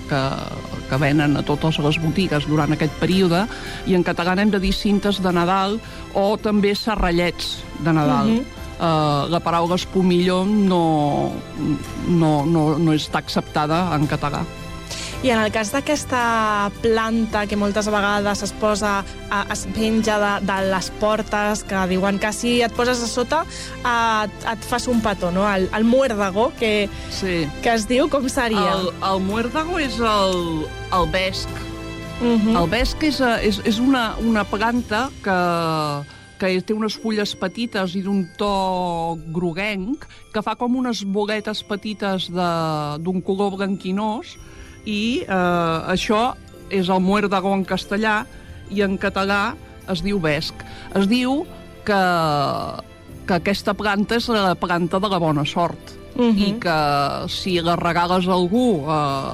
que, 0.07 0.21
que 0.89 1.01
venen 1.03 1.35
a 1.35 1.43
totes 1.43 1.81
les 1.83 1.99
botigues 1.99 2.47
durant 2.47 2.71
aquest 2.75 2.95
període 3.01 3.43
i 3.91 3.97
en 3.99 4.07
català 4.07 4.37
hem 4.39 4.55
de 4.55 4.63
dir 4.63 4.71
cintes 4.75 5.19
de 5.23 5.35
Nadal 5.35 5.79
o 6.15 6.29
també 6.39 6.71
serrallets 6.75 7.57
de 7.83 7.91
Nadal. 7.91 8.31
Mhm. 8.37 8.58
Uh, 8.79 9.27
la 9.27 9.41
paraula 9.43 9.75
espumilló 9.75 10.45
no, 10.47 11.33
no, 12.07 12.45
no, 12.47 12.63
no 12.79 12.93
està 12.95 13.19
acceptada 13.19 13.89
en 13.97 14.07
català. 14.07 14.45
I 15.19 15.33
en 15.33 15.41
el 15.43 15.49
cas 15.51 15.73
d'aquesta 15.73 16.71
planta 16.79 17.41
que 17.43 17.57
moltes 17.59 17.89
vegades 17.91 18.39
es 18.45 18.53
posa, 18.55 19.01
es 19.51 19.65
penja 19.75 20.15
de, 20.21 20.29
de 20.47 20.59
les 20.71 20.87
portes, 21.01 21.65
que 21.67 21.81
diuen 21.91 22.21
que 22.23 22.31
si 22.31 22.53
et 22.63 22.71
poses 22.71 23.01
a 23.03 23.09
sota 23.11 23.41
et, 23.43 24.45
et 24.47 24.67
fas 24.69 24.87
un 24.87 25.01
petó, 25.03 25.27
no? 25.35 25.43
El, 25.51 25.67
el 25.75 25.83
muérdago, 25.83 26.53
que, 26.55 26.87
sí. 27.11 27.41
que 27.59 27.73
es 27.73 27.89
diu, 27.89 28.07
com 28.07 28.29
seria? 28.31 28.77
El, 28.77 28.93
el 29.09 29.19
muérdago 29.27 29.81
és 29.83 29.99
el, 29.99 30.63
el 30.95 31.11
vesc. 31.11 31.51
Mhm. 32.21 32.55
El 32.55 32.71
vesc 32.71 33.03
és, 33.03 33.19
eh, 33.19 33.35
és, 33.51 33.59
és 33.67 33.83
una, 33.83 34.13
una 34.23 34.45
planta 34.47 35.09
que, 35.23 35.35
que 36.39 36.51
té 36.63 36.75
unes 36.75 36.95
fulles 36.99 37.35
petites 37.35 37.95
i 37.99 38.03
d'un 38.05 38.23
to 38.39 39.17
groguenc, 39.35 40.05
que 40.33 40.43
fa 40.45 40.55
com 40.59 40.77
unes 40.79 41.03
boletes 41.03 41.63
petites 41.67 42.29
d'un 42.31 43.21
color 43.25 43.57
blanquinós, 43.59 44.37
i 44.87 45.25
eh, 45.25 45.93
això 45.93 46.33
és 46.69 46.89
el 46.89 47.01
muérdago 47.03 47.53
en 47.53 47.65
castellà, 47.67 48.23
i 48.69 48.83
en 48.85 48.97
català 49.01 49.55
es 49.89 50.03
diu 50.05 50.19
vesc. 50.21 50.63
Es 50.95 51.09
diu 51.09 51.43
que, 51.85 52.01
que 53.25 53.39
aquesta 53.39 53.73
planta 53.73 54.19
és 54.19 54.29
la 54.29 54.53
planta 54.59 54.99
de 55.01 55.09
la 55.09 55.19
bona 55.21 55.45
sort 55.45 55.99
Mhm. 56.19 56.37
i 56.37 56.51
que 56.59 56.79
si 57.29 57.59
la 57.61 57.75
regales 57.75 58.27
a 58.27 58.33
algú 58.33 58.83
eh, 58.83 59.33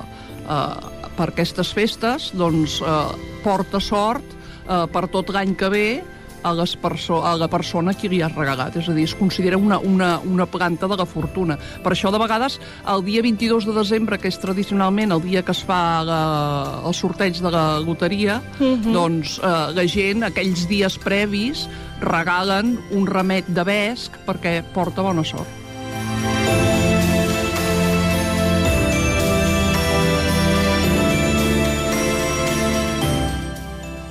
eh, 0.49 1.09
per 1.17 1.29
aquestes 1.31 1.73
festes, 1.73 2.31
doncs 2.35 2.81
eh, 2.81 3.41
porta 3.43 3.79
sort 3.79 4.25
eh, 4.67 4.85
per 4.91 5.07
tot 5.09 5.31
l'any 5.33 5.55
que 5.55 5.69
ve 5.69 5.87
a, 6.45 6.53
les 6.53 6.75
perso 6.77 7.23
a 7.25 7.33
la 7.39 7.47
persona 7.49 7.91
a 7.95 7.97
qui 7.97 8.09
li 8.11 8.21
has 8.21 8.35
regalat. 8.37 8.77
És 8.77 8.89
a 8.89 8.93
dir, 8.95 9.07
es 9.09 9.15
considera 9.17 9.57
una, 9.57 9.79
una, 9.79 10.19
una 10.23 10.45
planta 10.45 10.87
de 10.91 10.97
la 10.99 11.07
fortuna. 11.09 11.57
Per 11.83 11.91
això, 11.95 12.11
de 12.13 12.21
vegades, 12.21 12.59
el 12.93 13.03
dia 13.07 13.23
22 13.25 13.65
de 13.65 13.73
desembre, 13.79 14.19
que 14.21 14.29
és 14.29 14.39
tradicionalment 14.41 15.11
el 15.15 15.23
dia 15.25 15.41
que 15.45 15.55
es 15.55 15.63
fa 15.65 15.81
la, 16.05 16.21
el 16.85 16.93
sorteig 16.93 17.41
de 17.41 17.51
la 17.51 17.65
loteria, 17.81 18.41
Mhm. 18.59 18.93
doncs 18.93 19.39
eh, 19.39 19.51
la 19.75 19.87
gent, 19.89 20.23
aquells 20.23 20.67
dies 20.69 20.97
previs, 21.01 21.67
regalen 22.01 22.75
un 22.91 23.05
remet 23.07 23.47
de 23.47 23.63
vesc 23.63 24.11
perquè 24.27 24.59
porta 24.73 25.01
bona 25.01 25.23
sort. 25.23 25.64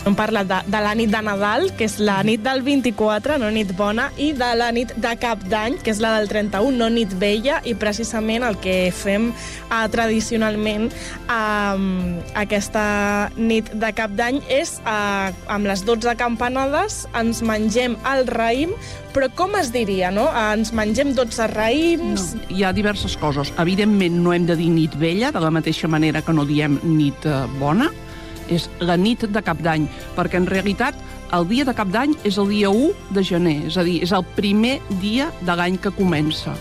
Hem 0.05 0.13
parlat 0.13 0.45
de, 0.45 0.57
de 0.69 0.81
la 0.85 0.91
nit 0.93 1.09
de 1.09 1.21
Nadal, 1.25 1.71
que 1.79 1.87
és 1.89 1.95
la 1.97 2.19
nit 2.27 2.43
del 2.45 2.61
24, 2.61 3.39
no 3.41 3.49
nit 3.49 3.71
bona, 3.77 4.11
i 4.21 4.35
de 4.37 4.51
la 4.53 4.67
nit 4.77 4.91
de 5.01 5.13
Cap 5.17 5.41
d'Any, 5.49 5.79
que 5.81 5.95
és 5.95 6.03
la 6.05 6.11
del 6.19 6.29
31, 6.29 6.77
no 6.77 6.91
nit 6.93 7.15
vella, 7.23 7.63
i 7.65 7.73
precisament 7.73 8.45
el 8.45 8.59
que 8.61 8.91
fem 8.93 9.31
eh, 9.31 9.79
tradicionalment 9.95 10.91
eh, 10.93 11.87
aquesta 12.37 12.85
nit 13.39 13.73
de 13.73 13.93
Cap 13.97 14.13
d'Any 14.13 14.43
és, 14.53 14.77
eh, 14.85 15.33
amb 15.57 15.73
les 15.73 15.87
12 15.89 16.13
campanades, 16.21 17.07
ens 17.17 17.41
mengem 17.41 17.97
el 18.13 18.29
raïm, 18.29 18.77
però 19.17 19.31
com 19.33 19.57
es 19.57 19.73
diria, 19.73 20.13
no? 20.13 20.29
Eh, 20.29 20.47
ens 20.59 20.77
mengem 20.77 21.17
12 21.17 21.49
raïms... 21.57 22.35
No, 22.37 22.47
hi 22.53 22.69
ha 22.69 22.77
diverses 22.77 23.17
coses. 23.17 23.57
Evidentment 23.57 24.21
no 24.21 24.37
hem 24.37 24.53
de 24.53 24.61
dir 24.61 24.69
nit 24.69 25.01
vella, 25.01 25.33
de 25.33 25.41
la 25.41 25.55
mateixa 25.55 25.89
manera 25.89 26.21
que 26.21 26.37
no 26.37 26.45
diem 26.45 26.77
nit 26.85 27.25
eh, 27.25 27.47
bona, 27.57 27.89
és 28.53 28.69
la 28.81 28.97
nit 29.01 29.25
de 29.27 29.43
Cap 29.45 29.61
d'Any, 29.65 29.89
perquè 30.17 30.41
en 30.41 30.49
realitat 30.51 30.99
el 31.35 31.49
dia 31.49 31.65
de 31.67 31.75
Cap 31.75 31.91
d'Any 31.91 32.15
és 32.25 32.39
el 32.39 32.51
dia 32.53 32.71
1 32.71 33.15
de 33.17 33.25
gener, 33.25 33.57
és 33.71 33.79
a 33.81 33.85
dir, 33.87 34.01
és 34.05 34.13
el 34.13 34.25
primer 34.37 34.79
dia 35.03 35.31
de 35.43 35.57
l'any 35.57 35.79
que 35.81 35.95
comença. 35.95 36.55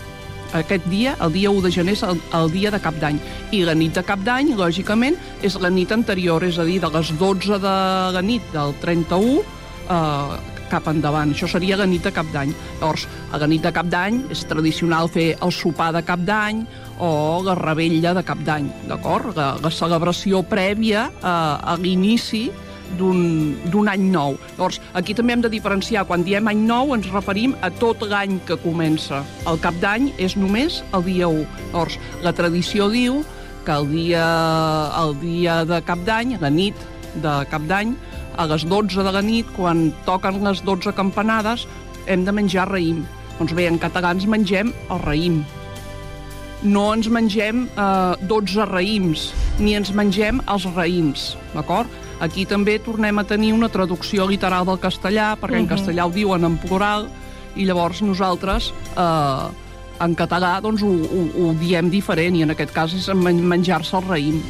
Aquest 0.54 0.86
dia, 0.86 1.16
el 1.22 1.32
dia 1.34 1.50
1 1.50 1.62
de 1.66 1.70
gener, 1.74 1.94
és 1.96 2.02
el, 2.06 2.20
el 2.38 2.50
dia 2.52 2.70
de 2.70 2.80
Cap 2.82 2.98
d'Any. 3.02 3.18
I 3.52 3.64
la 3.66 3.74
nit 3.74 3.94
de 3.94 4.04
Cap 4.06 4.22
d'Any, 4.26 4.54
lògicament, 4.58 5.18
és 5.42 5.58
la 5.60 5.70
nit 5.70 5.92
anterior, 5.94 6.46
és 6.46 6.58
a 6.58 6.66
dir, 6.66 6.80
de 6.82 6.90
les 6.94 7.10
12 7.18 7.58
de 7.62 7.76
la 8.14 8.22
nit 8.22 8.50
del 8.54 8.74
31 8.82 9.42
eh, 9.90 10.53
cap 10.70 10.88
endavant. 10.90 11.32
Això 11.34 11.48
seria 11.50 11.78
la 11.80 11.86
nit 11.88 12.04
de 12.04 12.12
Cap 12.14 12.28
d'Any. 12.34 12.52
Llavors, 12.80 13.06
a 13.32 13.40
la 13.42 13.48
nit 13.50 13.64
de 13.64 13.72
Cap 13.74 13.88
d'Any 13.92 14.24
és 14.34 14.44
tradicional 14.50 15.10
fer 15.12 15.34
el 15.42 15.54
sopar 15.54 15.92
de 15.96 16.04
Cap 16.06 16.24
d'Any 16.26 16.64
o 17.04 17.42
la 17.44 17.56
rebella 17.58 18.14
de 18.14 18.22
Cap 18.26 18.40
d'Any, 18.46 18.70
d'acord? 18.90 19.34
La, 19.36 19.54
la 19.62 19.72
celebració 19.72 20.44
prèvia 20.46 21.08
eh, 21.10 21.26
a 21.26 21.76
l'inici 21.80 22.48
d'un 22.94 23.88
any 23.90 24.04
nou. 24.12 24.36
Llavors, 24.54 24.80
aquí 24.94 25.14
també 25.16 25.34
hem 25.34 25.42
de 25.44 25.50
diferenciar. 25.50 26.04
Quan 26.06 26.24
diem 26.26 26.46
any 26.50 26.64
nou 26.68 26.94
ens 26.94 27.08
referim 27.12 27.56
a 27.64 27.70
tot 27.82 28.04
l'any 28.06 28.38
que 28.46 28.58
comença. 28.62 29.24
El 29.50 29.58
cap 29.62 29.76
d'any 29.82 30.12
és 30.22 30.36
només 30.38 30.82
el 30.94 31.06
dia 31.08 31.30
1. 31.30 31.46
Llavors, 31.72 31.98
la 32.22 32.34
tradició 32.36 32.90
diu 32.92 33.22
que 33.64 33.72
el 33.72 33.88
dia, 33.90 34.24
el 35.00 35.16
dia 35.22 35.62
de 35.64 35.80
cap 35.86 36.02
d'any, 36.06 36.36
la 36.40 36.52
nit 36.52 36.76
de 37.22 37.34
cap 37.50 37.64
d'any, 37.70 37.94
a 38.36 38.46
les 38.46 38.64
12 38.66 39.02
de 39.04 39.12
la 39.12 39.22
nit, 39.22 39.46
quan 39.56 39.92
toquen 40.06 40.42
les 40.44 40.62
12 40.64 40.92
campanades, 40.94 41.66
hem 42.06 42.24
de 42.24 42.32
menjar 42.32 42.68
raïm. 42.70 43.04
Doncs 43.38 43.52
bé, 43.56 43.66
en 43.66 43.78
català 43.78 44.12
ens 44.14 44.26
mengem 44.26 44.72
el 44.90 45.00
raïm. 45.02 45.42
No 46.64 46.86
ens 46.94 47.08
mengem 47.12 47.66
eh, 47.76 48.14
12 48.28 48.64
raïms, 48.70 49.32
ni 49.60 49.74
ens 49.76 49.90
mengem 49.92 50.40
els 50.48 50.64
raïms, 50.74 51.34
d'acord? 51.54 51.90
Aquí 52.24 52.46
també 52.48 52.78
tornem 52.80 53.18
a 53.20 53.24
tenir 53.28 53.52
una 53.52 53.68
traducció 53.68 54.24
literal 54.30 54.64
del 54.64 54.78
castellà, 54.80 55.34
perquè 55.36 55.58
en 55.58 55.66
Mhm. 55.66 55.72
castellà 55.74 56.06
ho 56.06 56.10
diuen 56.14 56.44
en 56.44 56.56
plural, 56.58 57.08
i 57.56 57.64
llavors 57.66 58.00
nosaltres 58.02 58.72
eh, 58.96 59.48
en 60.00 60.14
català 60.16 60.60
doncs, 60.60 60.82
ho, 60.82 60.88
ho, 60.88 61.48
ho 61.48 61.54
diem 61.54 61.90
diferent, 61.90 62.34
i 62.36 62.42
en 62.42 62.50
aquest 62.50 62.72
cas 62.72 62.94
és 62.94 63.08
men- 63.14 63.44
menjar-se 63.46 63.96
el 63.96 64.04
raïm. 64.08 64.40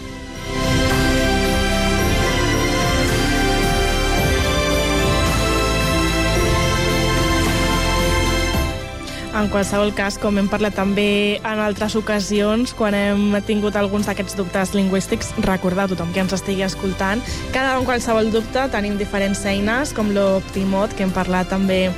En 9.35 9.49
qualsevol 9.51 9.91
cas, 9.99 10.15
com 10.23 10.37
hem 10.39 10.47
parlat 10.47 10.77
també 10.79 11.41
en 11.43 11.59
altres 11.59 11.97
ocasions, 11.99 12.71
quan 12.79 12.95
hem 12.95 13.35
tingut 13.43 13.75
alguns 13.75 14.07
d'aquests 14.07 14.37
dubtes 14.39 14.75
lingüístics, 14.77 15.33
recordar 15.43 15.89
a 15.89 15.91
tothom 15.91 16.13
que 16.15 16.23
ens 16.23 16.37
estigui 16.37 16.63
escoltant, 16.63 17.19
cada 17.51 17.73
en 17.75 17.89
qualsevol 17.89 18.31
dubte 18.31 18.69
tenim 18.71 18.95
diferents 19.01 19.43
eines, 19.51 19.91
com 19.97 20.13
l'Optimot, 20.15 20.95
que 20.95 21.03
hem 21.03 21.11
parlat 21.11 21.51
també 21.51 21.89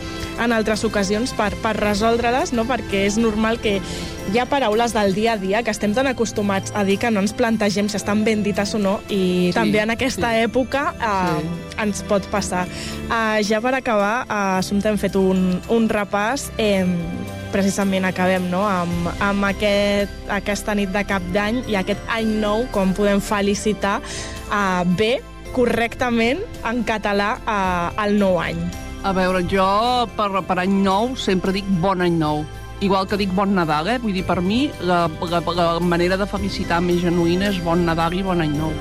en 0.41 0.53
altres 0.57 0.85
ocasions 0.89 1.37
per, 1.37 1.51
per 1.61 1.75
resoldre-les, 1.77 2.55
no? 2.57 2.65
perquè 2.65 3.05
és 3.05 3.21
normal 3.21 3.61
que 3.61 3.83
hi 4.33 4.39
ha 4.39 4.47
paraules 4.51 4.93
del 4.93 5.15
dia 5.15 5.35
a 5.35 5.39
dia 5.39 5.63
que 5.63 5.71
estem 5.71 5.95
tan 5.95 6.09
acostumats 6.11 6.73
a 6.75 6.83
dir 6.85 6.99
que 6.99 7.11
no 7.15 7.21
ens 7.23 7.33
plantegem 7.37 7.89
si 7.89 7.97
estan 7.97 8.25
ben 8.27 8.43
dites 8.43 8.75
o 8.75 8.81
no, 8.83 8.99
i 9.09 9.53
Sí, 9.53 9.55
també 9.55 9.79
en 9.83 9.93
aquesta 9.95 10.33
sí. 10.35 10.43
època 10.49 10.83
eh, 10.99 11.83
ens 11.83 12.03
pot 12.09 12.27
passar. 12.33 12.65
Uh, 13.07 13.39
ja 13.47 13.61
per 13.63 13.77
acabar, 13.79 14.27
uh, 14.27 14.59
Assumpta, 14.59 14.91
hem 14.91 14.99
fet 14.99 15.15
un, 15.21 15.61
un 15.71 15.87
repàs, 15.89 16.49
eh, 16.59 16.83
precisament 17.55 18.09
acabem 18.09 18.51
no? 18.51 18.65
amb, 18.67 19.13
amb 19.23 19.47
aquest, 19.47 20.13
aquesta 20.33 20.75
nit 20.75 20.91
de 20.93 21.05
cap 21.07 21.23
d'any 21.33 21.63
i 21.71 21.79
aquest 21.79 22.03
any 22.11 22.37
nou, 22.43 22.67
com 22.75 22.97
podem 22.99 23.23
felicitar 23.23 24.01
uh, 24.03 24.83
bé, 24.99 25.21
correctament, 25.55 26.43
en 26.67 26.83
català, 26.85 27.37
uh, 27.47 27.95
el 28.05 28.19
nou 28.19 28.43
any. 28.43 28.59
A 29.07 29.15
veure, 29.15 29.47
jo 29.47 29.71
per, 30.19 30.33
per 30.43 30.59
any 30.67 30.81
nou 30.83 31.15
sempre 31.15 31.55
dic 31.55 31.67
bon 31.81 32.03
any 32.03 32.19
nou. 32.19 32.43
Igual 32.85 33.07
que 33.09 33.17
dic 33.17 33.31
bon 33.33 33.55
Nadal, 33.57 33.89
eh? 33.89 33.99
Vull 34.03 34.13
dir, 34.13 34.25
per 34.29 34.43
mi 34.45 34.67
la, 34.85 35.07
la, 35.31 35.41
la 35.57 35.81
manera 35.81 36.19
de 36.21 36.27
felicitar 36.29 36.83
més 36.85 37.01
genuïna 37.01 37.49
és 37.49 37.63
bon 37.65 37.87
Nadal 37.87 38.13
i 38.19 38.23
bon 38.27 38.43
any 38.45 38.53
nou. 38.53 38.75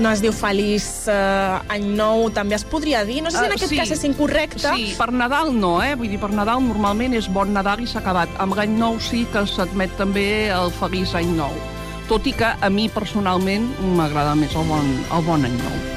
No 0.00 0.10
es 0.10 0.18
diu 0.24 0.32
feliç 0.34 0.86
uh, 1.12 1.60
any 1.70 1.84
nou, 1.94 2.24
també 2.34 2.56
es 2.56 2.64
podria 2.66 3.04
dir. 3.06 3.20
No 3.22 3.30
sé 3.30 3.38
si 3.38 3.44
en 3.44 3.52
Ah, 3.52 3.54
aquest 3.54 3.70
sí. 3.70 3.76
cas 3.78 3.92
és 3.94 4.02
incorrecte. 4.08 4.64
Sí, 4.64 4.88
per 4.98 5.12
Nadal 5.14 5.52
no, 5.54 5.76
eh? 5.84 5.92
Vull 5.94 6.08
dir, 6.10 6.18
per 6.18 6.32
Nadal 6.34 6.64
normalment 6.64 7.14
és 7.14 7.28
bon 7.30 7.52
Nadal 7.54 7.84
i 7.84 7.86
s'ha 7.86 8.00
acabat. 8.00 8.32
Amb 8.42 8.56
l'any 8.58 8.74
nou 8.80 8.96
sí 8.98 9.22
que 9.30 9.44
s'admet 9.46 9.92
també 10.00 10.48
el 10.50 10.72
feliç 10.80 11.14
any 11.14 11.36
nou. 11.36 11.52
Tot 12.08 12.26
i 12.26 12.32
que 12.36 12.48
a 12.60 12.68
mi 12.74 12.88
personalment 12.92 13.68
m'agrada 13.94 14.34
més 14.34 14.56
el 14.56 14.66
bon, 14.68 14.90
el 15.14 15.22
bon 15.28 15.44
any 15.46 15.54
nou. 15.60 15.93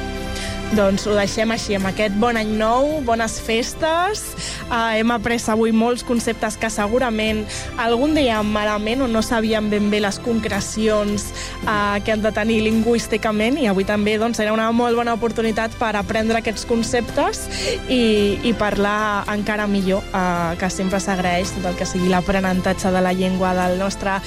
Doncs 0.76 1.06
ho 1.08 1.14
deixem 1.16 1.52
així, 1.54 1.78
amb 1.78 1.88
aquest 1.88 2.16
bon 2.20 2.36
any 2.36 2.50
nou, 2.60 2.98
bones 3.08 3.38
festes. 3.40 4.24
Uh, 4.68 4.98
hem 5.00 5.14
après 5.16 5.40
avui 5.48 5.72
molts 5.72 6.04
conceptes 6.04 6.58
que 6.60 6.68
segurament 6.70 7.46
algun 7.80 8.12
dia 8.18 8.42
malament 8.44 9.06
o 9.06 9.08
no 9.08 9.22
sabíem 9.24 9.70
ben 9.72 9.88
bé 9.88 10.02
les 10.04 10.20
concrecions 10.20 11.30
uh, 11.64 11.96
que 12.04 12.12
hem 12.12 12.26
de 12.26 12.34
tenir 12.36 12.58
lingüísticament 12.66 13.62
i 13.62 13.70
avui 13.72 13.88
també 13.88 14.18
doncs, 14.20 14.42
era 14.44 14.52
una 14.52 14.68
molt 14.76 15.00
bona 15.00 15.16
oportunitat 15.16 15.78
per 15.80 15.94
aprendre 15.96 16.42
aquests 16.42 16.68
conceptes 16.68 17.46
i, 17.88 18.36
i 18.44 18.52
parlar 18.60 19.24
encara 19.32 19.70
millor, 19.72 20.04
uh, 20.12 20.52
que 20.60 20.68
sempre 20.74 21.00
s'agraeix 21.00 21.56
tot 21.56 21.72
el 21.72 21.80
que 21.80 21.88
sigui 21.88 22.12
l'aprenentatge 22.12 22.92
de 22.92 23.06
la 23.08 23.16
llengua 23.16 23.56
del 23.56 23.80
nostre 23.80 24.20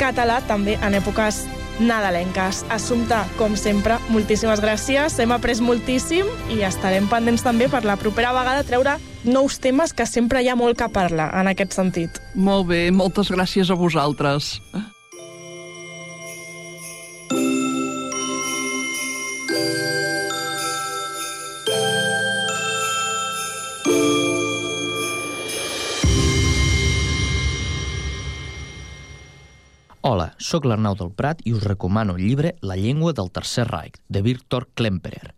català, 0.00 0.42
també 0.44 0.76
en 0.84 1.00
èpoques 1.00 1.46
nadalenques. 1.80 2.64
Assumpta, 2.70 3.24
com 3.38 3.56
sempre, 3.56 3.98
moltíssimes 4.12 4.62
gràcies. 4.62 5.18
Hem 5.18 5.34
après 5.34 5.58
moltíssim 5.64 6.28
i 6.52 6.62
estarem 6.66 7.08
pendents 7.10 7.44
també 7.46 7.70
per 7.72 7.82
la 7.88 7.98
propera 8.00 8.34
vegada 8.36 8.66
treure 8.68 8.98
nous 9.24 9.58
temes 9.60 9.92
que 9.92 10.06
sempre 10.06 10.44
hi 10.44 10.48
ha 10.48 10.56
molt 10.56 10.78
que 10.78 10.88
parlar 10.92 11.30
en 11.40 11.50
aquest 11.50 11.76
sentit. 11.76 12.22
Molt 12.34 12.70
bé, 12.70 12.86
moltes 12.94 13.32
gràcies 13.32 13.70
a 13.70 13.76
vosaltres. 13.76 14.58
Sóc 30.50 30.64
l'Arnau 30.66 30.96
del 30.98 31.12
Prat 31.14 31.44
i 31.46 31.52
us 31.54 31.62
recomano 31.62 32.16
el 32.16 32.24
llibre 32.24 32.56
La 32.66 32.74
llengua 32.74 33.12
del 33.14 33.28
Tercer 33.30 33.68
Reich, 33.68 34.00
de 34.08 34.20
Viktor 34.26 34.64
Klemperer. 34.74 35.28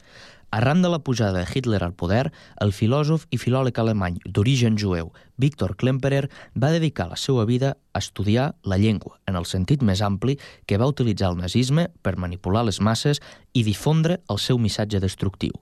Arran 0.56 0.80
de 0.80 0.88
la 0.88 1.00
pujada 1.00 1.42
de 1.42 1.48
Hitler 1.52 1.82
al 1.84 1.92
poder, 1.92 2.30
el 2.64 2.72
filòsof 2.72 3.26
i 3.28 3.40
filòleg 3.42 3.76
alemany 3.76 4.16
d'origen 4.24 4.78
jueu 4.80 5.10
Viktor 5.36 5.74
Klemperer 5.76 6.30
va 6.56 6.70
dedicar 6.72 7.10
la 7.10 7.20
seva 7.20 7.44
vida 7.44 7.74
a 7.92 8.00
estudiar 8.00 8.54
la 8.64 8.78
llengua, 8.80 9.18
en 9.28 9.36
el 9.36 9.44
sentit 9.44 9.84
més 9.84 10.00
ampli 10.00 10.38
que 10.64 10.80
va 10.80 10.88
utilitzar 10.88 11.34
el 11.34 11.42
nazisme 11.44 11.90
per 12.00 12.16
manipular 12.16 12.64
les 12.64 12.80
masses 12.80 13.20
i 13.52 13.66
difondre 13.68 14.22
el 14.32 14.40
seu 14.40 14.56
missatge 14.56 15.02
destructiu. 15.04 15.52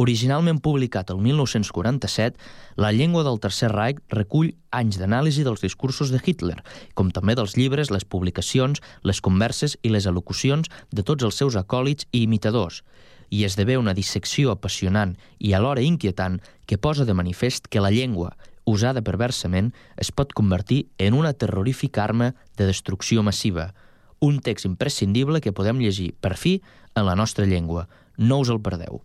Originalment 0.00 0.62
publicat 0.64 1.10
el 1.12 1.18
1947, 1.20 2.38
La 2.76 2.90
llengua 2.90 3.20
del 3.22 3.36
Tercer 3.38 3.68
Reich 3.68 3.98
recull 4.08 4.54
anys 4.72 4.96
d'anàlisi 4.96 5.42
dels 5.44 5.60
discursos 5.60 6.08
de 6.08 6.20
Hitler, 6.24 6.56
com 6.96 7.10
també 7.12 7.34
dels 7.36 7.52
llibres, 7.58 7.90
les 7.92 8.06
publicacions, 8.08 8.80
les 9.04 9.20
converses 9.20 9.76
i 9.82 9.90
les 9.92 10.06
al·locucions 10.08 10.70
de 10.88 11.04
tots 11.04 11.26
els 11.28 11.36
seus 11.42 11.58
acòlits 11.60 12.08
i 12.12 12.22
imitadors, 12.22 12.80
i 13.28 13.44
esdevé 13.44 13.76
una 13.76 13.92
dissecció 13.92 14.54
apassionant 14.54 15.18
i 15.38 15.52
alhora 15.52 15.84
inquietant 15.84 16.40
que 16.64 16.80
posa 16.80 17.04
de 17.04 17.18
manifest 17.20 17.68
que 17.68 17.84
la 17.84 17.92
llengua, 17.92 18.32
usada 18.64 19.04
perversament, 19.04 19.74
es 20.00 20.14
pot 20.16 20.32
convertir 20.32 20.86
en 20.96 21.12
una 21.12 21.34
terrorífica 21.34 22.06
arma 22.06 22.32
de 22.56 22.70
destrucció 22.72 23.22
massiva. 23.22 23.74
Un 24.18 24.40
text 24.40 24.64
imprescindible 24.64 25.44
que 25.44 25.52
podem 25.52 25.84
llegir, 25.84 26.14
per 26.24 26.38
fi, 26.40 26.62
en 26.96 27.04
la 27.04 27.20
nostra 27.20 27.44
llengua. 27.44 27.88
No 28.16 28.40
us 28.40 28.48
el 28.48 28.64
perdeu. 28.64 29.04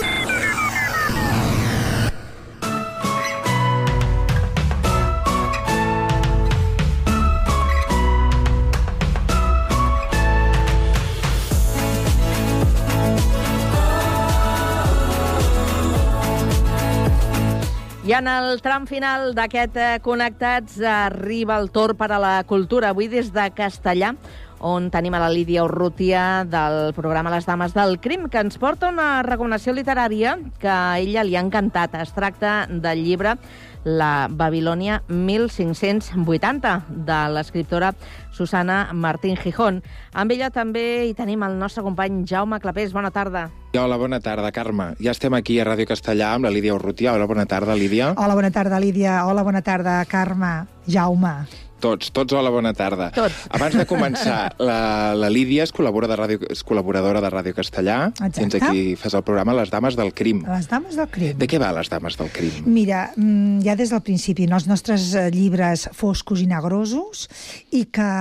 I 18.01 18.15
en 18.17 18.25
el 18.25 18.63
tram 18.65 18.87
final 18.89 19.35
d'aquest 19.37 19.75
eh, 19.77 19.99
Connectats 20.01 20.79
arriba 20.89 21.59
el 21.61 21.67
torn 21.69 21.93
per 21.99 22.07
a 22.09 22.17
la 22.17 22.31
cultura, 22.49 22.89
avui 22.89 23.05
des 23.11 23.29
de 23.29 23.43
Castellà, 23.53 24.15
on 24.57 24.87
tenim 24.89 25.13
a 25.13 25.19
la 25.21 25.29
Lídia 25.29 25.61
Urrutia 25.67 26.23
del 26.49 26.95
programa 26.97 27.29
Les 27.29 27.45
Dames 27.45 27.75
del 27.77 27.99
Crim, 28.01 28.25
que 28.25 28.41
ens 28.41 28.57
porta 28.57 28.89
una 28.89 29.21
recomanació 29.21 29.75
literària 29.77 30.33
que 30.57 30.69
a 30.73 30.97
ella 30.97 31.21
li 31.21 31.37
ha 31.37 31.45
encantat. 31.45 31.93
Es 32.01 32.13
tracta 32.17 32.65
del 32.69 33.03
llibre 33.05 33.35
La 33.83 34.27
Babilònia 34.29 35.01
1580, 35.07 36.73
de 37.07 37.19
l'escriptora 37.33 37.93
Susana 38.31 38.91
Martín 38.93 39.37
Gijón. 39.37 39.81
Amb 40.13 40.31
ella 40.31 40.51
també 40.53 41.07
hi 41.07 41.15
tenim 41.17 41.41
el 41.47 41.57
nostre 41.57 41.83
company 41.83 42.23
Jaume 42.29 42.59
Clapés. 42.61 42.93
Bona 42.93 43.11
tarda. 43.11 43.49
Hola, 43.73 43.97
bona 43.97 44.19
tarda, 44.19 44.51
Carme. 44.51 44.91
Ja 44.99 45.15
estem 45.15 45.33
aquí 45.33 45.59
a 45.59 45.65
Ràdio 45.65 45.87
Castellà 45.89 46.33
amb 46.35 46.45
la 46.45 46.53
Lídia 46.53 46.75
Urrutia. 46.75 47.15
Hola, 47.15 47.25
bona 47.25 47.47
tarda, 47.47 47.75
Lídia. 47.75 48.13
Hola, 48.17 48.35
bona 48.35 48.51
tarda, 48.51 48.79
Lídia. 48.79 49.25
Hola, 49.25 49.43
bona 49.43 49.61
tarda, 49.61 50.03
Carme. 50.05 50.67
Jaume. 50.87 51.70
Tots, 51.81 52.11
tots 52.13 52.35
hola, 52.37 52.51
bona 52.53 52.73
tarda. 52.77 53.09
Tots. 53.15 53.47
Abans 53.57 53.75
de 53.79 53.85
començar, 53.89 54.53
la, 54.61 55.13
la 55.17 55.29
Lídia 55.33 55.65
és, 55.65 55.73
col·labora 55.73 56.09
de 56.11 56.17
ràdio, 56.19 56.39
és 56.53 56.61
col·laboradora 56.67 57.23
de 57.23 57.31
Ràdio 57.33 57.55
Castellà. 57.57 57.97
Exacte. 58.11 58.37
Tens 58.37 58.57
aquí, 58.59 58.83
fas 59.01 59.15
el 59.17 59.25
programa 59.25 59.55
Les 59.57 59.73
Dames 59.73 59.97
del 59.97 60.13
Crim. 60.13 60.43
Les 60.45 60.69
dames 60.69 60.99
del 60.99 61.09
crim. 61.11 61.39
De 61.41 61.49
què 61.49 61.59
va 61.61 61.71
Les 61.73 61.89
Dames 61.89 62.17
del 62.19 62.29
Crim? 62.35 62.69
Mira, 62.69 63.07
mm, 63.15 63.63
ja 63.65 63.75
des 63.79 63.93
del 63.93 64.03
principi, 64.05 64.45
en 64.45 64.53
els 64.57 64.67
nostres 64.69 65.09
eh, 65.15 65.27
llibres 65.33 65.87
foscos 65.97 66.43
i 66.43 66.47
negrosos, 66.51 67.25
i 67.73 67.87
que 67.89 68.11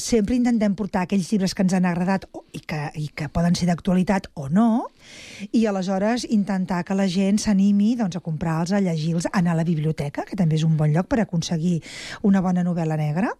sempre 0.00 0.38
intentem 0.38 0.74
portar 0.78 1.04
aquells 1.04 1.28
llibres 1.32 1.54
que 1.54 1.66
ens 1.66 1.76
han 1.76 1.88
agradat 1.90 2.24
i 2.54 2.62
que, 2.64 2.88
i 2.96 3.10
que 3.12 3.28
poden 3.28 3.58
ser 3.58 3.68
d'actualitat 3.68 4.30
o 4.40 4.48
no, 4.48 4.88
i 5.52 5.64
aleshores 5.66 6.26
intentar 6.28 6.82
que 6.84 6.96
la 6.96 7.06
gent 7.10 7.40
s'animi 7.42 7.94
doncs, 7.98 8.16
a 8.16 8.22
comprar-los, 8.24 8.72
a 8.72 8.82
llegir-los, 8.84 9.28
anar 9.32 9.54
a 9.54 9.60
la 9.60 9.66
biblioteca, 9.66 10.24
que 10.28 10.36
també 10.38 10.58
és 10.58 10.64
un 10.66 10.76
bon 10.76 10.92
lloc 10.94 11.08
per 11.10 11.20
aconseguir 11.22 11.80
una 12.22 12.42
bona 12.44 12.64
novel·la 12.64 12.96
negra, 13.00 13.32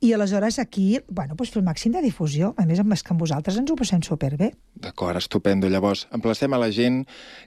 i 0.00 0.12
aleshores 0.12 0.58
aquí, 0.62 1.00
bueno, 1.08 1.36
doncs 1.36 1.52
fer 1.52 1.62
el 1.62 1.66
màxim 1.68 1.92
de 1.94 2.02
difusió. 2.04 2.52
A 2.56 2.66
més, 2.68 2.80
amb 2.80 2.92
és 2.96 3.02
que 3.02 3.14
amb 3.14 3.22
vosaltres 3.22 3.58
ens 3.60 3.70
ho 3.70 3.76
passem 3.78 4.02
superbé. 4.04 4.52
D'acord, 4.82 5.16
estupendo. 5.20 5.68
Llavors, 5.70 6.06
emplacem 6.14 6.52
a 6.52 6.60
la 6.60 6.70
gent 6.74 7.02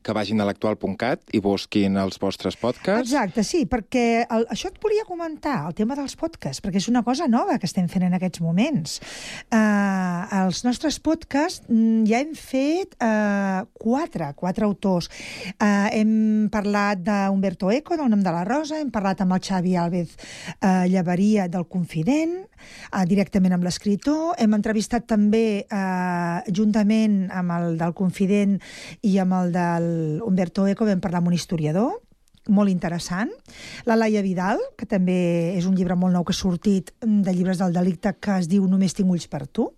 que 0.06 0.14
vagin 0.16 0.42
a 0.42 0.48
l'actual.cat 0.48 1.34
i 1.36 1.42
busquin 1.44 1.98
els 2.00 2.20
vostres 2.22 2.58
podcasts. 2.60 3.10
Exacte, 3.10 3.44
sí, 3.44 3.66
perquè 3.70 4.24
el, 4.24 4.46
això 4.54 4.70
et 4.72 4.80
volia 4.84 5.06
comentar, 5.08 5.58
el 5.70 5.76
tema 5.78 5.98
dels 5.98 6.16
podcasts, 6.20 6.64
perquè 6.64 6.80
és 6.82 6.90
una 6.92 7.04
cosa 7.04 7.28
nova 7.32 7.58
que 7.60 7.68
estem 7.70 7.90
fent 7.92 8.06
en 8.08 8.16
aquests 8.18 8.42
moments. 8.46 9.00
Uh, 9.50 10.46
els 10.46 10.64
nostres 10.68 11.00
podcasts 11.04 11.66
mm, 11.68 12.06
ja 12.10 12.22
hem 12.24 12.36
fet 12.40 12.96
uh, 13.02 13.66
quatre, 13.76 14.32
quatre 14.36 14.66
autors. 14.66 15.10
Uh, 15.60 15.88
hem 15.92 16.14
parlat 16.52 17.02
d'Humberto 17.06 17.72
Eco, 17.72 17.98
del 18.00 18.10
nom 18.10 18.24
de 18.24 18.34
la 18.34 18.46
Rosa, 18.48 18.80
hem 18.80 18.92
parlat 18.94 19.22
amb 19.22 19.36
el 19.36 19.44
Xavi 19.44 19.76
Álvez 19.76 20.16
uh, 20.16 20.86
Llevaria 20.90 21.50
del 21.52 21.68
Confident, 21.68 22.38
uh, 22.94 23.04
directament 23.08 23.58
amb 23.58 23.68
l'escriptor, 23.68 24.34
hem 24.40 24.56
entrevistat 24.58 25.08
també 25.10 25.66
uh, 25.68 26.42
juntament 26.48 27.26
amb 27.36 27.56
el 27.60 27.78
del 27.82 27.94
Confident 27.98 28.58
i 29.04 29.18
amb 29.22 29.40
el 29.42 29.54
del 29.56 29.88
Humberto 30.26 30.68
Eco, 30.72 30.88
vam 30.88 31.04
parlar 31.04 31.24
amb 31.24 31.34
un 31.34 31.38
historiador, 31.38 32.00
molt 32.48 32.70
interessant. 32.70 33.32
La 33.86 33.96
Laia 33.98 34.22
Vidal, 34.22 34.62
que 34.78 34.86
també 34.90 35.56
és 35.58 35.66
un 35.66 35.76
llibre 35.78 35.98
molt 35.98 36.14
nou 36.14 36.26
que 36.26 36.34
ha 36.36 36.38
sortit 36.38 36.94
mm, 37.02 37.24
de 37.26 37.34
llibres 37.34 37.62
del 37.62 37.74
delicte 37.74 38.16
que 38.20 38.40
es 38.40 38.50
diu 38.52 38.68
Només 38.70 38.94
tinc 38.94 39.10
ulls 39.12 39.28
per 39.32 39.46
tu. 39.48 39.72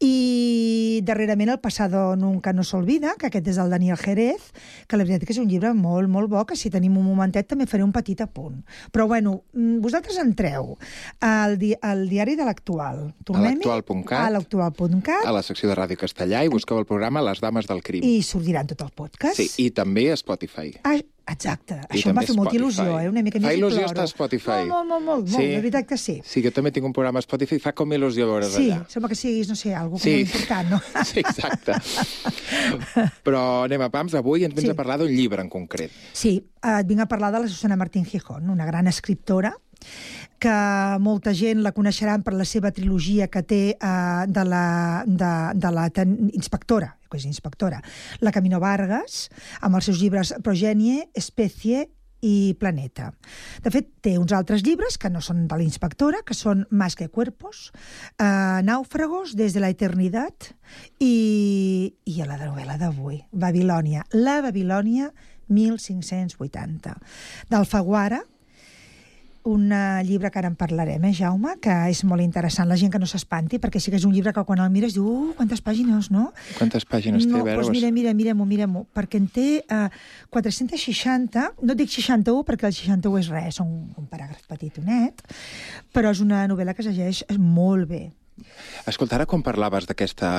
I 0.00 1.00
darrerament 1.04 1.52
el 1.54 1.60
Passado 1.60 2.16
nunca 2.16 2.52
no 2.52 2.64
s'olvida, 2.64 3.14
que 3.18 3.28
aquest 3.30 3.48
és 3.54 3.60
el 3.60 3.70
Daniel 3.72 3.98
Jerez, 4.00 4.50
que 4.88 4.98
la 4.98 5.06
veritat 5.06 5.26
que 5.26 5.34
és 5.34 5.40
un 5.42 5.48
llibre 5.50 5.74
molt, 5.76 6.08
molt 6.10 6.30
bo, 6.32 6.44
que 6.48 6.56
si 6.56 6.72
tenim 6.72 6.96
un 7.00 7.06
momentet 7.06 7.48
també 7.50 7.66
faré 7.70 7.84
un 7.84 7.92
petit 7.94 8.20
apunt. 8.24 8.62
Però 8.92 9.06
bueno, 9.10 9.42
mm, 9.52 9.80
vosaltres 9.84 10.18
entreu 10.22 10.76
al, 11.20 11.58
di 11.58 11.74
al 11.80 12.06
diari 12.08 12.36
de 12.36 12.48
l'actual. 12.48 13.14
L'actual.cat. 13.28 14.18
A 14.20 14.30
l'actual.cat. 14.30 15.24
a 15.24 15.32
la 15.32 15.42
secció 15.42 15.68
de 15.68 15.76
Ràdio 15.78 15.98
Castellà 16.00 16.44
i 16.44 16.52
busqueu 16.52 16.78
el 16.78 16.86
programa 16.88 17.22
Les 17.22 17.40
Dames 17.40 17.66
del 17.70 17.82
Crim. 17.82 18.04
I 18.04 18.22
sortiran 18.22 18.68
tot 18.70 18.82
el 18.86 18.92
podcast. 18.94 19.40
Sí, 19.40 19.48
i 19.64 19.70
també 19.70 20.10
a 20.12 20.16
Spotify. 20.16 20.72
Ah, 20.84 20.98
exacte. 21.26 21.80
I 21.90 21.96
Això 21.98 22.10
em 22.10 22.16
va 22.16 22.22
fer 22.22 22.34
molta 22.36 22.50
Spotify. 22.52 22.58
il·lusió, 22.58 23.00
eh? 23.02 23.08
Una 23.08 23.22
mica 23.22 23.40
Fa 23.40 23.46
més 23.46 23.56
i 23.56 23.60
il·lusió 23.60 23.84
estar 23.86 24.04
a 24.04 24.06
Spotify. 24.10 24.50
Molt, 24.68 24.68
molt, 24.70 24.88
molt, 24.88 25.04
molt, 25.06 25.28
Sí? 25.28 25.46
de 25.46 25.56
veritat 25.60 25.86
que 25.86 25.96
sí. 25.98 26.20
Sí, 26.24 26.42
jo 26.44 26.50
també 26.52 26.70
tinc 26.70 26.86
un 26.86 26.92
programa 26.92 27.18
a 27.18 27.22
Spotify, 27.22 27.58
fa 27.58 27.72
com 27.72 27.88
il·lusió 27.90 28.26
veure's 28.26 28.52
Sí, 28.54 28.70
allà. 28.70 28.84
sembla 28.88 29.08
que 29.08 29.14
siguis, 29.14 29.48
no 29.48 29.56
sé, 29.56 29.74
algo 29.74 29.92
com 29.92 30.00
Sí. 30.00 30.10
molt 30.24 30.34
important, 30.34 30.70
no? 30.70 30.80
Sí, 31.04 31.20
exacte. 31.20 31.72
Però 33.24 33.64
anem 33.64 33.82
a 33.82 33.90
pams, 33.90 34.14
avui 34.14 34.44
ens 34.44 34.54
vens 34.54 34.66
Sí. 34.68 34.70
a 34.70 34.74
parlar 34.74 34.98
d'un 34.98 35.08
llibre 35.10 35.42
en 35.42 35.48
concret. 35.48 35.90
Sí, 36.12 36.44
eh, 36.62 36.80
et 36.80 36.86
vinc 36.86 37.00
a 37.00 37.06
parlar 37.06 37.32
de 37.32 37.40
la 37.40 37.48
Susana 37.48 37.76
Martín 37.76 38.04
Gijón, 38.04 38.48
una 38.50 38.64
gran 38.66 38.86
escriptora 38.86 39.56
que 40.40 40.54
molta 41.02 41.34
gent 41.36 41.62
la 41.64 41.72
coneixeran 41.76 42.24
per 42.24 42.34
la 42.36 42.46
seva 42.48 42.72
trilogia 42.74 43.28
que 43.32 43.42
té 43.42 43.62
eh, 43.74 44.24
de 44.28 44.44
la, 44.48 44.66
de, 45.06 45.32
de 45.60 45.72
la 45.74 45.88
ten, 45.94 46.16
inspectora, 46.32 46.94
que 47.10 47.20
és 47.20 47.26
inspectora, 47.28 47.80
la 48.20 48.32
Camino 48.34 48.60
Vargas, 48.62 49.28
amb 49.60 49.78
els 49.78 49.90
seus 49.90 50.00
llibres 50.02 50.34
Progenie, 50.44 51.08
Especie 51.14 51.86
i 52.24 52.56
Planeta. 52.58 53.10
De 53.62 53.70
fet, 53.72 53.90
té 54.04 54.14
uns 54.16 54.32
altres 54.32 54.64
llibres 54.64 54.96
que 55.00 55.10
no 55.12 55.20
són 55.24 55.44
de 55.50 55.58
la 55.60 55.66
inspectora, 55.66 56.22
que 56.24 56.36
són 56.36 56.64
Más 56.70 56.96
que 56.96 57.10
cuerpos, 57.12 57.70
eh, 58.18 58.60
Náufragos, 58.64 59.36
Des 59.36 59.52
de 59.52 59.60
la 59.60 59.70
eternitat 59.72 60.54
i, 60.98 61.94
i 62.04 62.20
a 62.22 62.28
la 62.30 62.40
novel·la 62.40 62.78
d'avui, 62.80 63.20
Babilònia. 63.32 64.06
La 64.16 64.40
Babilònia 64.40 65.12
1580. 65.48 66.96
D'Alfaguara, 67.52 68.22
un 69.44 69.70
eh, 69.72 70.02
llibre 70.08 70.30
que 70.32 70.38
ara 70.40 70.48
en 70.48 70.56
parlarem, 70.56 71.04
eh, 71.04 71.12
Jaume, 71.12 71.58
que 71.60 71.72
és 71.92 72.00
molt 72.08 72.24
interessant. 72.24 72.68
La 72.68 72.78
gent 72.80 72.90
que 72.90 72.98
no 72.98 73.06
s'espanti, 73.06 73.58
perquè 73.60 73.80
sí 73.80 73.92
que 73.92 73.98
és 74.00 74.06
un 74.08 74.14
llibre 74.16 74.32
que 74.32 74.44
quan 74.48 74.62
el 74.64 74.70
mires 74.72 74.96
diu, 74.96 75.04
uh, 75.04 75.34
quantes 75.36 75.60
pàgines, 75.60 76.08
no? 76.10 76.30
Quantes 76.56 76.86
pàgines 76.88 77.26
té? 77.26 77.30
No, 77.30 77.42
A 77.42 77.44
veure, 77.44 77.60
doncs 77.60 77.74
mira, 77.76 77.90
mira, 77.92 78.14
mirem-ho, 78.16 78.46
mirem-ho, 78.48 78.86
perquè 78.96 79.20
en 79.20 79.28
té 79.28 79.46
eh, 79.68 79.88
460, 80.32 81.44
no 81.62 81.76
dic 81.76 81.92
61 81.92 82.42
perquè 82.48 82.70
el 82.70 82.74
61 82.76 83.20
és 83.20 83.28
res, 83.32 83.60
són 83.60 83.70
un 84.00 84.08
paràgraf 84.10 84.48
petitonet, 84.48 85.20
però 85.92 86.10
és 86.14 86.24
una 86.24 86.46
novel·la 86.48 86.74
que 86.74 86.82
es 86.84 86.88
llegeix 86.88 87.24
molt 87.38 87.88
bé. 87.90 88.04
Escolta, 88.88 89.14
ara 89.20 89.26
quan 89.30 89.44
parlaves 89.46 89.86
d'aquesta 89.86 90.30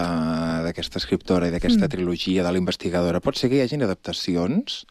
d'aquesta 0.66 1.00
escriptora 1.00 1.48
i 1.48 1.54
d'aquesta 1.54 1.86
Mm. 1.86 1.94
trilogia 1.94 2.44
de 2.44 2.52
la 2.52 2.58
investigadora, 2.58 3.22
pot 3.22 3.38
ser 3.38 3.50
que 3.50 3.56
hi 3.56 3.62
hagin 3.62 3.84
adaptacions? 3.84 4.86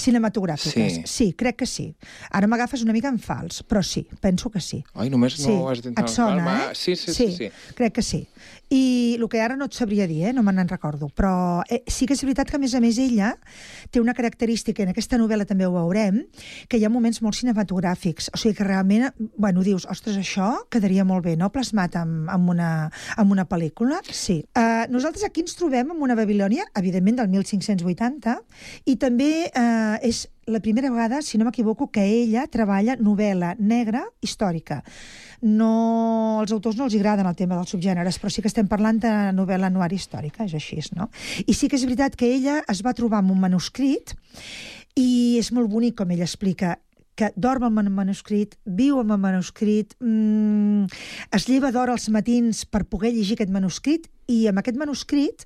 Cinematogràfiques. 0.00 1.00
Sí. 1.00 1.02
sí, 1.06 1.26
crec 1.38 1.60
que 1.62 1.66
sí. 1.66 1.88
Ara 2.30 2.48
m'agafes 2.50 2.82
una 2.84 2.94
mica 2.96 3.10
en 3.12 3.18
fals, 3.22 3.62
però 3.66 3.82
sí, 3.86 4.06
penso 4.20 4.50
que 4.50 4.60
sí. 4.60 4.82
Ai, 4.94 5.10
només 5.12 5.38
sí. 5.38 5.48
no 5.48 5.70
has 5.70 5.82
dit... 5.84 5.92
Et 5.96 6.12
sona, 6.12 6.56
eh? 6.70 6.74
Sí, 6.74 6.96
sí, 6.96 7.14
sí, 7.14 7.30
sí. 7.36 7.50
crec 7.78 7.96
que 7.98 8.04
sí. 8.06 8.26
I 8.70 9.16
el 9.20 9.28
que 9.30 9.40
ara 9.42 9.54
no 9.54 9.68
et 9.68 9.76
sabria 9.76 10.08
dir, 10.10 10.24
eh? 10.26 10.32
no 10.34 10.42
me 10.42 10.52
n'en 10.54 10.66
recordo, 10.66 11.06
però 11.14 11.62
eh, 11.70 11.84
sí 11.86 12.06
que 12.08 12.16
és 12.16 12.22
veritat 12.24 12.50
que, 12.50 12.58
a 12.58 12.62
més 12.62 12.74
a 12.74 12.80
més, 12.82 12.98
ella 12.98 13.34
té 13.94 14.02
una 14.02 14.14
característica, 14.16 14.82
en 14.82 14.90
aquesta 14.90 15.18
novel·la 15.20 15.46
també 15.46 15.68
ho 15.68 15.74
veurem, 15.74 16.24
que 16.66 16.80
hi 16.80 16.86
ha 16.86 16.90
moments 16.90 17.22
molt 17.22 17.38
cinematogràfics, 17.38 18.32
o 18.34 18.40
sigui 18.42 18.58
que 18.58 18.66
realment, 18.66 19.06
bueno, 19.38 19.62
dius, 19.62 19.86
ostres, 19.86 20.18
això 20.18 20.50
quedaria 20.72 21.06
molt 21.06 21.28
bé, 21.28 21.36
no?, 21.38 21.52
plasmat 21.54 21.94
en, 22.02 22.16
en, 22.26 22.48
una, 22.50 22.70
en 23.16 23.34
una 23.34 23.46
pel·lícula. 23.46 24.02
Sí. 24.10 24.40
Uh, 24.58 24.88
nosaltres 24.90 25.28
aquí 25.28 25.46
ens 25.46 25.54
trobem 25.58 25.94
amb 25.94 26.02
una 26.02 26.18
Babilònia, 26.18 26.66
evidentment, 26.74 27.22
del 27.22 27.30
1580, 27.38 28.40
i 28.90 28.98
també 28.98 29.30
uh, 29.52 29.94
és 30.02 30.26
la 30.46 30.60
primera 30.60 30.90
vegada, 30.90 31.22
si 31.22 31.38
no 31.38 31.44
m'equivoco, 31.44 31.90
que 31.90 32.04
ella 32.06 32.46
treballa 32.46 32.94
novel·la 32.96 33.56
negra 33.58 34.04
històrica. 34.22 34.78
No, 35.42 36.38
els 36.42 36.54
autors 36.54 36.78
no 36.78 36.86
els 36.86 36.94
agraden 36.94 37.26
el 37.26 37.36
tema 37.36 37.58
dels 37.58 37.74
subgèneres, 37.74 38.20
però 38.22 38.30
sí 38.30 38.44
que 38.44 38.50
estem 38.52 38.70
parlant 38.70 39.02
de 39.02 39.12
novel·la 39.34 39.72
noir 39.74 39.92
històrica, 39.98 40.46
és 40.46 40.54
així, 40.54 40.78
no? 40.94 41.10
I 41.46 41.52
sí 41.52 41.68
que 41.68 41.76
és 41.76 41.84
veritat 41.84 42.16
que 42.16 42.30
ella 42.30 42.60
es 42.70 42.82
va 42.86 42.94
trobar 42.94 43.24
amb 43.24 43.34
un 43.34 43.42
manuscrit 43.42 44.14
i 44.94 45.36
és 45.40 45.50
molt 45.52 45.70
bonic 45.72 45.98
com 45.98 46.10
ella 46.14 46.28
explica 46.28 46.76
que 47.16 47.32
dorm 47.34 47.64
amb 47.66 47.80
el 47.80 47.88
manuscrit, 47.90 48.54
viu 48.64 49.00
amb 49.00 49.14
el 49.16 49.20
manuscrit, 49.22 49.96
mmm, 49.98 50.84
es 51.34 51.48
lleva 51.48 51.72
d'hora 51.72 51.96
als 51.96 52.10
matins 52.12 52.66
per 52.68 52.84
poder 52.84 53.14
llegir 53.16 53.38
aquest 53.38 53.52
manuscrit 53.54 54.06
i 54.32 54.46
amb 54.50 54.60
aquest 54.60 54.78
manuscrit 54.78 55.44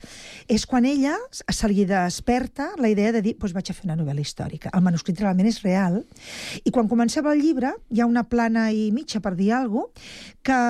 és 0.48 0.64
quan 0.68 0.86
ella 0.88 1.16
se 1.30 1.68
li 1.68 1.84
desperta 1.88 2.70
la 2.80 2.88
idea 2.92 3.12
de 3.12 3.22
dir, 3.24 3.34
doncs 3.38 3.54
vaig 3.56 3.70
a 3.70 3.76
fer 3.76 3.86
una 3.88 3.98
novel·la 3.98 4.24
històrica. 4.24 4.72
El 4.72 4.84
manuscrit 4.84 5.20
realment 5.20 5.50
és 5.50 5.60
real. 5.64 6.00
I 6.64 6.72
quan 6.72 6.88
començava 6.88 7.34
el 7.34 7.42
llibre, 7.44 7.74
hi 7.92 8.00
ha 8.00 8.08
una 8.08 8.24
plana 8.28 8.70
i 8.72 8.88
mitja, 8.94 9.20
per 9.20 9.36
dir 9.36 9.52
alguna 9.56 9.90
cosa, 9.90 10.08
que 10.42 10.60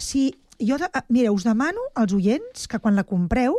si 0.00 0.30
jo, 0.60 0.76
de, 0.78 0.88
ah, 0.92 1.04
mira, 1.08 1.32
us 1.32 1.44
demano 1.44 1.80
als 1.94 2.12
oients 2.12 2.68
que 2.68 2.78
quan 2.78 2.96
la 2.96 3.06
compreu 3.08 3.56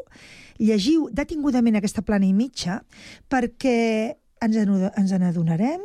llegiu 0.61 1.07
detingudament 1.11 1.79
aquesta 1.79 2.03
plana 2.05 2.27
i 2.27 2.35
mitja 2.37 2.81
perquè 3.29 4.17
ens, 4.41 4.57
ens 4.61 5.15
n'adonarem 5.17 5.81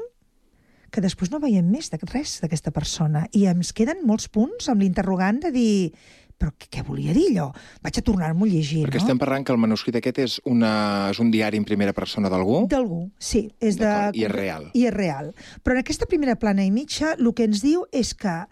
que 0.92 1.02
després 1.04 1.32
no 1.32 1.40
veiem 1.42 1.66
més 1.68 1.90
de 1.92 1.98
res 2.12 2.38
d'aquesta 2.42 2.72
persona 2.72 3.26
i 3.36 3.46
ens 3.50 3.72
queden 3.76 4.04
molts 4.09 4.28
punts 4.32 4.68
amb 4.72 4.84
l'interrogant 4.84 5.40
de 5.42 5.52
dir 5.52 5.74
però 6.37 6.53
què, 6.53 6.68
què 6.72 6.84
volia 6.87 7.14
dir 7.16 7.26
allò? 7.32 7.49
Vaig 7.84 8.01
a 8.01 8.05
tornar-m'ho 8.05 8.47
a 8.47 8.51
llegir, 8.51 8.84
Perquè 8.87 9.01
no? 9.01 9.07
estem 9.07 9.20
parlant 9.20 9.47
que 9.47 9.55
el 9.55 9.61
manuscrit 9.62 9.97
aquest 10.01 10.22
és, 10.22 10.39
una, 10.45 10.72
és 11.11 11.20
un 11.22 11.32
diari 11.32 11.61
en 11.61 11.66
primera 11.68 11.97
persona 11.97 12.30
d'algú? 12.32 12.64
D'algú, 12.70 13.07
sí. 13.18 13.47
És 13.61 13.80
de... 13.80 13.93
I 14.12 14.26
és 14.28 14.32
real. 14.32 14.70
I 14.76 14.87
és 14.91 14.95
real. 14.95 15.32
Però 15.64 15.76
en 15.76 15.84
aquesta 15.84 16.09
primera 16.11 16.37
plana 16.41 16.66
i 16.66 16.72
mitja 16.74 17.16
el 17.16 17.32
que 17.37 17.49
ens 17.49 17.64
diu 17.64 17.87
és 17.93 18.12
que 18.14 18.43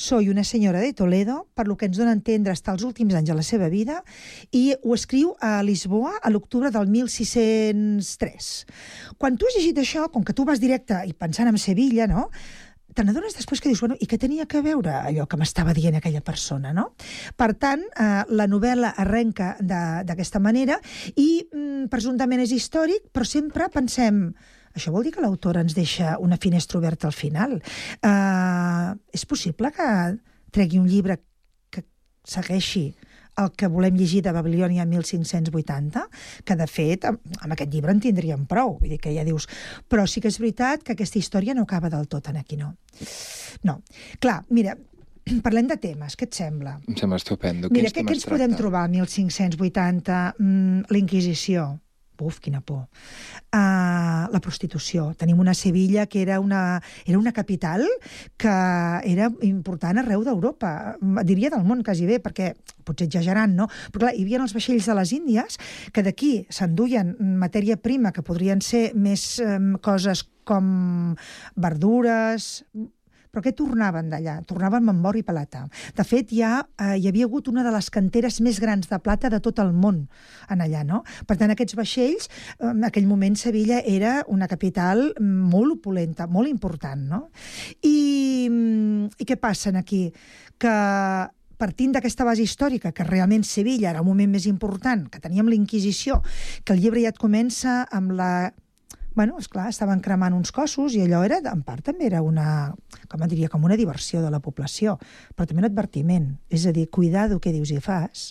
soy 0.00 0.30
una 0.30 0.44
senyora 0.44 0.80
de 0.80 0.94
Toledo, 0.94 1.48
per 1.54 1.66
lo 1.68 1.76
que 1.76 1.84
ens 1.90 1.98
dona 1.98 2.14
a 2.14 2.16
entendre 2.16 2.54
està 2.56 2.72
els 2.72 2.86
últims 2.86 3.12
anys 3.18 3.28
de 3.28 3.36
la 3.36 3.44
seva 3.44 3.68
vida, 3.68 3.98
i 4.50 4.72
ho 4.80 4.94
escriu 4.96 5.34
a 5.44 5.58
Lisboa 5.66 6.14
a 6.22 6.30
l'octubre 6.32 6.70
del 6.72 6.88
1603. 6.88 8.50
Quan 9.20 9.36
tu 9.36 9.50
has 9.50 9.58
llegit 9.58 9.82
això, 9.82 10.06
com 10.08 10.24
que 10.24 10.32
tu 10.32 10.46
vas 10.48 10.62
directe 10.62 11.02
i 11.04 11.12
pensant 11.12 11.50
en 11.50 11.60
Sevilla, 11.60 12.08
no? 12.08 12.30
Te 12.94 13.04
n'adones 13.04 13.36
després 13.36 13.60
que 13.62 13.70
dius, 13.70 13.80
bueno, 13.84 13.96
i 14.00 14.08
què 14.10 14.18
tenia 14.20 14.46
que 14.50 14.62
veure 14.64 14.92
allò 15.00 15.26
que 15.30 15.38
m'estava 15.40 15.74
dient 15.76 15.98
aquella 15.98 16.22
persona, 16.24 16.72
no? 16.76 16.90
Per 17.38 17.52
tant, 17.60 17.82
eh, 17.82 18.22
la 18.28 18.46
novel·la 18.50 18.94
arrenca 19.04 19.54
d'aquesta 19.60 20.42
manera 20.42 20.80
i 21.16 21.44
mm, 21.44 21.90
presumptament 21.92 22.42
és 22.46 22.54
històric, 22.56 23.10
però 23.14 23.26
sempre 23.28 23.70
pensem 23.72 24.24
això 24.70 24.92
vol 24.94 25.02
dir 25.02 25.10
que 25.14 25.22
l'autora 25.22 25.64
ens 25.64 25.74
deixa 25.74 26.16
una 26.22 26.38
finestra 26.38 26.78
oberta 26.78 27.08
al 27.08 27.14
final. 27.16 27.56
Uh, 28.06 28.94
és 29.10 29.24
possible 29.26 29.72
que 29.74 29.86
tregui 30.54 30.78
un 30.78 30.86
llibre 30.86 31.18
que 31.74 31.82
segueixi 32.22 32.92
el 33.42 33.52
que 33.56 33.70
volem 33.72 33.96
llegir 33.98 34.22
de 34.26 34.34
Babilònia 34.36 34.86
1580, 34.88 36.04
que 36.44 36.56
de 36.58 36.68
fet 36.70 37.08
amb, 37.10 37.22
amb 37.40 37.56
aquest 37.56 37.72
llibre 37.72 37.94
en 37.94 38.02
tindríem 38.04 38.46
prou, 38.50 38.76
vull 38.80 38.94
dir 38.94 39.00
que 39.02 39.14
ja 39.14 39.24
dius... 39.26 39.48
Però 39.90 40.06
sí 40.06 40.22
que 40.22 40.30
és 40.30 40.38
veritat 40.40 40.84
que 40.86 40.94
aquesta 40.94 41.18
història 41.18 41.56
no 41.56 41.66
acaba 41.66 41.90
del 41.92 42.06
tot 42.10 42.28
en 42.30 42.38
aquí, 42.40 42.56
no. 42.60 42.74
No. 43.66 43.80
Clar, 44.22 44.40
mira, 44.54 44.76
parlem 45.46 45.68
de 45.70 45.78
temes, 45.80 46.16
què 46.16 46.28
et 46.28 46.38
sembla? 46.38 46.78
Em 46.88 46.98
sembla 46.98 47.20
estupendo. 47.20 47.70
Mira, 47.74 47.92
què, 47.92 48.04
què 48.06 48.16
ens 48.16 48.26
podem 48.28 48.56
trobar 48.58 48.86
a 48.86 48.92
1580? 48.92 50.18
Mm, 50.38 50.90
la 50.90 51.00
Inquisició. 51.00 51.70
Uf, 52.26 52.40
quina 52.42 52.60
por. 52.60 52.86
Uh, 53.50 54.28
la 54.30 54.40
prostitució. 54.42 55.10
Tenim 55.18 55.40
una 55.40 55.54
Sevilla 55.54 56.06
que 56.06 56.22
era 56.22 56.40
una, 56.40 56.80
era 57.06 57.18
una 57.18 57.32
capital 57.32 57.86
que 58.36 58.56
era 59.10 59.30
important 59.46 60.00
arreu 60.00 60.24
d'Europa, 60.26 60.96
diria 61.24 61.50
del 61.52 61.64
món 61.66 61.84
quasi 61.86 62.06
bé, 62.08 62.20
perquè 62.22 62.52
potser 62.84 63.08
exagerant, 63.08 63.54
no? 63.56 63.68
Però 63.92 64.06
clar, 64.06 64.14
hi 64.16 64.24
havia 64.24 64.40
els 64.42 64.54
vaixells 64.56 64.88
de 64.88 64.96
les 64.98 65.14
Índies 65.16 65.60
que 65.94 66.04
d'aquí 66.06 66.32
s'enduien 66.50 67.14
matèria 67.40 67.78
prima 67.80 68.12
que 68.12 68.24
podrien 68.26 68.62
ser 68.64 68.90
més 68.94 69.38
eh, 69.42 69.58
coses 69.84 70.24
com 70.50 71.14
verdures, 71.60 72.64
però 73.30 73.42
què 73.44 73.52
tornaven 73.56 74.10
d'allà? 74.10 74.40
Tornaven 74.48 74.88
amb 74.90 75.06
or 75.06 75.18
i 75.20 75.24
plata. 75.26 75.64
De 75.96 76.06
fet, 76.06 76.34
ja 76.34 76.60
eh, 76.60 76.96
hi 76.98 77.08
havia 77.10 77.28
hagut 77.28 77.48
una 77.50 77.64
de 77.66 77.72
les 77.74 77.90
canteres 77.94 78.40
més 78.44 78.60
grans 78.62 78.90
de 78.90 78.98
plata 79.02 79.30
de 79.30 79.40
tot 79.42 79.62
el 79.62 79.72
món 79.72 80.04
en 80.50 80.64
allà, 80.64 80.84
no? 80.86 81.02
Per 81.26 81.38
tant, 81.40 81.52
aquests 81.54 81.78
vaixells, 81.78 82.30
eh, 82.58 82.70
en 82.72 82.84
aquell 82.88 83.08
moment 83.10 83.38
Sevilla 83.38 83.80
era 83.86 84.20
una 84.28 84.48
capital 84.50 85.12
molt 85.20 85.78
opulenta, 85.78 86.26
molt 86.26 86.50
important, 86.50 87.06
no? 87.10 87.20
I, 87.82 88.48
mm, 88.50 89.20
i 89.22 89.28
què 89.28 89.38
passa 89.40 89.70
aquí? 89.78 90.08
Que 90.58 90.72
partint 91.60 91.92
d'aquesta 91.92 92.24
base 92.24 92.42
històrica, 92.42 92.94
que 92.96 93.04
realment 93.04 93.44
Sevilla 93.44 93.90
era 93.92 94.00
el 94.00 94.08
moment 94.08 94.32
més 94.32 94.48
important, 94.48 95.06
que 95.12 95.20
teníem 95.20 95.50
la 95.50 95.58
Inquisició, 95.58 96.22
que 96.64 96.72
el 96.74 96.80
llibre 96.80 97.04
ja 97.04 97.12
et 97.12 97.20
comença 97.20 97.84
amb 97.92 98.16
la 98.16 98.32
bueno, 99.14 99.38
esclar, 99.38 99.68
estaven 99.68 100.00
cremant 100.04 100.34
uns 100.36 100.52
cossos 100.54 100.94
i 100.94 101.02
allò 101.04 101.22
era, 101.26 101.40
en 101.50 101.64
part, 101.66 101.84
també 101.90 102.06
era 102.06 102.22
una, 102.22 102.74
com 103.10 103.24
diria, 103.26 103.50
com 103.50 103.64
una 103.66 103.78
diversió 103.78 104.22
de 104.22 104.30
la 104.30 104.40
població, 104.40 104.98
però 105.34 105.48
també 105.48 105.64
un 105.64 105.70
advertiment. 105.70 106.30
És 106.48 106.66
a 106.66 106.74
dir, 106.76 106.88
cuidado 106.90 107.40
què 107.42 107.52
dius 107.54 107.72
i 107.74 107.80
fas, 107.82 108.30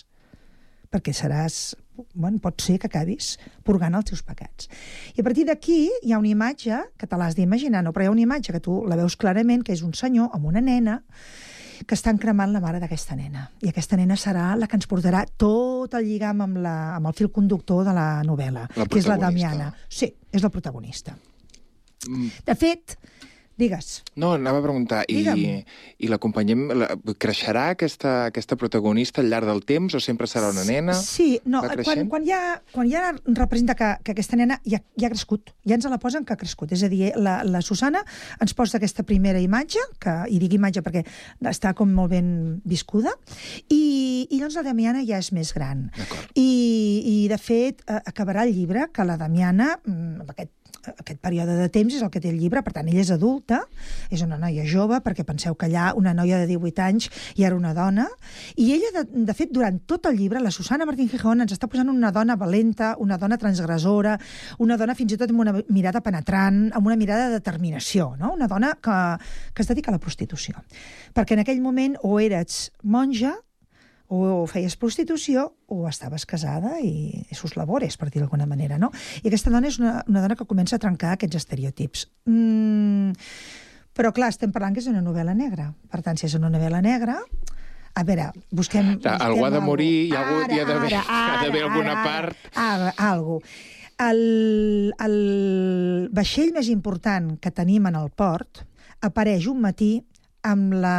perquè 0.90 1.14
seràs, 1.14 1.76
bueno, 2.14 2.40
pot 2.42 2.62
ser 2.64 2.78
que 2.80 2.88
acabis 2.90 3.36
purgant 3.66 3.94
els 3.94 4.08
teus 4.10 4.24
pecats. 4.26 4.70
I 5.14 5.22
a 5.22 5.26
partir 5.26 5.46
d'aquí 5.46 5.84
hi 6.02 6.12
ha 6.12 6.18
una 6.18 6.32
imatge 6.32 6.80
que 6.98 7.06
te 7.06 7.18
l'has 7.20 7.36
d'imaginar, 7.38 7.84
no? 7.84 7.92
però 7.94 8.06
hi 8.06 8.10
ha 8.10 8.16
una 8.16 8.24
imatge 8.24 8.56
que 8.56 8.62
tu 8.64 8.80
la 8.88 8.98
veus 8.98 9.16
clarament, 9.20 9.62
que 9.62 9.76
és 9.76 9.84
un 9.86 9.94
senyor 9.94 10.32
amb 10.34 10.50
una 10.50 10.64
nena 10.64 11.00
que 11.86 11.96
estan 11.96 12.18
cremant 12.20 12.52
la 12.52 12.60
mare 12.60 12.80
d'aquesta 12.82 13.16
nena. 13.16 13.46
I 13.64 13.70
aquesta 13.70 13.96
nena 13.96 14.16
serà 14.20 14.50
la 14.58 14.68
que 14.68 14.76
ens 14.78 14.88
portarà 14.90 15.24
tot 15.40 15.94
el 15.98 16.06
lligam 16.06 16.42
amb, 16.44 16.60
la, 16.64 16.76
amb 16.96 17.10
el 17.10 17.16
fil 17.16 17.30
conductor 17.32 17.84
de 17.88 17.94
la 17.96 18.08
novel·la, 18.26 18.66
La 18.76 18.86
que 18.86 19.00
és 19.00 19.08
la. 19.08 19.18
Damiana. 19.20 19.70
Sí, 19.88 20.10
és 20.32 20.44
la 20.44 20.50
protagonista. 20.52 21.16
Mm. 22.08 22.28
De 22.46 22.56
fet, 22.56 22.96
digues, 23.60 24.00
No, 24.20 24.32
anava 24.34 24.58
a 24.58 24.64
preguntar, 24.64 25.04
i, 25.08 25.20
Digue'm. 25.20 25.62
i 26.02 26.08
l'acompanyem, 26.10 26.64
la, 26.76 26.88
creixerà 27.20 27.70
aquesta, 27.76 28.26
aquesta 28.28 28.56
protagonista 28.58 29.22
al 29.22 29.30
llarg 29.30 29.48
del 29.48 29.62
temps 29.68 29.94
o 29.96 30.00
sempre 30.02 30.28
serà 30.28 30.50
una 30.52 30.64
nena? 30.66 30.96
Sí, 30.98 31.38
no, 31.46 31.62
Va 31.64 31.76
quan, 31.84 32.02
quan, 32.10 32.26
ja, 32.26 32.40
quan 32.74 32.90
ja 32.90 33.12
representa 33.24 33.76
que, 33.78 33.92
que 34.04 34.14
aquesta 34.16 34.38
nena 34.40 34.58
ja, 34.66 34.82
ja 34.98 35.08
ha 35.08 35.12
crescut, 35.12 35.54
ja 35.68 35.78
ens 35.78 35.88
la 35.88 36.00
posen 36.02 36.26
que 36.26 36.34
ha 36.34 36.40
crescut. 36.40 36.74
És 36.76 36.84
a 36.84 36.90
dir, 36.92 37.12
la, 37.16 37.40
la 37.46 37.62
Susana 37.64 38.02
ens 38.42 38.54
posa 38.58 38.80
aquesta 38.80 39.06
primera 39.06 39.40
imatge, 39.40 39.82
que, 40.02 40.16
i 40.28 40.40
dic 40.42 40.58
imatge 40.58 40.84
perquè 40.84 41.04
està 41.48 41.72
com 41.78 41.92
molt 41.94 42.12
ben 42.12 42.30
viscuda, 42.68 43.14
i, 43.68 44.26
i 44.28 44.42
doncs 44.42 44.58
la 44.58 44.66
Damiana 44.66 45.04
ja 45.06 45.22
és 45.22 45.32
més 45.36 45.54
gran. 45.56 45.88
I, 46.34 46.50
I, 47.14 47.18
de 47.30 47.40
fet, 47.40 47.84
eh, 47.86 48.02
acabarà 48.10 48.44
el 48.48 48.56
llibre 48.56 48.88
que 48.92 49.06
la 49.06 49.16
Damiana, 49.20 49.76
mm, 49.84 50.24
amb 50.24 50.34
aquest 50.34 50.56
aquest 50.88 51.20
període 51.20 51.56
de 51.58 51.68
temps 51.72 51.94
és 51.94 52.02
el 52.02 52.10
que 52.12 52.20
té 52.22 52.30
el 52.32 52.38
llibre, 52.40 52.62
per 52.64 52.72
tant, 52.72 52.88
ella 52.88 53.02
és 53.02 53.10
adulta, 53.50 53.66
és 54.10 54.22
una 54.22 54.38
noia 54.38 54.64
jove, 54.66 55.00
perquè 55.02 55.24
penseu 55.26 55.54
que 55.54 55.66
allà 55.66 55.92
una 55.96 56.12
noia 56.14 56.38
de 56.40 56.46
18 56.50 56.82
anys 56.82 57.08
ja 57.36 57.48
era 57.48 57.56
una 57.56 57.72
dona, 57.74 58.06
i 58.56 58.72
ella, 58.74 58.90
de, 58.94 59.24
de 59.26 59.34
fet, 59.34 59.50
durant 59.52 59.80
tot 59.86 60.06
el 60.06 60.16
llibre, 60.18 60.40
la 60.40 60.50
Susana 60.50 60.86
Martín 60.86 61.08
Gijón 61.10 61.42
ens 61.42 61.54
està 61.54 61.68
posant 61.70 61.90
una 61.90 62.12
dona 62.12 62.36
valenta, 62.36 62.94
una 62.98 63.18
dona 63.18 63.38
transgressora, 63.38 64.16
una 64.58 64.76
dona 64.76 64.96
fins 64.98 65.14
i 65.14 65.20
tot 65.20 65.30
amb 65.30 65.44
una 65.44 65.56
mirada 65.68 66.00
penetrant, 66.00 66.70
amb 66.74 66.86
una 66.86 66.98
mirada 66.98 67.28
de 67.28 67.38
determinació, 67.38 68.14
no? 68.18 68.34
una 68.34 68.48
dona 68.48 68.74
que, 68.82 68.98
que 69.54 69.62
es 69.62 69.70
dedica 69.70 69.90
a 69.90 69.96
la 69.96 70.02
prostitució. 70.02 70.62
Perquè 71.14 71.36
en 71.36 71.44
aquell 71.44 71.62
moment 71.62 71.96
o 72.02 72.18
eres 72.20 72.70
monja, 72.82 73.36
o 74.10 74.44
feies 74.50 74.74
prostitució 74.74 75.52
o 75.70 75.84
estaves 75.88 76.24
casada 76.26 76.72
i 76.82 77.22
sus 77.36 77.54
labores, 77.54 77.94
per 77.96 78.08
dir 78.10 78.18
d'alguna 78.18 78.46
manera, 78.50 78.78
no? 78.78 78.90
I 79.22 79.28
aquesta 79.30 79.52
dona 79.54 79.70
és 79.70 79.78
una, 79.78 80.00
una 80.10 80.24
dona 80.24 80.34
que 80.36 80.46
comença 80.50 80.76
a 80.76 80.82
trencar 80.82 81.12
aquests 81.14 81.38
estereotips. 81.38 82.08
Mm, 82.26 83.12
però, 83.94 84.10
clar, 84.16 84.32
estem 84.34 84.50
parlant 84.50 84.74
que 84.74 84.82
és 84.82 84.90
una 84.90 85.02
novel·la 85.04 85.36
negra. 85.38 85.68
Per 85.90 86.02
tant, 86.02 86.18
si 86.18 86.26
és 86.26 86.34
una 86.34 86.50
novel·la 86.50 86.82
negra, 86.82 87.20
a 87.94 88.04
veure, 88.06 88.30
busquem... 88.50 88.96
Busquem 88.96 89.22
algú 89.28 89.46
ha 89.46 89.52
de 89.54 89.62
morir, 89.62 89.92
hi 90.08 90.16
ha 90.16 90.24
hi 90.50 90.58
ha 90.58 90.66
d'haver- 90.66 90.90
Ara, 90.90 91.04
hi 91.06 91.36
ha 91.36 91.40
d'haver 91.44 91.62
ara, 91.62 91.70
alguna 91.70 91.94
ara, 91.94 92.04
part. 92.04 92.50
Ara, 92.66 92.92
algo. 93.12 93.40
El, 94.00 94.94
el 95.06 95.16
vaixell 96.16 96.54
més 96.56 96.70
important 96.72 97.34
que 97.38 97.50
tenim 97.54 97.86
en 97.90 97.98
el 98.00 98.08
port 98.10 98.64
apareix 99.06 99.46
un 99.50 99.60
matí 99.60 100.00
amb 100.46 100.74
la, 100.82 100.96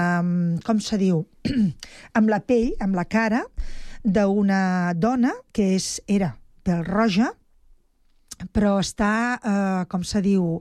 com 0.65 0.81
se 0.83 0.97
diu, 1.01 1.23
amb 2.17 2.31
la 2.31 2.41
pell, 2.45 2.71
amb 2.83 2.97
la 2.97 3.05
cara 3.09 3.43
d'una 4.03 4.93
dona 4.97 5.33
que 5.53 5.73
és, 5.75 5.99
era 6.09 6.33
pèl 6.65 6.83
roja, 6.85 7.31
però 8.53 8.77
està, 8.81 9.13
eh, 9.37 9.85
com 9.89 10.03
se 10.03 10.21
diu, 10.25 10.59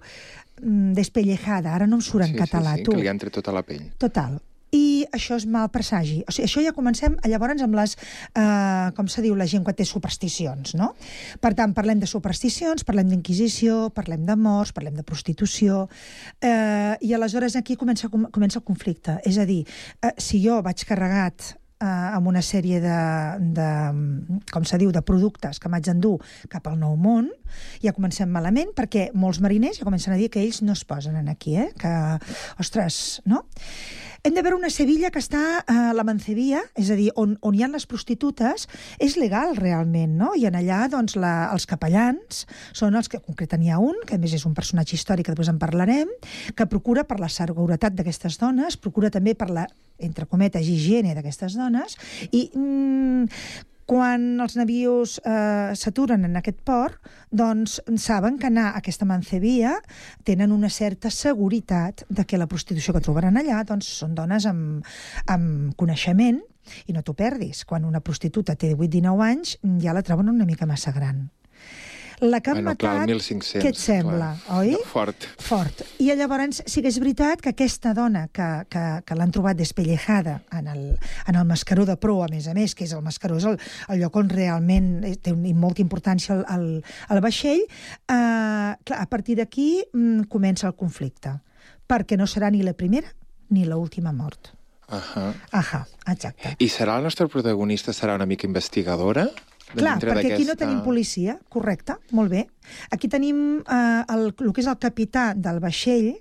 mm, 0.61 0.93
despellejada. 0.97 1.75
Ara 1.75 1.87
no 1.87 1.97
em 1.97 2.05
surt 2.05 2.27
en 2.27 2.35
sí, 2.35 2.41
català, 2.41 2.77
sí, 2.77 2.83
sí, 2.83 2.89
tu. 2.89 2.93
que 2.93 3.03
li 3.05 3.09
han 3.09 3.21
tret 3.21 3.33
tota 3.41 3.53
la 3.57 3.65
pell. 3.65 3.87
Total. 3.99 4.39
I 4.73 5.05
això 5.13 5.35
és 5.35 5.47
mal 5.51 5.69
presagi. 5.75 6.21
O 6.29 6.33
sigui, 6.33 6.47
això 6.47 6.63
ja 6.63 6.73
comencem 6.77 7.17
llavors 7.27 7.63
amb 7.65 7.75
les, 7.75 7.97
eh, 8.39 8.91
com 8.95 9.09
se 9.11 9.23
diu 9.25 9.35
la 9.35 9.47
gent 9.51 9.65
quan 9.67 9.75
té 9.75 9.85
supersticions, 9.85 10.75
no? 10.79 10.93
Per 11.41 11.55
tant, 11.59 11.75
parlem 11.75 11.99
de 11.99 12.07
supersticions, 12.07 12.85
parlem 12.87 13.09
d'inquisició, 13.11 13.91
parlem 13.91 14.25
de 14.27 14.37
morts, 14.37 14.71
parlem 14.73 14.95
de 14.95 15.03
prostitució, 15.03 15.89
eh, 16.41 16.97
i 17.01 17.13
aleshores 17.15 17.57
aquí 17.57 17.75
comença, 17.77 18.09
com- 18.09 18.29
comença 18.31 18.59
el 18.61 18.65
conflicte. 18.65 19.19
És 19.25 19.39
a 19.39 19.45
dir, 19.45 19.65
eh, 20.03 20.13
si 20.19 20.41
jo 20.45 20.63
vaig 20.63 20.85
carregat 20.87 21.57
eh, 21.83 21.87
amb 21.87 22.29
una 22.29 22.43
sèrie 22.43 22.79
de, 22.79 22.97
de, 23.57 23.69
com 24.53 24.65
se 24.69 24.79
diu, 24.79 24.93
de 24.93 25.03
productes 25.03 25.59
que 25.59 25.69
m'haig 25.73 25.87
d'endur 25.89 26.19
cap 26.53 26.67
al 26.69 26.79
nou 26.79 26.95
món, 27.01 27.31
ja 27.83 27.95
comencem 27.97 28.29
malament, 28.31 28.71
perquè 28.77 29.09
molts 29.15 29.41
mariners 29.41 29.79
ja 29.81 29.85
comencen 29.89 30.13
a 30.13 30.17
dir 30.21 30.29
que 30.31 30.43
ells 30.45 30.61
no 30.63 30.73
es 30.77 30.85
posen 30.85 31.17
en 31.17 31.29
aquí, 31.29 31.57
eh? 31.57 31.71
que, 31.81 31.95
ostres, 32.61 33.23
no? 33.25 33.47
Hem 34.23 34.35
de 34.37 34.43
veure 34.45 34.59
una 34.59 34.69
Sevilla 34.69 35.09
que 35.09 35.21
està 35.23 35.63
a 35.65 35.95
la 35.97 36.03
Mancebia, 36.05 36.61
és 36.77 36.91
a 36.93 36.97
dir, 36.99 37.07
on, 37.17 37.39
on 37.41 37.55
hi 37.57 37.63
ha 37.65 37.71
les 37.73 37.87
prostitutes, 37.89 38.67
és 39.01 39.15
legal 39.17 39.55
realment, 39.57 40.13
no? 40.19 40.35
I 40.37 40.45
en 40.51 40.59
allà, 40.59 40.83
doncs, 40.93 41.15
la, 41.17 41.49
els 41.55 41.65
capellans 41.71 42.43
són 42.77 42.99
els 43.01 43.09
que, 43.09 43.23
concreten 43.25 43.65
hi 43.65 43.73
ha 43.73 43.79
un, 43.81 43.97
que 44.05 44.19
més 44.21 44.35
és 44.37 44.45
un 44.45 44.53
personatge 44.53 44.99
històric, 44.99 45.25
que 45.25 45.33
després 45.33 45.49
en 45.55 45.63
parlarem, 45.63 46.13
que 46.53 46.69
procura 46.69 47.07
per 47.09 47.17
la 47.23 47.33
seguretat 47.33 47.97
d'aquestes 47.97 48.37
dones, 48.43 48.77
procura 48.77 49.09
també 49.09 49.33
per 49.33 49.49
la, 49.57 49.65
entre 49.97 50.29
cometes, 50.29 50.69
higiene 50.69 51.17
d'aquestes 51.17 51.57
dones, 51.57 51.97
i 52.29 52.51
mm, 52.53 53.25
quan 53.91 54.39
els 54.39 54.55
navios 54.55 55.17
eh, 55.27 55.73
s'aturen 55.75 56.29
en 56.29 56.39
aquest 56.39 56.61
port, 56.67 57.01
doncs 57.35 57.81
saben 57.99 58.37
que 58.39 58.47
anar 58.47 58.69
a 58.69 58.79
aquesta 58.79 59.09
mancebia 59.09 59.73
tenen 60.29 60.55
una 60.55 60.71
certa 60.71 61.11
seguretat 61.11 62.05
de 62.09 62.23
que 62.25 62.39
la 62.39 62.47
prostitució 62.47 62.95
que 62.95 63.03
trobaran 63.03 63.41
allà 63.41 63.65
doncs, 63.67 63.91
són 64.05 64.15
dones 64.15 64.47
amb, 64.47 64.87
amb 65.27 65.75
coneixement 65.81 66.39
i 66.87 66.95
no 66.95 67.03
t'ho 67.03 67.17
perdis. 67.19 67.65
Quan 67.67 67.89
una 67.89 68.03
prostituta 68.05 68.55
té 68.55 68.77
18-19 68.77 69.27
anys 69.27 69.59
ja 69.83 69.97
la 69.97 70.07
troben 70.07 70.31
una 70.31 70.47
mica 70.47 70.71
massa 70.71 70.95
gran. 70.95 71.27
La 72.21 72.41
que 72.41 72.51
han 72.51 72.61
bueno, 72.61 72.77
clar, 72.77 72.95
matat, 73.01 73.11
el 73.11 73.17
1500. 73.17 73.63
què 73.65 73.73
et 73.73 73.79
sembla, 73.81 74.31
clar. 74.45 74.59
oi? 74.61 74.75
Fort. 74.91 75.27
Fort. 75.41 75.83
I 76.03 76.11
llavors 76.19 76.63
sí 76.69 76.83
que 76.85 76.91
és 76.93 76.99
veritat 77.01 77.41
que 77.41 77.55
aquesta 77.55 77.95
dona 77.97 78.27
que, 78.29 78.49
que, 78.73 78.85
que 79.07 79.19
l'han 79.19 79.33
trobat 79.33 79.57
despellejada 79.57 80.41
en 80.57 80.69
el, 80.69 80.83
en 81.27 81.41
el 81.41 81.49
mascaró 81.49 81.87
de 81.89 81.97
proa, 82.01 82.29
a 82.29 82.33
més 82.33 82.49
a 82.51 82.55
més, 82.57 82.77
que 82.77 82.85
és 82.85 82.93
el 82.97 83.05
mascaró, 83.05 83.41
és 83.41 83.49
el, 83.49 83.57
el 83.89 84.03
lloc 84.03 84.21
on 84.21 84.31
realment 84.33 84.91
té 85.25 85.33
un, 85.33 85.47
molta 85.57 85.81
importància 85.85 86.37
el, 86.37 86.45
el, 86.53 86.67
el 87.11 87.23
vaixell, 87.25 87.65
eh, 87.65 88.17
clar, 88.85 89.01
a 89.01 89.07
partir 89.09 89.41
d'aquí 89.41 89.71
mm, 89.89 90.29
comença 90.33 90.69
el 90.69 90.77
conflicte 90.77 91.39
perquè 91.91 92.19
no 92.19 92.29
serà 92.31 92.51
ni 92.55 92.63
la 92.63 92.77
primera 92.79 93.11
ni 93.51 93.65
l'última 93.67 94.13
mort. 94.15 94.53
Ahà. 94.91 95.31
Ahà, 95.55 95.85
exacte. 96.11 96.57
I 96.59 96.69
serà 96.71 96.99
la 96.99 97.07
nostra 97.07 97.27
protagonista, 97.31 97.95
serà 97.95 98.17
una 98.19 98.27
mica 98.27 98.47
investigadora? 98.47 99.29
Clar, 99.77 99.99
perquè 100.03 100.33
aquí 100.35 100.47
no 100.49 100.57
tenim 100.59 100.81
policia, 100.83 101.37
correcte, 101.53 101.97
molt 102.17 102.33
bé. 102.33 102.47
Aquí 102.91 103.09
tenim 103.09 103.61
eh, 103.61 104.03
el, 104.11 104.31
el 104.33 104.53
que 104.53 104.65
és 104.65 104.71
el 104.71 104.79
capità 104.83 105.31
del 105.37 105.61
vaixell, 105.63 106.13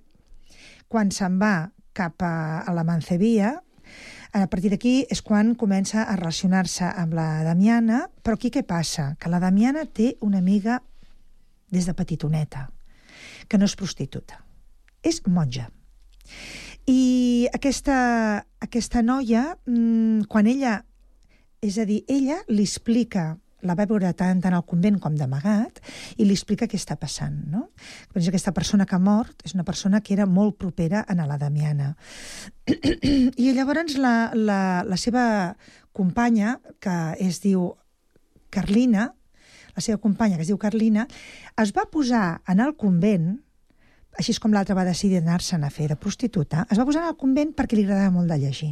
quan 0.89 1.09
se'n 1.13 1.39
va 1.41 1.71
cap 1.97 2.21
a, 2.25 2.61
a 2.61 2.73
la 2.75 2.85
Mancebia, 2.85 3.55
a 4.29 4.45
partir 4.45 4.69
d'aquí 4.69 5.07
és 5.09 5.23
quan 5.25 5.55
comença 5.57 6.03
a 6.03 6.15
relacionar-se 6.15 6.85
amb 6.85 7.15
la 7.17 7.41
Damiana, 7.47 8.03
però 8.21 8.37
aquí 8.37 8.51
què 8.53 8.61
passa? 8.61 9.15
Que 9.17 9.31
la 9.31 9.41
Damiana 9.41 9.87
té 9.89 10.13
una 10.21 10.37
amiga 10.37 10.79
des 11.73 11.87
de 11.89 11.95
petitoneta, 11.97 12.67
que 13.49 13.57
no 13.57 13.65
és 13.65 13.75
prostituta, 13.77 14.43
és 15.01 15.21
monja. 15.25 15.69
I 16.89 17.49
aquesta, 17.53 17.97
aquesta 18.61 19.01
noia, 19.01 19.55
mm, 19.65 20.29
quan 20.29 20.47
ella 20.47 20.83
és 21.61 21.77
a 21.77 21.85
dir, 21.85 22.03
ella 22.07 22.39
li 22.47 22.63
explica 22.65 23.33
la 23.61 23.75
va 23.75 23.85
veure 23.89 24.11
tant, 24.15 24.39
tant 24.39 24.55
al 24.55 24.63
convent 24.67 24.99
com 25.03 25.15
d'amagat, 25.19 25.81
i 26.17 26.23
li 26.23 26.35
explica 26.35 26.67
què 26.69 26.77
està 26.79 26.95
passant. 26.99 27.35
No? 27.51 27.65
Doncs 28.13 28.29
aquesta 28.31 28.53
persona 28.55 28.87
que 28.87 28.95
ha 28.95 29.03
mort 29.03 29.43
és 29.47 29.55
una 29.57 29.65
persona 29.67 30.01
que 30.01 30.13
era 30.15 30.27
molt 30.29 30.57
propera 30.61 31.03
a 31.03 31.15
la 31.19 31.37
Damiana. 31.37 31.95
I 33.43 33.51
llavors 33.57 33.97
la, 33.97 34.31
la, 34.35 34.61
la 34.87 34.97
seva 34.97 35.57
companya, 35.91 36.59
que 36.79 36.95
es 37.19 37.41
diu 37.43 37.73
Carlina, 38.49 39.09
la 39.75 39.83
seva 39.83 39.99
companya, 39.99 40.37
que 40.37 40.47
es 40.47 40.51
diu 40.51 40.59
Carlina, 40.59 41.07
es 41.59 41.75
va 41.75 41.89
posar 41.91 42.41
en 42.47 42.63
el 42.63 42.75
convent 42.79 43.37
així 44.17 44.35
com 44.41 44.53
l'altra 44.53 44.75
va 44.75 44.87
decidir 44.87 45.19
anar-se'n 45.19 45.63
a 45.63 45.71
fer 45.73 45.89
de 45.91 45.97
prostituta, 45.99 46.65
es 46.71 46.79
va 46.79 46.85
posar 46.87 47.03
en 47.05 47.11
el 47.11 47.17
convent 47.19 47.53
perquè 47.55 47.77
li 47.77 47.85
agradava 47.85 48.13
molt 48.15 48.31
de 48.31 48.39
llegir. 48.41 48.71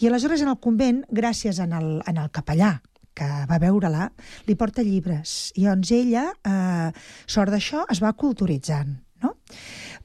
I 0.00 0.08
aleshores 0.08 0.44
en 0.44 0.52
el 0.52 0.60
convent, 0.62 1.02
gràcies 1.10 1.60
en 1.62 1.74
el, 1.76 1.88
en 2.06 2.20
el 2.22 2.30
capellà, 2.32 2.76
que 3.16 3.26
va 3.48 3.58
veure-la, 3.60 4.10
li 4.46 4.56
porta 4.60 4.84
llibres. 4.84 5.52
I 5.56 5.66
doncs 5.70 5.92
ella, 5.96 6.28
eh, 6.44 6.90
sort 7.26 7.52
d'això, 7.52 7.86
es 7.92 8.02
va 8.04 8.12
culturitzant. 8.12 8.98
No? 9.24 9.32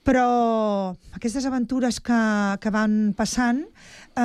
Però 0.08 0.96
aquestes 1.18 1.44
aventures 1.46 2.00
que, 2.00 2.22
que 2.64 2.72
van 2.72 3.12
passant 3.18 3.60
eh, 4.16 4.24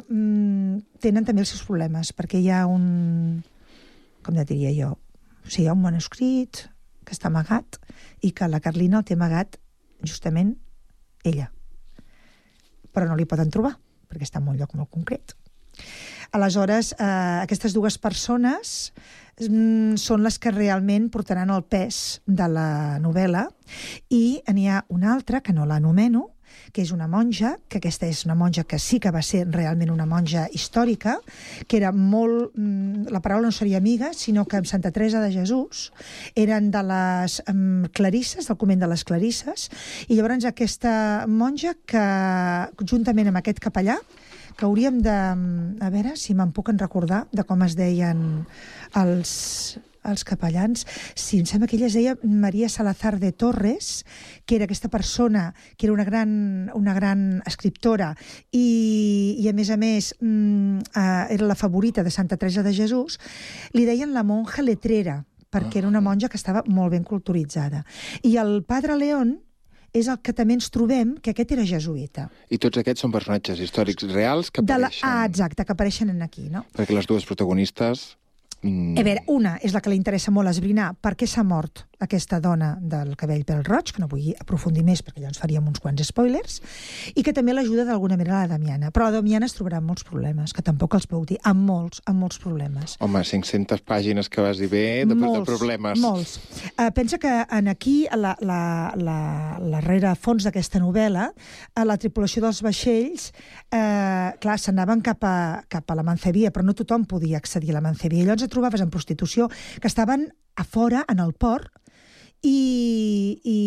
mm, 0.00 0.80
tenen 1.04 1.28
també 1.28 1.44
els 1.44 1.52
seus 1.52 1.66
problemes, 1.68 2.14
perquè 2.16 2.40
hi 2.40 2.48
ha 2.50 2.64
un... 2.66 3.44
com 4.24 4.40
et 4.40 4.48
diria 4.48 4.72
jo? 4.72 4.94
O 4.96 5.48
sigui, 5.48 5.66
hi 5.66 5.70
ha 5.70 5.76
un 5.76 5.84
manuscrit 5.84 6.64
que 7.04 7.16
està 7.16 7.30
amagat 7.30 7.78
i 8.26 8.32
que 8.36 8.48
la 8.48 8.60
Carlina 8.60 9.00
el 9.00 9.06
té 9.08 9.16
amagat 9.16 9.58
justament 10.06 10.54
ella. 11.24 11.50
Però 12.90 13.06
no 13.06 13.16
li 13.18 13.28
poden 13.28 13.50
trobar, 13.52 13.76
perquè 14.10 14.26
està 14.26 14.40
en 14.40 14.48
un 14.50 14.58
lloc 14.58 14.74
molt 14.74 14.90
concret. 14.90 15.34
Aleshores, 16.32 16.92
eh, 16.92 17.06
aquestes 17.42 17.74
dues 17.74 17.96
persones 17.98 18.92
mm, 19.40 19.96
són 19.98 20.22
les 20.22 20.38
que 20.38 20.52
realment 20.54 21.08
portaran 21.10 21.50
el 21.50 21.64
pes 21.66 22.20
de 22.26 22.46
la 22.50 22.98
novel·la 23.02 23.48
i 24.14 24.40
n'hi 24.46 24.68
ha 24.70 24.84
una 24.88 25.14
altra, 25.14 25.40
que 25.42 25.54
no 25.56 25.66
l'anomeno, 25.66 26.28
que 26.72 26.82
és 26.82 26.92
una 26.94 27.08
monja, 27.10 27.56
que 27.68 27.80
aquesta 27.80 28.08
és 28.10 28.24
una 28.26 28.36
monja 28.38 28.64
que 28.64 28.78
sí 28.78 29.00
que 29.00 29.12
va 29.14 29.22
ser 29.26 29.46
realment 29.50 29.90
una 29.90 30.06
monja 30.06 30.46
històrica, 30.52 31.18
que 31.66 31.80
era 31.80 31.92
molt... 31.92 32.54
mm, 32.54 33.10
La 33.10 33.20
paraula 33.20 33.48
no 33.48 33.52
seria 33.52 33.78
amiga, 33.78 34.12
sinó 34.14 34.46
que 34.46 34.60
amb 34.60 34.66
Santa 34.66 34.90
Teresa 34.90 35.20
de 35.20 35.32
Jesús 35.32 35.90
eren 36.34 36.70
de 36.70 36.82
les 36.86 37.40
um, 37.50 37.86
clarisses, 37.92 38.46
del 38.46 38.58
convent 38.60 38.80
de 38.80 38.90
les 38.90 39.04
clarisses, 39.04 39.68
i 40.08 40.16
llavors 40.16 40.46
aquesta 40.48 41.26
monja 41.28 41.74
que, 41.86 42.06
juntament 42.86 43.30
amb 43.30 43.40
aquest 43.40 43.60
capellà, 43.62 43.98
que 44.56 44.66
hauríem 44.66 45.00
de... 45.02 45.16
A 45.80 45.90
veure 45.92 46.16
si 46.20 46.36
me'n 46.36 46.52
puc 46.52 46.70
en 46.72 46.80
recordar 46.80 47.24
de 47.32 47.44
com 47.48 47.62
es 47.64 47.76
deien 47.78 48.44
els, 48.98 49.32
els 50.04 50.24
capellans. 50.24 50.86
Sí, 51.14 51.40
em 51.40 51.46
sembla 51.46 51.68
que 51.68 51.76
ella 51.76 51.88
es 51.90 51.96
deia 51.98 52.16
Maria 52.22 52.68
Salazar 52.68 53.18
de 53.20 53.32
Torres, 53.32 54.04
que 54.46 54.56
era 54.56 54.64
aquesta 54.64 54.88
persona 54.88 55.54
que 55.76 55.86
era 55.86 55.92
una 55.92 56.04
gran, 56.04 56.70
una 56.74 56.94
gran 56.94 57.42
escriptora 57.46 58.14
i, 58.52 59.36
i 59.38 59.48
a 59.48 59.52
més 59.56 59.70
a 59.70 59.76
més, 59.80 60.14
mm, 60.20 60.78
eh, 60.94 61.26
era 61.36 61.46
la 61.46 61.58
favorita 61.58 62.02
de 62.02 62.10
Santa 62.10 62.36
Teresa 62.36 62.62
de 62.62 62.74
Jesús, 62.74 63.18
li 63.72 63.84
deien 63.84 64.14
la 64.14 64.24
monja 64.24 64.62
letrera, 64.62 65.24
perquè 65.50 65.80
era 65.82 65.88
una 65.88 66.00
monja 66.00 66.28
que 66.28 66.38
estava 66.38 66.62
molt 66.66 66.92
ben 66.94 67.04
culturitzada. 67.04 67.84
I 68.22 68.36
el 68.38 68.62
padre 68.64 68.96
León 68.96 69.40
és 69.92 70.06
el 70.06 70.20
que 70.22 70.30
també 70.32 70.54
ens 70.54 70.70
trobem, 70.70 71.16
que 71.18 71.32
aquest 71.34 71.50
era 71.56 71.64
jesuïta. 71.66 72.28
I 72.46 72.60
tots 72.62 72.78
aquests 72.78 73.02
són 73.02 73.10
personatges 73.10 73.58
històrics 73.58 74.06
reals 74.12 74.52
que 74.54 74.62
De 74.62 74.76
la, 74.78 74.86
apareixen. 74.86 75.08
ah, 75.08 75.24
exacte, 75.26 75.64
que 75.66 75.74
apareixen 75.74 76.10
en 76.14 76.22
aquí, 76.22 76.46
no? 76.48 76.64
Perquè 76.78 76.94
les 76.94 77.10
dues 77.10 77.26
protagonistes... 77.26 78.16
A 78.62 79.02
veure, 79.02 79.22
una 79.32 79.56
és 79.64 79.72
la 79.72 79.80
que 79.80 79.92
li 79.92 79.96
interessa 79.96 80.32
molt 80.34 80.50
esbrinar. 80.50 80.92
Per 81.00 81.14
què 81.16 81.28
s'ha 81.28 81.44
mort 81.46 81.86
aquesta 82.00 82.40
dona 82.40 82.74
del 82.80 83.14
cabell 83.20 83.44
pel 83.44 83.62
roig, 83.66 83.92
que 83.92 84.02
no 84.02 84.08
vull 84.10 84.32
aprofundir 84.40 84.82
més 84.86 85.02
perquè 85.04 85.20
llavors 85.20 85.40
faríem 85.42 85.66
uns 85.68 85.82
quants 85.82 86.02
spoilers, 86.08 86.60
i 87.14 87.24
que 87.26 87.34
també 87.36 87.54
l'ajuda 87.54 87.84
d'alguna 87.88 88.16
manera 88.16 88.42
la 88.42 88.54
Damiana. 88.54 88.90
Però 88.90 89.08
la 89.08 89.18
Damiana 89.18 89.48
es 89.48 89.56
trobarà 89.56 89.80
amb 89.80 89.90
molts 89.92 90.06
problemes, 90.08 90.54
que 90.56 90.64
tampoc 90.64 90.96
els 90.96 91.06
puc 91.10 91.26
dir, 91.28 91.38
amb 91.46 91.66
molts, 91.68 92.02
amb 92.10 92.24
molts 92.24 92.40
problemes. 92.42 92.96
Home, 93.04 93.22
500 93.26 93.84
pàgines 93.86 94.30
que 94.32 94.44
vas 94.44 94.58
dir 94.60 94.70
bé, 94.72 95.04
de, 95.04 95.14
de 95.14 95.44
problemes. 95.46 96.00
Molts. 96.00 96.38
Uh, 96.72 96.88
pensa 96.96 97.20
que 97.20 97.32
en 97.44 97.68
aquí, 97.68 98.06
a 98.10 98.16
la, 98.16 98.34
la, 98.40 98.60
la, 98.96 99.18
la 99.60 99.84
rerefons 99.84 100.48
d'aquesta 100.48 100.80
novel·la, 100.82 101.28
a 101.76 101.86
la 101.86 101.98
tripulació 102.00 102.42
dels 102.44 102.62
vaixells, 102.64 103.30
eh, 103.70 104.30
clar, 104.40 104.56
s'anaven 104.58 105.02
cap, 105.04 105.24
a, 105.24 105.62
cap 105.70 105.90
a 105.90 105.96
la 105.98 106.04
Mancebia, 106.06 106.52
però 106.54 106.64
no 106.66 106.76
tothom 106.76 107.04
podia 107.10 107.38
accedir 107.40 107.74
a 107.74 107.78
la 107.78 107.84
Mancebia. 107.84 108.24
Llavors 108.24 108.46
et 108.46 108.52
trobaves 108.52 108.82
en 108.84 108.90
prostitució 108.92 109.48
que 109.50 109.90
estaven 109.90 110.30
a 110.56 110.64
fora, 110.64 111.04
en 111.08 111.20
el 111.20 111.32
port, 111.32 111.70
i, 112.46 113.40
i 113.44 113.58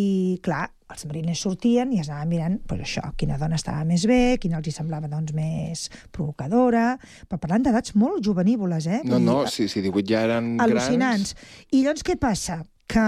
clar, 0.45 0.65
els 0.93 1.05
mariners 1.09 1.41
sortien 1.45 1.91
i 1.93 1.99
es 2.01 2.09
anaven 2.09 2.29
mirant 2.31 2.57
pues, 2.67 2.81
això, 2.85 3.03
quina 3.17 3.37
dona 3.41 3.57
estava 3.59 3.83
més 3.87 4.05
bé, 4.09 4.37
quina 4.41 4.59
els 4.59 4.69
hi 4.69 4.73
semblava 4.75 5.09
doncs, 5.11 5.33
més 5.37 5.87
provocadora, 6.13 6.93
però 7.29 7.41
parlant 7.41 7.65
d'edats 7.67 7.95
molt 7.99 8.23
juvenívoles, 8.25 8.87
eh? 8.89 9.01
No, 9.09 9.21
no, 9.21 9.43
si, 9.51 9.67
si 9.69 9.83
18 9.85 10.09
ja 10.09 10.23
eren 10.29 10.53
al·lucinants. 10.63 11.35
I 11.71 11.83
llavors 11.83 12.05
què 12.05 12.17
passa? 12.21 12.61
Que 12.89 13.07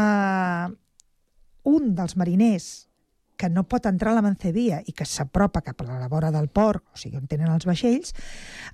un 1.66 1.93
dels 1.97 2.18
mariners 2.18 2.85
que 3.38 3.50
no 3.50 3.66
pot 3.68 3.86
entrar 3.90 4.14
a 4.14 4.18
la 4.18 4.24
Mancebia 4.26 4.82
i 4.88 4.94
que 4.96 5.08
s'apropa 5.08 5.62
cap 5.66 5.82
a 5.84 6.00
la 6.00 6.10
vora 6.12 6.32
del 6.32 6.48
port, 6.48 6.84
o 6.94 7.00
sigui, 7.00 7.18
on 7.20 7.28
tenen 7.32 7.52
els 7.52 7.68
vaixells, 7.68 8.14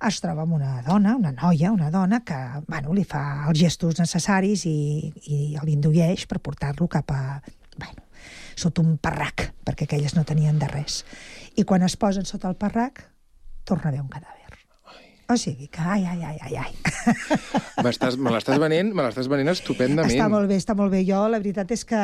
es 0.08 0.20
troba 0.22 0.46
amb 0.46 0.56
una 0.58 0.80
dona, 0.86 1.16
una 1.18 1.32
noia, 1.34 1.72
una 1.72 1.90
dona 1.90 2.22
que 2.26 2.38
bueno, 2.68 2.94
li 2.96 3.04
fa 3.08 3.48
els 3.48 3.58
gestos 3.60 3.98
necessaris 4.00 4.66
i, 4.70 5.12
i 5.26 5.40
l'indueix 5.62 6.26
per 6.30 6.42
portar-lo 6.42 6.88
cap 6.90 7.10
a... 7.14 7.22
Bueno, 7.78 8.04
sota 8.56 8.82
un 8.84 8.98
parrac, 9.00 9.48
perquè 9.64 9.88
aquelles 9.88 10.14
no 10.18 10.26
tenien 10.28 10.58
de 10.60 10.68
res. 10.70 11.02
I 11.56 11.64
quan 11.64 11.82
es 11.86 11.96
posen 11.96 12.28
sota 12.28 12.50
el 12.52 12.58
parrac, 12.60 13.06
torna 13.64 13.88
a 13.88 13.92
haver 13.92 14.04
un 14.04 14.12
cadàver. 14.12 14.41
O 15.32 15.36
sigui 15.40 15.68
que, 15.72 15.80
ai, 15.80 16.02
ai, 16.04 16.18
ai, 16.28 16.36
ai, 16.44 16.56
ai. 16.60 16.72
Me 17.80 17.88
l'estàs 17.88 18.58
venent, 18.60 18.90
me 18.92 19.04
l'estàs 19.06 19.28
venent 19.32 19.48
estupendament. 19.52 20.12
Està 20.12 20.26
molt 20.28 20.50
bé, 20.50 20.58
està 20.60 20.74
molt 20.76 20.92
bé. 20.92 21.00
Jo, 21.08 21.22
la 21.32 21.40
veritat 21.40 21.72
és 21.72 21.86
que... 21.88 22.00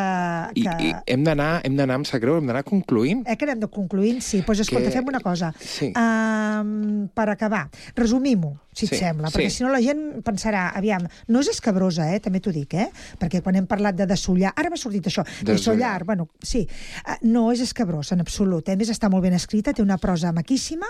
I, 0.56 0.64
que... 0.64 0.76
i 0.88 0.92
hem 1.12 1.26
d'anar, 1.26 1.50
hem 1.68 1.76
d'anar, 1.76 1.98
em 2.00 2.06
sap 2.08 2.22
greu, 2.24 2.38
hem 2.40 2.48
d'anar 2.48 2.64
concluint. 2.66 3.20
Eh, 3.28 3.36
que 3.36 3.44
anem 3.48 3.60
de 3.66 3.68
concluint? 3.72 4.22
Sí, 4.24 4.40
doncs 4.46 4.64
escolta, 4.64 4.88
Que- 4.88 4.96
fem 4.96 5.12
una 5.12 5.20
cosa. 5.20 5.52
Sí. 5.60 5.90
Um, 5.92 7.08
per 7.12 7.28
acabar, 7.34 7.66
resumim-ho, 7.98 8.54
si 8.78 8.86
et 8.86 8.94
Sí, 8.94 9.00
sembla, 9.02 9.30
sí. 9.30 9.36
perquè 9.36 9.50
si 9.50 9.64
no 9.64 9.72
la 9.72 9.80
gent 9.82 10.22
pensarà, 10.26 10.68
aviam, 10.78 11.08
no 11.28 11.42
és 11.42 11.50
escabrosa, 11.50 12.06
eh, 12.14 12.20
també 12.22 12.40
t'ho 12.44 12.54
dic, 12.54 12.76
eh? 12.78 12.88
Perquè 13.18 13.42
quan 13.42 13.58
hem 13.58 13.66
parlat 13.70 13.98
de 13.98 14.06
desollar, 14.06 14.54
ara 14.54 14.70
m'ha 14.70 14.78
sortit 14.78 15.10
això, 15.10 15.24
desollar, 15.46 16.04
bueno, 16.06 16.28
sí, 16.42 16.62
uh, 17.04 17.18
no 17.26 17.48
és 17.52 17.64
escabrosa 17.64 18.14
en 18.14 18.22
absolut, 18.22 18.68
eh? 18.68 18.78
a 18.78 18.80
més 18.80 18.92
està 18.94 19.10
molt 19.10 19.26
ben 19.26 19.36
escrita, 19.36 19.74
té 19.74 19.82
una 19.82 19.98
prosa 19.98 20.32
maquíssima, 20.36 20.88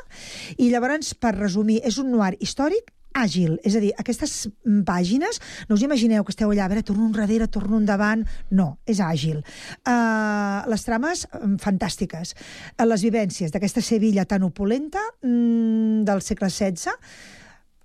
i 0.58 0.68
llavors, 0.72 1.14
per 1.16 1.34
resumir, 1.38 1.80
és 1.88 1.98
un 2.02 2.12
noir 2.12 2.36
històric 2.44 2.92
àgil, 3.18 3.56
és 3.66 3.76
a 3.76 3.80
dir, 3.82 3.92
aquestes 3.98 4.34
pàgines, 4.86 5.40
no 5.68 5.76
us 5.78 5.84
imagineu 5.84 6.24
que 6.24 6.32
esteu 6.34 6.52
allà, 6.52 6.66
a 6.66 6.72
veure, 6.72 6.84
torno 6.86 7.08
enrere, 7.08 7.48
torno 7.50 7.80
endavant, 7.80 8.24
no, 8.50 8.68
és 8.86 9.00
àgil. 9.04 9.40
Uh, 9.82 10.64
les 10.70 10.84
trames, 10.86 11.24
mm, 11.32 11.56
fantàstiques. 11.62 12.34
Uh, 12.76 12.86
les 12.86 13.02
vivències 13.06 13.54
d'aquesta 13.54 13.82
Sevilla 13.82 14.26
tan 14.28 14.44
opulenta 14.46 15.02
mm, 15.22 16.04
del 16.08 16.22
segle 16.22 16.50
XVI, 16.50 16.94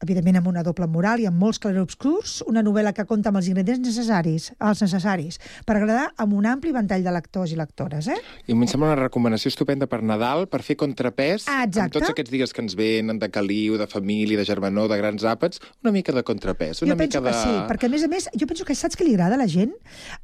evidentment 0.03 0.37
amb 0.39 0.47
una 0.51 0.63
doble 0.65 0.87
moral 0.91 1.19
i 1.23 1.27
amb 1.29 1.39
molts 1.41 1.59
clarobscurs, 1.63 2.41
una 2.51 2.61
novel·la 2.63 2.93
que 2.93 3.05
compta 3.09 3.31
amb 3.31 3.39
els 3.41 3.47
ingredients 3.51 3.81
necessaris, 3.87 4.49
els 4.59 4.81
necessaris 4.83 5.39
per 5.65 5.77
agradar 5.79 6.09
amb 6.21 6.33
un 6.37 6.45
ampli 6.49 6.71
ventall 6.75 7.03
de 7.05 7.11
lectors 7.15 7.51
i 7.53 7.57
lectores. 7.59 8.07
Eh? 8.11 8.17
I 8.47 8.53
a 8.53 8.55
em 8.55 8.65
sembla 8.67 8.91
una 8.91 8.99
recomanació 9.01 9.49
estupenda 9.53 9.87
per 9.87 10.01
Nadal, 10.03 10.47
per 10.51 10.61
fer 10.63 10.75
contrapès 10.79 11.47
Ah, 11.47 11.63
amb 11.63 11.71
exacte. 11.73 11.97
tots 11.99 12.09
aquests 12.13 12.31
dies 12.31 12.53
que 12.53 12.61
ens 12.61 12.75
venen 12.75 13.19
de 13.19 13.29
caliu, 13.33 13.77
de 13.77 13.87
família, 13.87 14.37
de 14.37 14.45
germanor, 14.45 14.89
de 14.91 14.97
grans 14.99 15.23
àpats, 15.23 15.59
una 15.83 15.91
mica 15.95 16.11
de 16.13 16.23
contrapès, 16.23 16.81
una 16.83 16.93
jo 16.93 16.97
penso 16.97 17.21
mica 17.21 17.31
de... 17.31 17.35
que 17.35 17.43
sí, 17.43 17.55
perquè 17.71 17.87
a 17.87 17.93
més 17.93 18.03
a 18.03 18.07
més, 18.11 18.29
jo 18.39 18.47
penso 18.47 18.65
que 18.65 18.75
saps 18.75 18.95
que 18.99 19.03
li 19.07 19.13
agrada 19.15 19.35
a 19.35 19.41
la 19.41 19.47
gent 19.47 19.73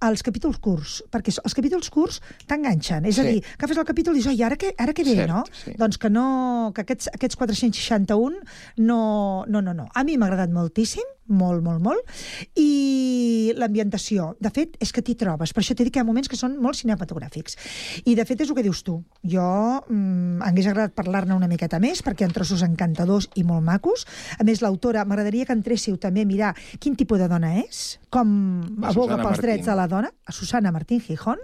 els 0.06 0.24
capítols 0.24 0.60
curts, 0.60 1.00
perquè 1.12 1.34
els 1.44 1.56
capítols 1.56 1.90
curts 1.90 2.20
t'enganxen, 2.48 3.06
és 3.06 3.20
a 3.20 3.24
Sí. 3.24 3.34
dir, 3.40 3.44
que 3.58 3.68
fas 3.68 3.78
el 3.78 3.86
capítol 3.86 4.16
i 4.16 4.20
dius, 4.22 4.28
ai, 4.32 4.42
ara 4.44 4.56
què, 4.60 4.74
ara 4.78 4.94
què 4.94 5.04
ve, 5.06 5.16
Cert, 5.16 5.30
no? 5.30 5.44
sí. 5.54 5.74
Doncs 5.78 5.98
que 5.98 6.10
no, 6.10 6.72
que 6.76 6.82
aquests, 6.86 7.10
aquests 7.14 7.36
461 7.40 8.40
no, 8.78 9.46
no, 9.48 9.62
no, 9.62 9.69
no. 9.74 9.88
A 9.94 10.04
mi 10.08 10.18
m'ha 10.18 10.30
agradat 10.30 10.54
moltíssim, 10.54 11.06
molt, 11.30 11.62
molt, 11.64 11.82
molt, 11.84 12.14
i 12.58 13.54
l'ambientació, 13.58 14.34
de 14.42 14.50
fet, 14.54 14.76
és 14.82 14.92
que 14.94 15.04
t'hi 15.06 15.16
trobes, 15.20 15.54
per 15.54 15.62
això 15.62 15.76
t'he 15.78 15.86
dit 15.86 15.94
que 15.94 16.02
hi 16.02 16.04
ha 16.04 16.08
moments 16.08 16.30
que 16.30 16.40
són 16.40 16.58
molt 16.62 16.80
cinematogràfics. 16.80 17.58
I, 18.06 18.16
de 18.18 18.26
fet, 18.26 18.42
és 18.42 18.50
el 18.50 18.58
que 18.58 18.66
dius 18.66 18.82
tu. 18.86 18.98
Jo 19.30 19.46
mm, 19.86 20.42
hagués 20.48 20.70
agradat 20.72 20.96
parlar-ne 20.98 21.38
una 21.38 21.50
miqueta 21.52 21.80
més, 21.82 22.02
perquè 22.06 22.26
ha 22.26 22.34
trossos 22.34 22.64
encantadors 22.66 23.30
i 23.40 23.46
molt 23.48 23.66
macos. 23.66 24.06
A 24.40 24.48
més, 24.48 24.64
l'autora, 24.66 25.06
m'agradaria 25.06 25.46
que 25.46 25.56
entréssiu 25.58 26.00
també 26.02 26.26
a 26.26 26.30
mirar 26.30 26.54
quin 26.82 26.98
tipus 27.00 27.22
de 27.22 27.30
dona 27.32 27.56
és, 27.62 28.00
com 28.10 28.30
aboga 28.82 29.20
pels 29.20 29.38
Martín. 29.38 29.46
drets 29.46 29.70
de 29.70 29.78
la 29.78 29.88
dona, 29.92 30.14
a 30.26 30.34
Susana 30.34 30.74
Martín 30.74 31.02
Gijón, 31.06 31.42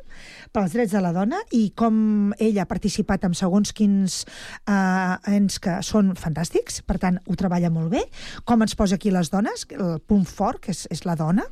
pels 0.56 0.76
drets 0.76 0.94
de 0.96 1.02
la 1.04 1.12
dona, 1.16 1.42
i 1.56 1.68
com 1.78 2.34
ella 2.40 2.64
ha 2.64 2.70
participat 2.70 3.28
en 3.28 3.36
segons 3.38 3.74
quins 3.76 4.22
eh, 4.26 5.36
ens 5.36 5.60
que 5.60 5.80
són 5.86 6.14
fantàstics, 6.20 6.82
per 6.88 6.98
tant, 7.02 7.20
ho 7.28 7.36
treballa 7.40 7.72
molt 7.74 7.92
bé, 7.92 8.06
com 8.48 8.64
ens 8.64 8.78
posa 8.80 8.96
aquí 9.00 9.12
les 9.12 9.32
dones, 9.34 9.68
el 9.76 10.00
punt 10.08 10.24
fort, 10.30 10.64
que 10.64 10.72
és, 10.76 10.86
és 10.94 11.04
la 11.08 11.18
dona, 11.20 11.44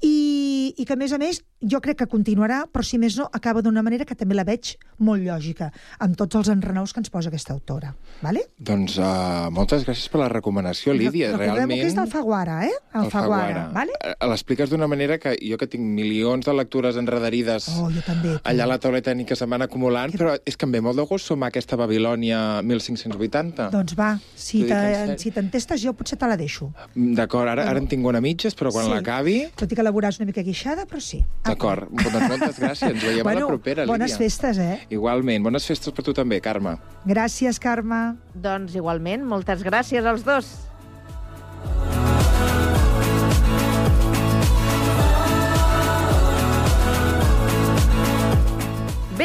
i, 0.00 0.72
i 0.76 0.86
que, 0.86 0.96
a 0.96 1.00
més 1.00 1.12
a 1.12 1.20
més, 1.20 1.42
jo 1.60 1.80
crec 1.84 2.00
que 2.02 2.08
continuarà, 2.10 2.64
però 2.72 2.84
si 2.84 2.98
més 3.00 3.16
no, 3.20 3.28
acaba 3.32 3.62
d'una 3.64 3.82
manera 3.84 4.04
que 4.08 4.16
també 4.18 4.36
la 4.36 4.44
veig 4.48 4.74
molt 5.04 5.24
lògica, 5.24 5.70
amb 6.04 6.16
tots 6.18 6.36
els 6.40 6.50
enrenaus 6.52 6.92
que 6.92 7.02
ens 7.02 7.12
posa 7.12 7.30
aquesta 7.32 7.54
autora. 7.54 7.92
Vale? 8.24 8.46
Doncs 8.56 8.96
uh, 9.00 9.48
moltes 9.52 9.84
gràcies 9.86 10.08
per 10.12 10.22
la 10.22 10.30
recomanació, 10.32 10.94
Lídia. 10.96 11.32
Recordem 11.34 11.64
Realment... 11.64 11.82
que 11.82 11.90
és 11.90 11.96
d'Alfaguara, 11.96 12.58
eh? 12.68 12.74
Alfaguara, 12.96 13.66
vale? 13.74 13.96
Eh, 14.00 14.16
L'expliques 14.28 14.72
d'una 14.72 14.88
manera 14.90 15.20
que 15.20 15.36
jo 15.40 15.58
que 15.60 15.68
tinc 15.70 15.84
milions 15.84 16.46
de 16.46 16.56
lectures 16.56 16.96
enredarides 17.00 17.66
Oh, 17.76 17.88
jo 17.90 18.02
també. 18.06 18.36
Allà 18.46 18.64
a 18.64 18.66
la 18.70 18.78
tauleta 18.78 19.12
ni 19.14 19.24
que 19.24 19.36
se 19.36 19.46
van 19.46 19.62
acumulant, 19.62 20.12
però 20.14 20.36
és 20.44 20.56
que 20.56 20.64
em 20.66 20.72
ve 20.72 20.80
molt 20.80 20.96
de 20.96 21.04
gust 21.06 21.26
sumar 21.26 21.48
aquesta 21.48 21.76
Babilònia 21.76 22.62
1580. 22.62 23.70
Doncs 23.74 23.94
va, 23.98 24.18
si 24.34 24.60
T'ho 24.60 24.66
dic 24.66 24.72
en 24.72 24.82
te- 24.82 24.94
sèrio. 24.96 25.18
si 25.18 25.30
t'entestes 25.30 25.82
jo 25.82 25.92
potser 25.94 26.18
te 26.18 26.26
la 26.26 26.36
deixo. 26.36 26.72
D'acord, 26.94 27.48
ara, 27.48 27.68
ara 27.70 27.78
en 27.78 27.86
tinc 27.88 28.06
una 28.06 28.20
mitges, 28.20 28.54
però 28.56 28.70
quan 28.72 28.86
Sí. 28.86 28.90
l'acabi... 28.92 29.36
Tot 29.56 29.72
i 29.72 29.74
que 29.74 29.82
la 29.82 29.92
veuràs 29.92 30.18
una 30.20 30.26
mica 30.26 30.42
guixada, 30.42 30.86
però 30.86 31.00
sí. 31.00 31.24
D'acord, 31.44 31.88
doncs 31.90 32.28
moltes 32.28 32.58
gràcies. 32.60 32.90
Ens 32.92 33.02
veiem 33.02 33.20
a 33.20 33.22
bueno, 33.24 33.40
la 33.40 33.46
propera, 33.48 33.82
Lídia. 33.82 33.92
bones 33.92 34.16
festes, 34.18 34.58
eh? 34.58 34.80
Igualment, 34.90 35.42
bones 35.44 35.66
festes 35.66 35.92
per 35.92 36.04
tu 36.04 36.12
també, 36.14 36.40
Carme. 36.40 36.76
Gràcies, 37.04 37.58
Carme. 37.58 38.16
Doncs 38.34 38.74
igualment, 38.74 39.24
moltes 39.24 39.62
gràcies 39.64 40.04
als 40.06 40.24
dos. 40.24 40.46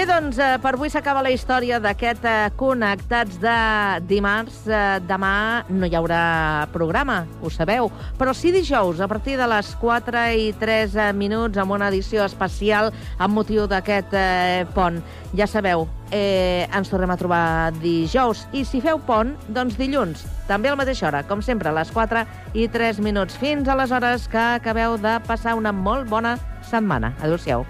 Bé, 0.02 0.08
doncs, 0.10 0.40
eh, 0.40 0.58
per 0.58 0.72
avui 0.74 0.90
s'acaba 0.90 1.22
la 1.22 1.30
història 1.30 1.78
d'aquest 1.78 2.24
eh, 2.26 2.48
Connectats 2.58 3.36
de 3.38 3.58
dimarts. 4.10 4.64
Eh, 4.66 4.98
demà 5.06 5.62
no 5.70 5.86
hi 5.86 5.94
haurà 5.94 6.66
programa, 6.74 7.20
ho 7.38 7.52
sabeu, 7.54 7.92
però 8.18 8.34
sí 8.34 8.50
dijous, 8.50 8.98
a 8.98 9.08
partir 9.08 9.36
de 9.38 9.46
les 9.46 9.70
4 9.78 10.24
i 10.42 10.48
3 10.58 10.96
eh, 10.96 11.12
minuts, 11.14 11.60
amb 11.62 11.76
una 11.78 11.92
edició 11.94 12.26
especial 12.26 12.90
amb 13.20 13.38
motiu 13.38 13.68
d'aquest 13.70 14.18
eh, 14.18 14.66
pont. 14.74 14.98
Ja 15.38 15.46
sabeu, 15.46 15.86
eh, 16.10 16.66
ens 16.74 16.90
tornem 16.90 17.14
a 17.14 17.20
trobar 17.22 17.70
dijous. 17.78 18.48
I 18.58 18.66
si 18.66 18.82
feu 18.82 18.98
pont, 19.06 19.36
doncs 19.54 19.78
dilluns, 19.78 20.26
també 20.50 20.74
a 20.74 20.74
la 20.74 20.82
mateixa 20.82 21.12
hora, 21.12 21.22
com 21.30 21.46
sempre, 21.46 21.70
a 21.70 21.78
les 21.78 21.94
4 21.94 22.26
i 22.58 22.66
3 22.74 23.06
minuts. 23.06 23.38
Fins 23.38 23.70
aleshores 23.70 24.26
que 24.26 24.50
acabeu 24.58 24.98
de 24.98 25.20
passar 25.30 25.54
una 25.62 25.70
molt 25.70 26.10
bona 26.10 26.40
setmana. 26.66 27.14
Adéu-siau. 27.22 27.70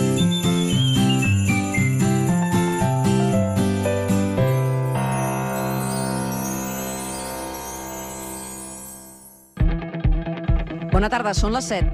Bona 11.01 11.09
tarda, 11.09 11.31
són 11.33 11.55
les 11.55 11.65
7. 11.65 11.87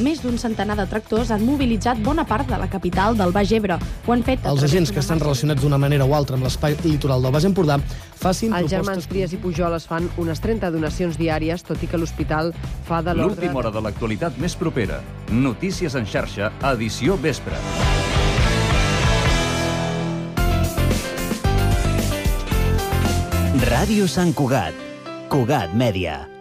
Més 0.00 0.22
d'un 0.24 0.38
centenar 0.40 0.78
de 0.78 0.86
tractors 0.88 1.28
han 1.34 1.42
mobilitzat 1.44 1.98
bona 2.00 2.22
part 2.24 2.48
de 2.48 2.56
la 2.56 2.70
capital 2.72 3.18
del 3.18 3.34
Baix 3.36 3.50
Ebre. 3.52 3.76
Ho 4.06 4.14
han 4.14 4.22
fet... 4.24 4.46
Els 4.48 4.62
agents 4.64 4.88
que 4.88 5.02
estan 5.02 5.20
relacionats 5.20 5.60
d'una 5.60 5.76
manera 5.76 6.06
o 6.08 6.14
altra 6.16 6.38
amb 6.38 6.46
l'espai 6.48 6.78
litoral 6.86 7.20
del 7.20 7.34
Baix 7.34 7.44
Empordà 7.44 7.76
facin 8.16 8.54
Els 8.56 8.72
germans 8.72 9.04
propostes... 9.04 9.10
Trias 9.12 9.34
i 9.36 9.40
Pujol 9.42 9.76
es 9.76 9.84
fan 9.90 10.08
unes 10.16 10.40
30 10.40 10.70
donacions 10.72 11.20
diàries, 11.20 11.66
tot 11.68 11.84
i 11.84 11.90
que 11.90 12.00
l'hospital 12.00 12.54
fa 12.88 13.02
de 13.04 13.12
l'ordre... 13.12 13.42
L'última 13.44 13.60
hora 13.60 13.74
de 13.76 13.84
l'actualitat 13.84 14.40
més 14.40 14.56
propera. 14.56 15.02
Notícies 15.28 16.00
en 16.00 16.08
xarxa, 16.08 16.48
edició 16.72 17.20
vespre. 17.20 17.60
Ràdio 23.68 24.08
Sant 24.08 24.32
Cugat. 24.32 24.72
Cugat 25.28 25.76
Mèdia. 25.76 26.37